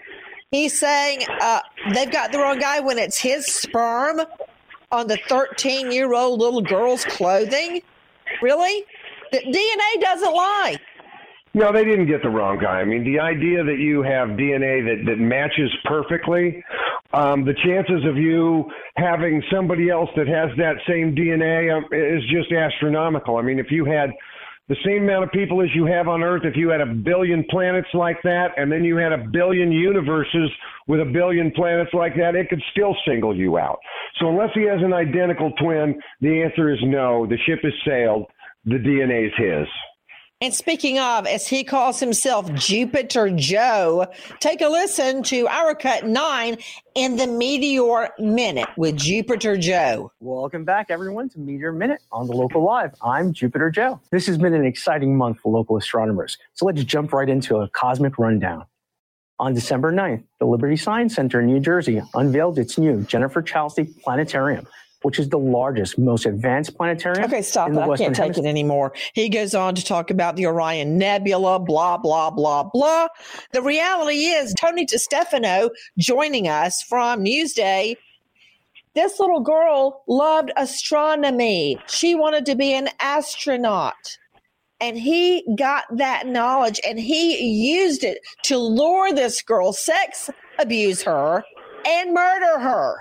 He's 0.51 0.79
saying 0.79 1.27
uh, 1.41 1.61
they've 1.95 2.12
got 2.12 2.33
the 2.33 2.39
wrong 2.39 2.59
guy 2.59 2.81
when 2.81 2.99
it's 2.99 3.18
his 3.18 3.47
sperm 3.47 4.21
on 4.93 5.09
the 5.09 5.18
13 5.29 5.91
year 5.91 6.12
old 6.12 6.41
little 6.41 6.61
girl's 6.61 7.05
clothing. 7.05 7.81
Really? 8.43 8.85
The 9.33 9.39
DNA 9.39 10.01
doesn't 10.01 10.33
lie. 10.33 10.77
No, 11.57 11.73
they 11.73 11.85
didn't 11.85 12.09
get 12.09 12.21
the 12.21 12.29
wrong 12.29 12.59
guy. 12.59 12.81
I 12.81 12.85
mean, 12.85 13.05
the 13.05 13.21
idea 13.21 13.63
that 13.63 13.79
you 13.79 14.03
have 14.03 14.37
DNA 14.37 14.83
that, 14.91 15.07
that 15.07 15.19
matches 15.19 15.71
perfectly, 15.85 16.65
um, 17.13 17.45
the 17.45 17.55
chances 17.65 18.05
of 18.11 18.17
you 18.17 18.65
having 18.97 19.41
somebody 19.53 19.89
else 19.89 20.11
that 20.17 20.27
has 20.27 20.51
that 20.59 20.75
same 20.89 21.15
DNA 21.15 21.71
um, 21.71 21.85
is 21.93 22.23
just 22.29 22.51
astronomical. 22.53 23.37
I 23.37 23.43
mean, 23.43 23.61
if 23.61 23.71
you 23.71 23.85
had 23.85 24.11
the 24.69 24.75
same 24.85 25.05
amount 25.05 25.25
of 25.25 25.31
people 25.31 25.63
as 25.63 25.69
you 25.77 25.87
have 25.87 26.09
on 26.09 26.25
Earth, 26.25 26.43
if 26.45 26.57
you 26.57 26.71
had 26.71 26.81
a 26.81 26.93
billion 26.93 27.45
planets 27.51 27.87
like 27.95 28.21
that, 28.25 28.49
and 28.57 28.73
then 28.73 28.83
you 28.83 28.97
had 28.97 29.13
a 29.13 29.19
billion 29.33 29.71
universes 29.71 30.51
with 30.89 31.01
a 31.01 31.05
billion 31.05 31.53
planets 31.53 31.91
like 31.95 32.17
that, 32.17 32.35
it 32.35 32.49
could 32.49 32.63
still 32.73 32.97
single 33.07 33.37
you 33.37 33.59
out. 33.59 33.79
So 34.19 34.29
unless 34.29 34.51
he 34.55 34.63
has 34.63 34.81
an 34.83 34.93
identical 34.93 35.53
twin, 35.63 36.01
the 36.21 36.43
answer 36.43 36.73
is 36.73 36.81
no. 36.83 37.27
The 37.27 37.39
ship 37.47 37.61
has 37.63 37.75
sailed. 37.87 38.27
The 38.65 38.77
DNA 38.77 39.27
is 39.27 39.33
his. 39.39 39.69
And 40.45 40.55
speaking 40.55 40.99
of, 40.99 41.26
as 41.26 41.49
he 41.49 41.64
calls 41.64 41.99
himself 41.99 42.53
Jupiter 42.53 43.30
Joe, 43.30 44.07
take 44.40 44.61
a 44.61 44.68
listen 44.68 45.22
to 45.22 45.49
our 45.49 45.74
cut 45.74 46.07
nine 46.07 46.59
in 46.95 47.16
the 47.16 47.26
Meteor 47.26 48.11
Minute 48.18 48.68
with 48.76 48.95
Jupiter 48.95 49.57
Joe. 49.57 50.12
Welcome 50.20 50.66
back, 50.66 50.88
everyone, 50.90 51.30
to 51.30 51.40
Meteor 51.40 51.72
Minute 51.72 52.03
on 52.12 52.26
the 52.26 52.34
Local 52.34 52.62
Live. 52.62 52.90
I'm 53.01 53.32
Jupiter 53.32 53.70
Joe. 53.70 53.99
This 54.11 54.26
has 54.26 54.36
been 54.36 54.53
an 54.53 54.66
exciting 54.66 55.16
month 55.16 55.38
for 55.40 55.51
local 55.51 55.78
astronomers. 55.78 56.36
So 56.53 56.66
let's 56.66 56.84
jump 56.84 57.14
right 57.14 57.30
into 57.30 57.57
a 57.57 57.70
cosmic 57.70 58.18
rundown. 58.18 58.66
On 59.38 59.55
December 59.55 59.95
9th, 59.95 60.24
the 60.40 60.47
Liberty 60.47 60.76
Science 60.76 61.14
Center 61.14 61.40
in 61.40 61.47
New 61.47 61.59
Jersey 61.59 62.03
unveiled 62.12 62.59
its 62.59 62.76
new 62.76 63.01
Jennifer 63.05 63.40
Chalsty 63.40 63.99
Planetarium 64.03 64.66
which 65.05 65.19
is 65.19 65.29
the 65.29 65.39
largest, 65.39 65.99
most 65.99 66.25
advanced 66.25 66.75
planetarium. 66.77 67.25
Okay, 67.25 67.43
stop. 67.43 67.71
I 67.71 67.97
can't 67.97 68.17
take 68.17 68.39
it 68.39 68.47
anymore. 68.47 68.95
He 69.13 69.29
goes 69.29 69.55
on 69.55 69.75
to 69.75 69.85
talk 69.85 70.11
about 70.11 70.37
the 70.37 70.47
Orion 70.47 70.97
Nebula, 70.97 71.61
blah, 71.61 71.99
blah, 71.99 72.31
blah, 72.31 72.63
blah. 72.63 73.09
The 73.53 73.61
reality 73.61 74.25
is, 74.25 74.55
Tony 74.59 74.87
DeStefano 74.87 75.69
joining 75.99 76.49
us 76.49 76.83
from 76.83 77.23
Newsday. 77.23 77.97
This 78.95 79.21
little 79.21 79.41
girl 79.41 80.05
loved 80.09 80.53
astronomy. 80.57 81.79
She 81.87 82.15
wanted 82.15 82.47
to 82.47 82.55
be 82.55 82.73
an 82.73 82.89
astronaut. 83.01 83.95
And 84.81 84.97
he 84.97 85.45
got 85.57 85.85
that 85.97 86.29
knowledge 86.29 86.81
and 86.87 86.99
he 86.99 87.37
used 87.77 88.05
it 88.05 88.19
to 88.45 88.57
lure 88.57 89.13
this 89.13 89.43
girl, 89.43 89.73
sex 89.75 90.31
abuse 90.59 91.03
her, 91.03 91.45
and 91.87 92.15
murder 92.15 92.59
her. 92.59 92.97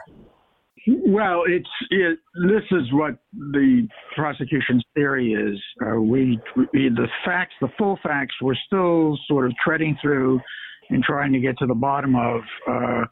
Well, 0.85 1.43
it's 1.47 1.69
it, 1.91 2.19
this 2.47 2.63
is 2.71 2.91
what 2.91 3.17
the 3.31 3.87
prosecution's 4.15 4.83
theory 4.93 5.33
is. 5.33 5.61
Uh, 5.85 6.01
we, 6.01 6.39
we 6.55 6.89
the 6.89 7.07
facts, 7.25 7.53
the 7.61 7.69
full 7.77 7.97
facts, 8.03 8.33
we're 8.41 8.55
still 8.67 9.17
sort 9.27 9.45
of 9.45 9.53
treading 9.63 9.97
through 10.01 10.41
and 10.89 11.01
trying 11.03 11.31
to 11.31 11.39
get 11.39 11.57
to 11.59 11.65
the 11.65 11.75
bottom 11.75 12.15
of 12.15 12.41
uh, 12.69 13.05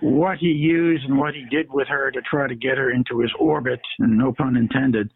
what 0.00 0.38
he 0.38 0.48
used 0.48 1.04
and 1.04 1.18
what 1.18 1.34
he 1.34 1.44
did 1.50 1.70
with 1.70 1.88
her 1.88 2.10
to 2.10 2.20
try 2.22 2.46
to 2.46 2.54
get 2.54 2.78
her 2.78 2.90
into 2.90 3.20
his 3.20 3.32
orbit, 3.38 3.80
and 3.98 4.16
no 4.18 4.32
pun 4.32 4.56
intended, 4.56 5.10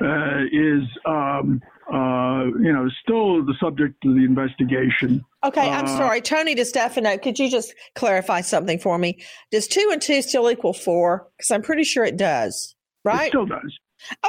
uh, 0.00 0.44
is 0.52 0.82
um, 1.06 1.60
uh, 1.92 2.44
you 2.60 2.72
know 2.72 2.88
still 3.02 3.44
the 3.44 3.54
subject 3.60 4.04
of 4.04 4.14
the 4.14 4.24
investigation. 4.24 5.24
Okay, 5.42 5.68
I'm 5.68 5.86
uh, 5.86 5.96
sorry, 5.98 6.20
Tony 6.20 6.54
To 6.54 6.62
DeStefano. 6.62 7.20
Could 7.20 7.38
you 7.38 7.50
just 7.50 7.74
clarify 7.94 8.40
something 8.40 8.78
for 8.78 8.98
me? 8.98 9.20
Does 9.50 9.66
two 9.66 9.88
and 9.92 10.00
two 10.00 10.22
still 10.22 10.50
equal 10.50 10.72
four? 10.72 11.28
Because 11.36 11.50
I'm 11.50 11.62
pretty 11.62 11.84
sure 11.84 12.04
it 12.04 12.16
does. 12.16 12.74
Right? 13.04 13.26
It 13.26 13.30
still 13.30 13.46
does. 13.46 13.78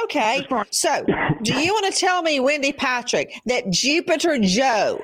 Okay, 0.04 0.46
so 0.70 1.04
do 1.42 1.54
you 1.54 1.72
want 1.72 1.92
to 1.92 1.98
tell 1.98 2.22
me, 2.22 2.40
Wendy 2.40 2.72
Patrick, 2.72 3.32
that 3.46 3.70
Jupiter 3.70 4.38
Joe, 4.38 5.02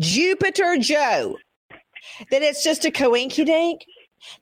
Jupiter 0.00 0.76
Joe, 0.78 1.36
that 2.30 2.42
it's 2.42 2.64
just 2.64 2.84
a 2.84 2.90
coinkydink? 2.90 3.80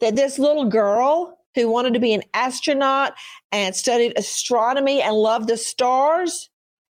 That 0.00 0.16
this 0.16 0.38
little 0.38 0.66
girl 0.66 1.38
who 1.54 1.70
wanted 1.70 1.94
to 1.94 2.00
be 2.00 2.14
an 2.14 2.22
astronaut 2.34 3.14
and 3.52 3.74
studied 3.74 4.12
astronomy 4.16 5.02
and 5.02 5.14
loved 5.14 5.48
the 5.48 5.56
stars, 5.56 6.48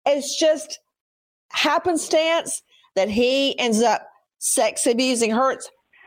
it's 0.04 0.38
just 0.38 0.80
happenstance 1.50 2.62
that 2.94 3.08
he 3.08 3.58
ends 3.58 3.82
up 3.82 4.08
sex 4.38 4.86
abusing 4.86 5.30
her, 5.30 5.58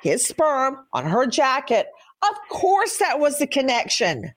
his 0.02 0.26
sperm 0.26 0.78
on 0.94 1.06
her 1.06 1.26
jacket. 1.26 1.88
Of 2.22 2.36
course, 2.50 2.98
that 2.98 3.20
was 3.20 3.40
the 3.40 3.48
connection. 3.48 4.34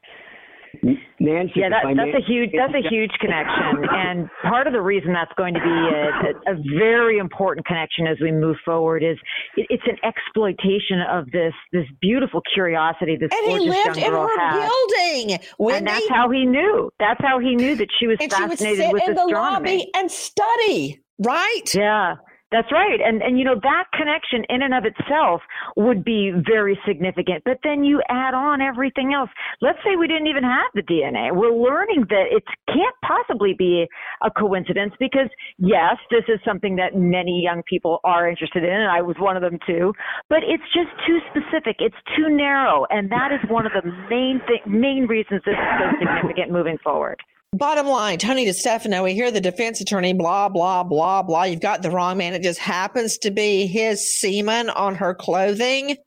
Nancy, 0.82 1.52
yeah, 1.60 1.68
that, 1.68 1.84
that's 1.94 2.10
a 2.10 2.26
huge 2.26 2.50
that's 2.52 2.74
a 2.74 2.88
huge 2.90 3.12
connection, 3.20 3.86
and 3.88 4.28
part 4.42 4.66
of 4.66 4.72
the 4.72 4.80
reason 4.80 5.12
that's 5.12 5.30
going 5.36 5.54
to 5.54 5.60
be 5.60 5.68
a, 5.68 6.50
a, 6.50 6.54
a 6.54 6.62
very 6.76 7.18
important 7.18 7.64
connection 7.66 8.08
as 8.08 8.16
we 8.20 8.32
move 8.32 8.56
forward 8.64 9.04
is 9.04 9.16
it, 9.56 9.66
it's 9.70 9.84
an 9.86 9.96
exploitation 10.02 11.00
of 11.08 11.30
this 11.30 11.54
this 11.72 11.86
beautiful 12.00 12.40
curiosity 12.52 13.16
this 13.16 13.30
and 13.32 13.46
gorgeous 13.46 13.62
he 13.62 13.70
lived 13.70 13.96
young 13.96 14.10
girl 14.10 14.22
in 14.24 14.28
her 14.28 14.40
has. 14.40 14.70
building, 14.70 15.38
Wendy. 15.58 15.78
and 15.78 15.86
that's 15.86 16.08
how 16.08 16.28
he 16.30 16.44
knew. 16.44 16.90
That's 16.98 17.20
how 17.22 17.38
he 17.38 17.54
knew 17.54 17.76
that 17.76 17.88
she 18.00 18.08
was 18.08 18.18
and 18.20 18.32
she 18.32 18.44
would 18.44 18.58
sit 18.58 18.92
with 18.92 19.04
in 19.06 19.14
the 19.14 19.22
astronomy 19.22 19.78
lobby 19.78 19.90
and 19.94 20.10
study. 20.10 21.00
Right? 21.20 21.74
Yeah. 21.74 22.16
That's 22.52 22.70
right. 22.70 23.00
And 23.00 23.22
and 23.22 23.38
you 23.38 23.44
know 23.44 23.56
that 23.62 23.84
connection 23.96 24.44
in 24.50 24.60
and 24.60 24.74
of 24.74 24.84
itself 24.84 25.40
would 25.76 26.04
be 26.04 26.32
very 26.46 26.78
significant. 26.86 27.42
But 27.44 27.58
then 27.64 27.82
you 27.82 28.02
add 28.10 28.34
on 28.34 28.60
everything 28.60 29.14
else. 29.14 29.30
Let's 29.62 29.78
say 29.82 29.96
we 29.96 30.06
didn't 30.06 30.26
even 30.26 30.44
have 30.44 30.68
the 30.74 30.82
DNA. 30.82 31.34
We're 31.34 31.56
learning 31.56 32.04
that 32.10 32.28
it 32.30 32.44
can't 32.68 32.94
possibly 33.02 33.54
be 33.56 33.86
a 34.22 34.30
coincidence 34.30 34.92
because 35.00 35.32
yes, 35.56 35.96
this 36.10 36.24
is 36.28 36.38
something 36.44 36.76
that 36.76 36.94
many 36.94 37.40
young 37.42 37.62
people 37.68 38.00
are 38.04 38.28
interested 38.28 38.62
in 38.62 38.70
and 38.70 38.90
I 38.90 39.00
was 39.00 39.16
one 39.18 39.36
of 39.36 39.42
them 39.42 39.58
too, 39.66 39.94
but 40.28 40.40
it's 40.44 40.68
just 40.76 40.92
too 41.06 41.18
specific. 41.32 41.76
It's 41.80 41.96
too 42.16 42.28
narrow 42.28 42.84
and 42.90 43.10
that 43.10 43.32
is 43.32 43.40
one 43.50 43.64
of 43.64 43.72
the 43.72 43.82
main 44.10 44.42
th- 44.46 44.66
main 44.66 45.06
reasons 45.08 45.40
this 45.46 45.54
is 45.54 45.70
so 45.80 45.88
significant 45.98 46.52
moving 46.52 46.76
forward. 46.84 47.16
Bottom 47.54 47.86
line, 47.86 48.18
Tony 48.18 48.46
DeStefano, 48.46 49.04
we 49.04 49.12
hear 49.12 49.30
the 49.30 49.40
defense 49.40 49.82
attorney, 49.82 50.14
blah, 50.14 50.48
blah, 50.48 50.82
blah, 50.82 51.22
blah. 51.22 51.42
You've 51.42 51.60
got 51.60 51.82
the 51.82 51.90
wrong 51.90 52.16
man. 52.16 52.32
It 52.32 52.42
just 52.42 52.58
happens 52.58 53.18
to 53.18 53.30
be 53.30 53.66
his 53.66 54.18
semen 54.18 54.70
on 54.70 54.94
her 54.94 55.14
clothing. 55.14 55.98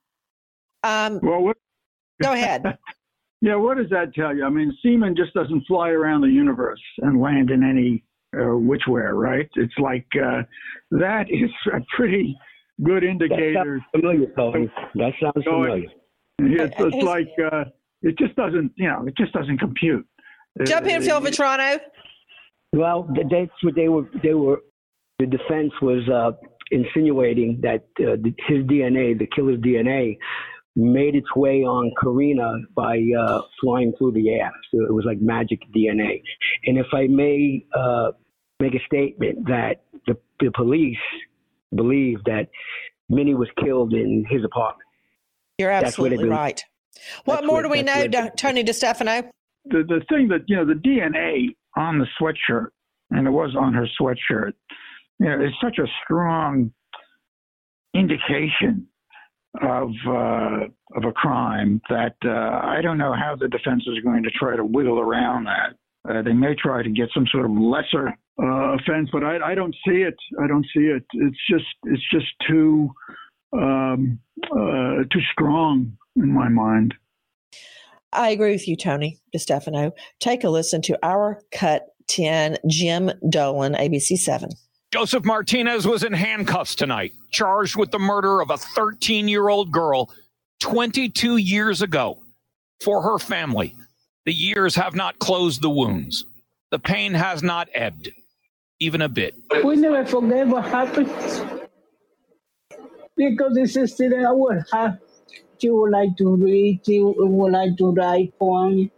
Um, 0.82 1.20
well, 1.22 1.42
what, 1.42 1.58
go 2.20 2.34
ahead. 2.34 2.64
yeah, 3.42 3.56
what 3.58 3.78
does 3.78 3.92
that 3.92 4.16
tell 4.16 4.36
you? 4.36 4.44
I 4.44 4.50
mean, 4.50 4.76
semen 4.82 5.16
just 5.16 5.36
doesn't 5.36 5.66
fly 5.68 5.90
around 5.90 6.22
the 6.22 6.30
universe 6.30 6.82
and 7.04 7.22
land 7.22 7.52
in 7.52 7.64
any 7.64 8.04
uh, 8.36 8.58
whichwhere, 8.58 9.14
right? 9.14 9.48
It's 9.56 9.78
like 9.78 10.08
uh, 10.16 10.42
that 10.92 11.26
is 11.30 11.52
a 11.72 11.80
pretty 11.96 12.36
good 12.84 13.04
indicator. 13.04 13.84
That 13.94 14.00
familiar, 14.00 14.34
Tony. 14.36 14.72
That 14.96 15.14
sounds 15.22 15.46
familiar. 15.46 15.90
It's, 16.40 16.76
it's 16.80 17.04
like 17.04 17.30
uh, 17.52 17.66
it 18.02 18.18
just 18.18 18.36
doesn't, 18.36 18.72
you 18.78 18.88
know, 18.88 19.06
it 19.06 19.16
just 19.16 19.32
doesn't 19.32 19.60
compute. 19.60 20.08
Jump 20.64 20.88
in, 20.88 21.02
Phil 21.02 21.20
Vetrano. 21.20 21.80
Well, 22.74 23.10
that's 23.30 23.52
what 23.64 23.76
they 23.76 23.90
were. 23.90 24.10
They 24.24 24.34
were. 24.34 24.62
The 25.20 25.26
defense 25.26 25.72
was 25.82 26.08
uh, 26.10 26.32
insinuating 26.72 27.60
that 27.62 27.86
uh, 28.00 28.18
his 28.48 28.66
DNA, 28.66 29.18
the 29.18 29.28
killer's 29.34 29.60
DNA, 29.60 30.18
made 30.76 31.16
its 31.16 31.34
way 31.36 31.64
on 31.64 31.92
Karina 32.02 32.54
by 32.76 33.02
uh, 33.18 33.42
flying 33.62 33.94
through 33.98 34.12
the 34.12 34.30
air. 34.30 34.52
So 34.74 34.84
it 34.84 34.94
was 34.94 35.06
like 35.06 35.22
magic 35.22 35.60
DNA. 35.74 36.22
And 36.66 36.78
if 36.78 36.88
I 36.94 37.08
may 37.08 37.66
uh, 37.74 38.12
make 38.60 38.74
a 38.74 38.86
statement 38.86 39.48
that 39.48 39.84
the, 40.06 40.18
the 40.40 40.52
police 40.52 40.98
believe 41.74 42.24
that 42.26 42.50
Minnie 43.10 43.36
was 43.36 43.50
killed 43.64 43.94
in 43.94 44.26
his 44.30 44.44
apartment. 44.44 44.88
You're 45.58 45.72
absolutely 45.72 46.28
right. 46.28 46.62
What 47.26 47.36
That's 47.36 47.48
more 47.48 47.58
what- 47.58 47.64
do 47.64 47.70
we 47.70 47.84
know, 47.84 48.30
Tony 48.36 48.64
DeStefano? 48.64 49.30
The 49.66 49.84
the 49.88 50.02
thing 50.10 50.28
that 50.30 50.44
you 50.48 50.56
know 50.56 50.66
the 50.66 50.74
DNA 50.74 51.56
on 51.76 52.00
the 52.00 52.08
sweatshirt, 52.20 52.68
and 53.12 53.28
it 53.28 53.32
was 53.32 53.56
on 53.58 53.74
her 53.74 53.88
sweatshirt. 54.00 54.54
You 55.20 55.28
know, 55.28 55.42
it's 55.42 55.56
such 55.62 55.78
a 55.80 55.88
strong 56.04 56.72
indication 57.94 58.88
of 59.62 59.90
uh, 60.08 60.66
of 60.96 61.04
a 61.06 61.12
crime 61.14 61.82
that 61.90 62.16
uh, 62.26 62.66
I 62.66 62.82
don't 62.82 62.98
know 62.98 63.14
how 63.14 63.36
the 63.36 63.48
defense 63.48 63.84
is 63.88 64.04
going 64.04 64.24
to 64.24 64.32
try 64.32 64.56
to 64.56 64.66
wiggle 64.66 65.00
around 65.00 65.46
that. 65.46 65.76
Uh, 66.08 66.22
they 66.22 66.34
may 66.34 66.54
try 66.56 66.84
to 66.84 66.90
get 66.90 67.10
some 67.14 67.26
sort 67.32 67.46
of 67.46 67.52
lesser 67.52 68.10
uh, 68.42 68.76
offense, 68.76 69.10
but 69.12 69.24
I, 69.24 69.52
I 69.52 69.56
don't 69.56 69.76
see 69.88 70.02
it. 70.02 70.16
I 70.42 70.48
don't 70.48 70.66
see 70.76 70.84
it. 70.84 71.04
It's 71.14 71.38
just 71.50 71.66
it's 71.86 72.04
just 72.12 72.28
too 72.48 72.90
um, 73.54 74.20
uh, 74.44 75.04
too 75.12 75.22
strong 75.32 75.98
in 76.16 76.32
my 76.32 76.50
mind. 76.50 76.94
I 78.16 78.30
agree 78.30 78.52
with 78.54 78.68
you, 78.68 78.76
Tony 78.76 79.20
DeStefano. 79.36 79.92
Take 80.20 80.44
a 80.44 80.50
listen 80.50 80.82
to 80.84 80.98
our 81.04 81.42
cut 81.52 81.88
10, 82.08 82.58
Jim 82.68 83.12
Dolan, 83.30 83.74
ABC 83.74 84.18
7. 84.18 84.50
Joseph 84.92 85.26
Martinez 85.26 85.86
was 85.88 86.04
in 86.04 86.14
handcuffs 86.14 86.76
tonight, 86.76 87.12
charged 87.32 87.76
with 87.76 87.92
the 87.92 88.00
murder 88.00 88.42
of 88.42 88.50
a 88.50 88.58
13 88.58 89.28
year 89.28 89.50
old 89.50 89.72
girl 89.72 90.10
22 90.62 91.38
years 91.38 91.82
ago. 91.82 92.20
For 92.84 93.02
her 93.02 93.20
family, 93.20 93.76
the 94.26 94.34
years 94.34 94.76
have 94.76 94.96
not 94.96 95.20
closed 95.20 95.62
the 95.62 95.70
wounds. 95.70 96.26
The 96.72 96.80
pain 96.80 97.14
has 97.14 97.44
not 97.44 97.70
ebbed, 97.74 98.12
even 98.80 99.02
a 99.02 99.10
bit. 99.10 99.36
We 99.64 99.76
never 99.76 100.06
forget 100.06 100.48
what 100.48 100.66
happened 100.66 101.10
because 103.18 103.54
this 103.56 103.76
is 103.78 103.94
still 103.94 104.14
our 104.26 104.66
heart. 104.72 105.00
She 105.60 105.70
would 105.70 105.92
like 105.92 106.18
to 106.18 106.36
read, 106.36 106.82
she 106.86 107.00
would 107.02 107.52
like 107.52 107.78
to 107.78 107.92
write 107.92 108.38
poems. 108.40 108.90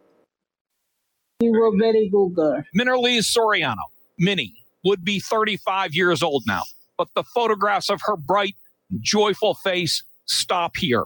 She 1.42 1.50
was 1.50 1.74
a 1.74 1.78
very 1.78 2.10
good 2.10 2.34
girl. 2.34 2.64
Minerlise 2.76 3.32
Soriano, 3.32 3.76
Minnie, 4.18 4.56
would 4.84 5.04
be 5.04 5.20
35 5.20 5.94
years 5.94 6.24
old 6.24 6.44
now. 6.48 6.64
But 6.98 7.10
the 7.16 7.24
photographs 7.24 7.90
of 7.90 8.02
her 8.06 8.18
bright, 8.18 8.56
joyful 9.02 9.54
face 9.54 10.04
stop 10.26 10.78
here. 10.78 11.06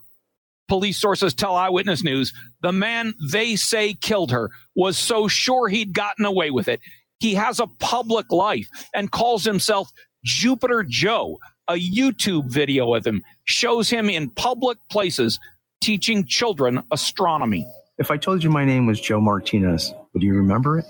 Police 0.70 0.98
sources 0.98 1.34
tell 1.34 1.56
Eyewitness 1.56 2.02
News 2.02 2.32
the 2.62 2.72
man 2.72 3.14
they 3.30 3.58
say 3.58 3.94
killed 3.94 4.32
her 4.32 4.50
was 4.74 4.98
so 4.98 5.28
sure 5.28 5.68
he'd 5.68 5.94
gotten 5.94 6.24
away 6.24 6.50
with 6.50 6.70
it. 6.70 6.80
He 7.20 7.34
has 7.36 7.60
a 7.60 7.68
public 7.68 8.32
life 8.32 8.70
and 8.94 9.12
calls 9.12 9.44
himself 9.44 9.92
Jupiter 10.24 10.86
Joe. 10.88 11.40
A 11.72 11.76
YouTube 11.76 12.48
video 12.48 12.94
of 12.96 13.08
him 13.08 13.24
shows 13.46 13.90
him 13.90 14.10
in 14.10 14.30
public 14.32 14.78
places 14.90 15.40
teaching 15.80 16.26
children 16.26 16.84
astronomy. 16.92 17.66
If 17.98 18.12
I 18.12 18.18
told 18.18 18.44
you 18.44 18.50
my 18.50 18.66
name 18.66 18.88
was 18.88 19.00
Joe 19.00 19.22
Martinez, 19.22 19.94
would 20.14 20.22
you 20.22 20.34
remember 20.34 20.80
it? 20.80 20.86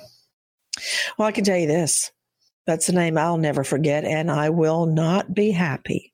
Well, 1.19 1.27
I 1.27 1.33
can 1.33 1.43
tell 1.43 1.59
you 1.59 1.67
this 1.67 2.11
that's 2.65 2.89
a 2.89 2.93
name 2.93 3.15
I'll 3.15 3.37
never 3.37 3.63
forget, 3.63 4.05
and 4.05 4.31
I 4.31 4.49
will 4.49 4.87
not 4.87 5.35
be 5.35 5.51
happy 5.51 6.13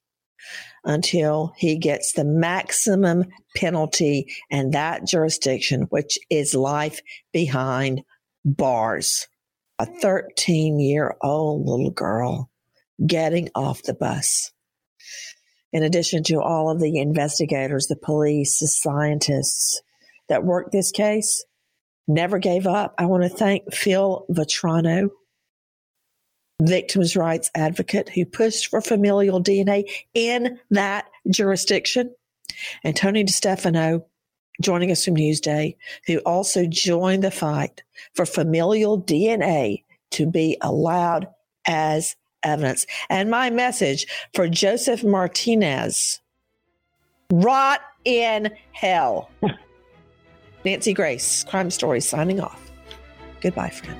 until 0.84 1.54
he 1.56 1.78
gets 1.78 2.12
the 2.12 2.26
maximum 2.26 3.24
penalty 3.56 4.34
in 4.50 4.72
that 4.72 5.08
jurisdiction, 5.08 5.84
which 5.92 6.20
is 6.30 6.54
life 6.54 7.00
behind 7.32 8.02
bars. 8.44 9.30
A 9.80 9.86
13 9.86 10.78
year 10.78 11.16
old 11.22 11.66
little 11.66 11.92
girl 11.92 12.50
getting 13.06 13.50
off 13.56 13.84
the 13.84 13.94
bus. 13.94 14.52
In 15.74 15.84
addition 15.84 16.24
to 16.24 16.42
all 16.42 16.70
of 16.70 16.80
the 16.80 16.98
investigators, 16.98 17.88
the 17.88 17.96
police, 17.96 18.60
the 18.60 18.68
scientists 18.68 19.82
that 20.30 20.44
worked 20.44 20.72
this 20.72 20.92
case, 20.92 21.44
never 22.08 22.40
gave 22.40 22.66
up. 22.66 22.94
I 22.98 23.06
want 23.06 23.24
to 23.24 23.30
thank 23.30 23.74
Phil 23.74 24.26
Vetrano, 24.32 25.10
victims' 26.62 27.16
rights 27.16 27.52
advocate 27.54 28.10
who 28.10 28.26
pushed 28.26 28.68
for 28.68 28.82
familial 28.82 29.42
DNA 29.42 29.90
in 30.14 30.60
that 30.72 31.06
jurisdiction, 31.30 32.16
and 32.84 32.96
Tony 32.96 33.24
DeStefano 33.24 34.04
joining 34.62 34.92
us 34.92 35.06
from 35.06 35.16
Newsday, 35.16 35.76
who 36.08 36.18
also 36.20 36.66
joined 36.66 37.24
the 37.24 37.32
fight 37.32 37.84
for 38.16 38.26
familial 38.26 39.02
DNA 39.02 39.84
to 40.12 40.26
be 40.26 40.58
allowed 40.62 41.28
as 41.68 42.16
evidence. 42.48 42.86
And 43.10 43.30
my 43.30 43.50
message 43.50 44.08
for 44.34 44.48
Joseph 44.48 45.04
Martinez 45.04 46.20
rot 47.32 47.82
in 48.06 48.50
hell. 48.72 49.30
Nancy 50.66 50.94
Grace, 50.94 51.44
Crime 51.44 51.70
Story, 51.70 52.02
signing 52.02 52.42
off. 52.42 52.72
Goodbye, 53.42 53.70
friend. 53.70 54.00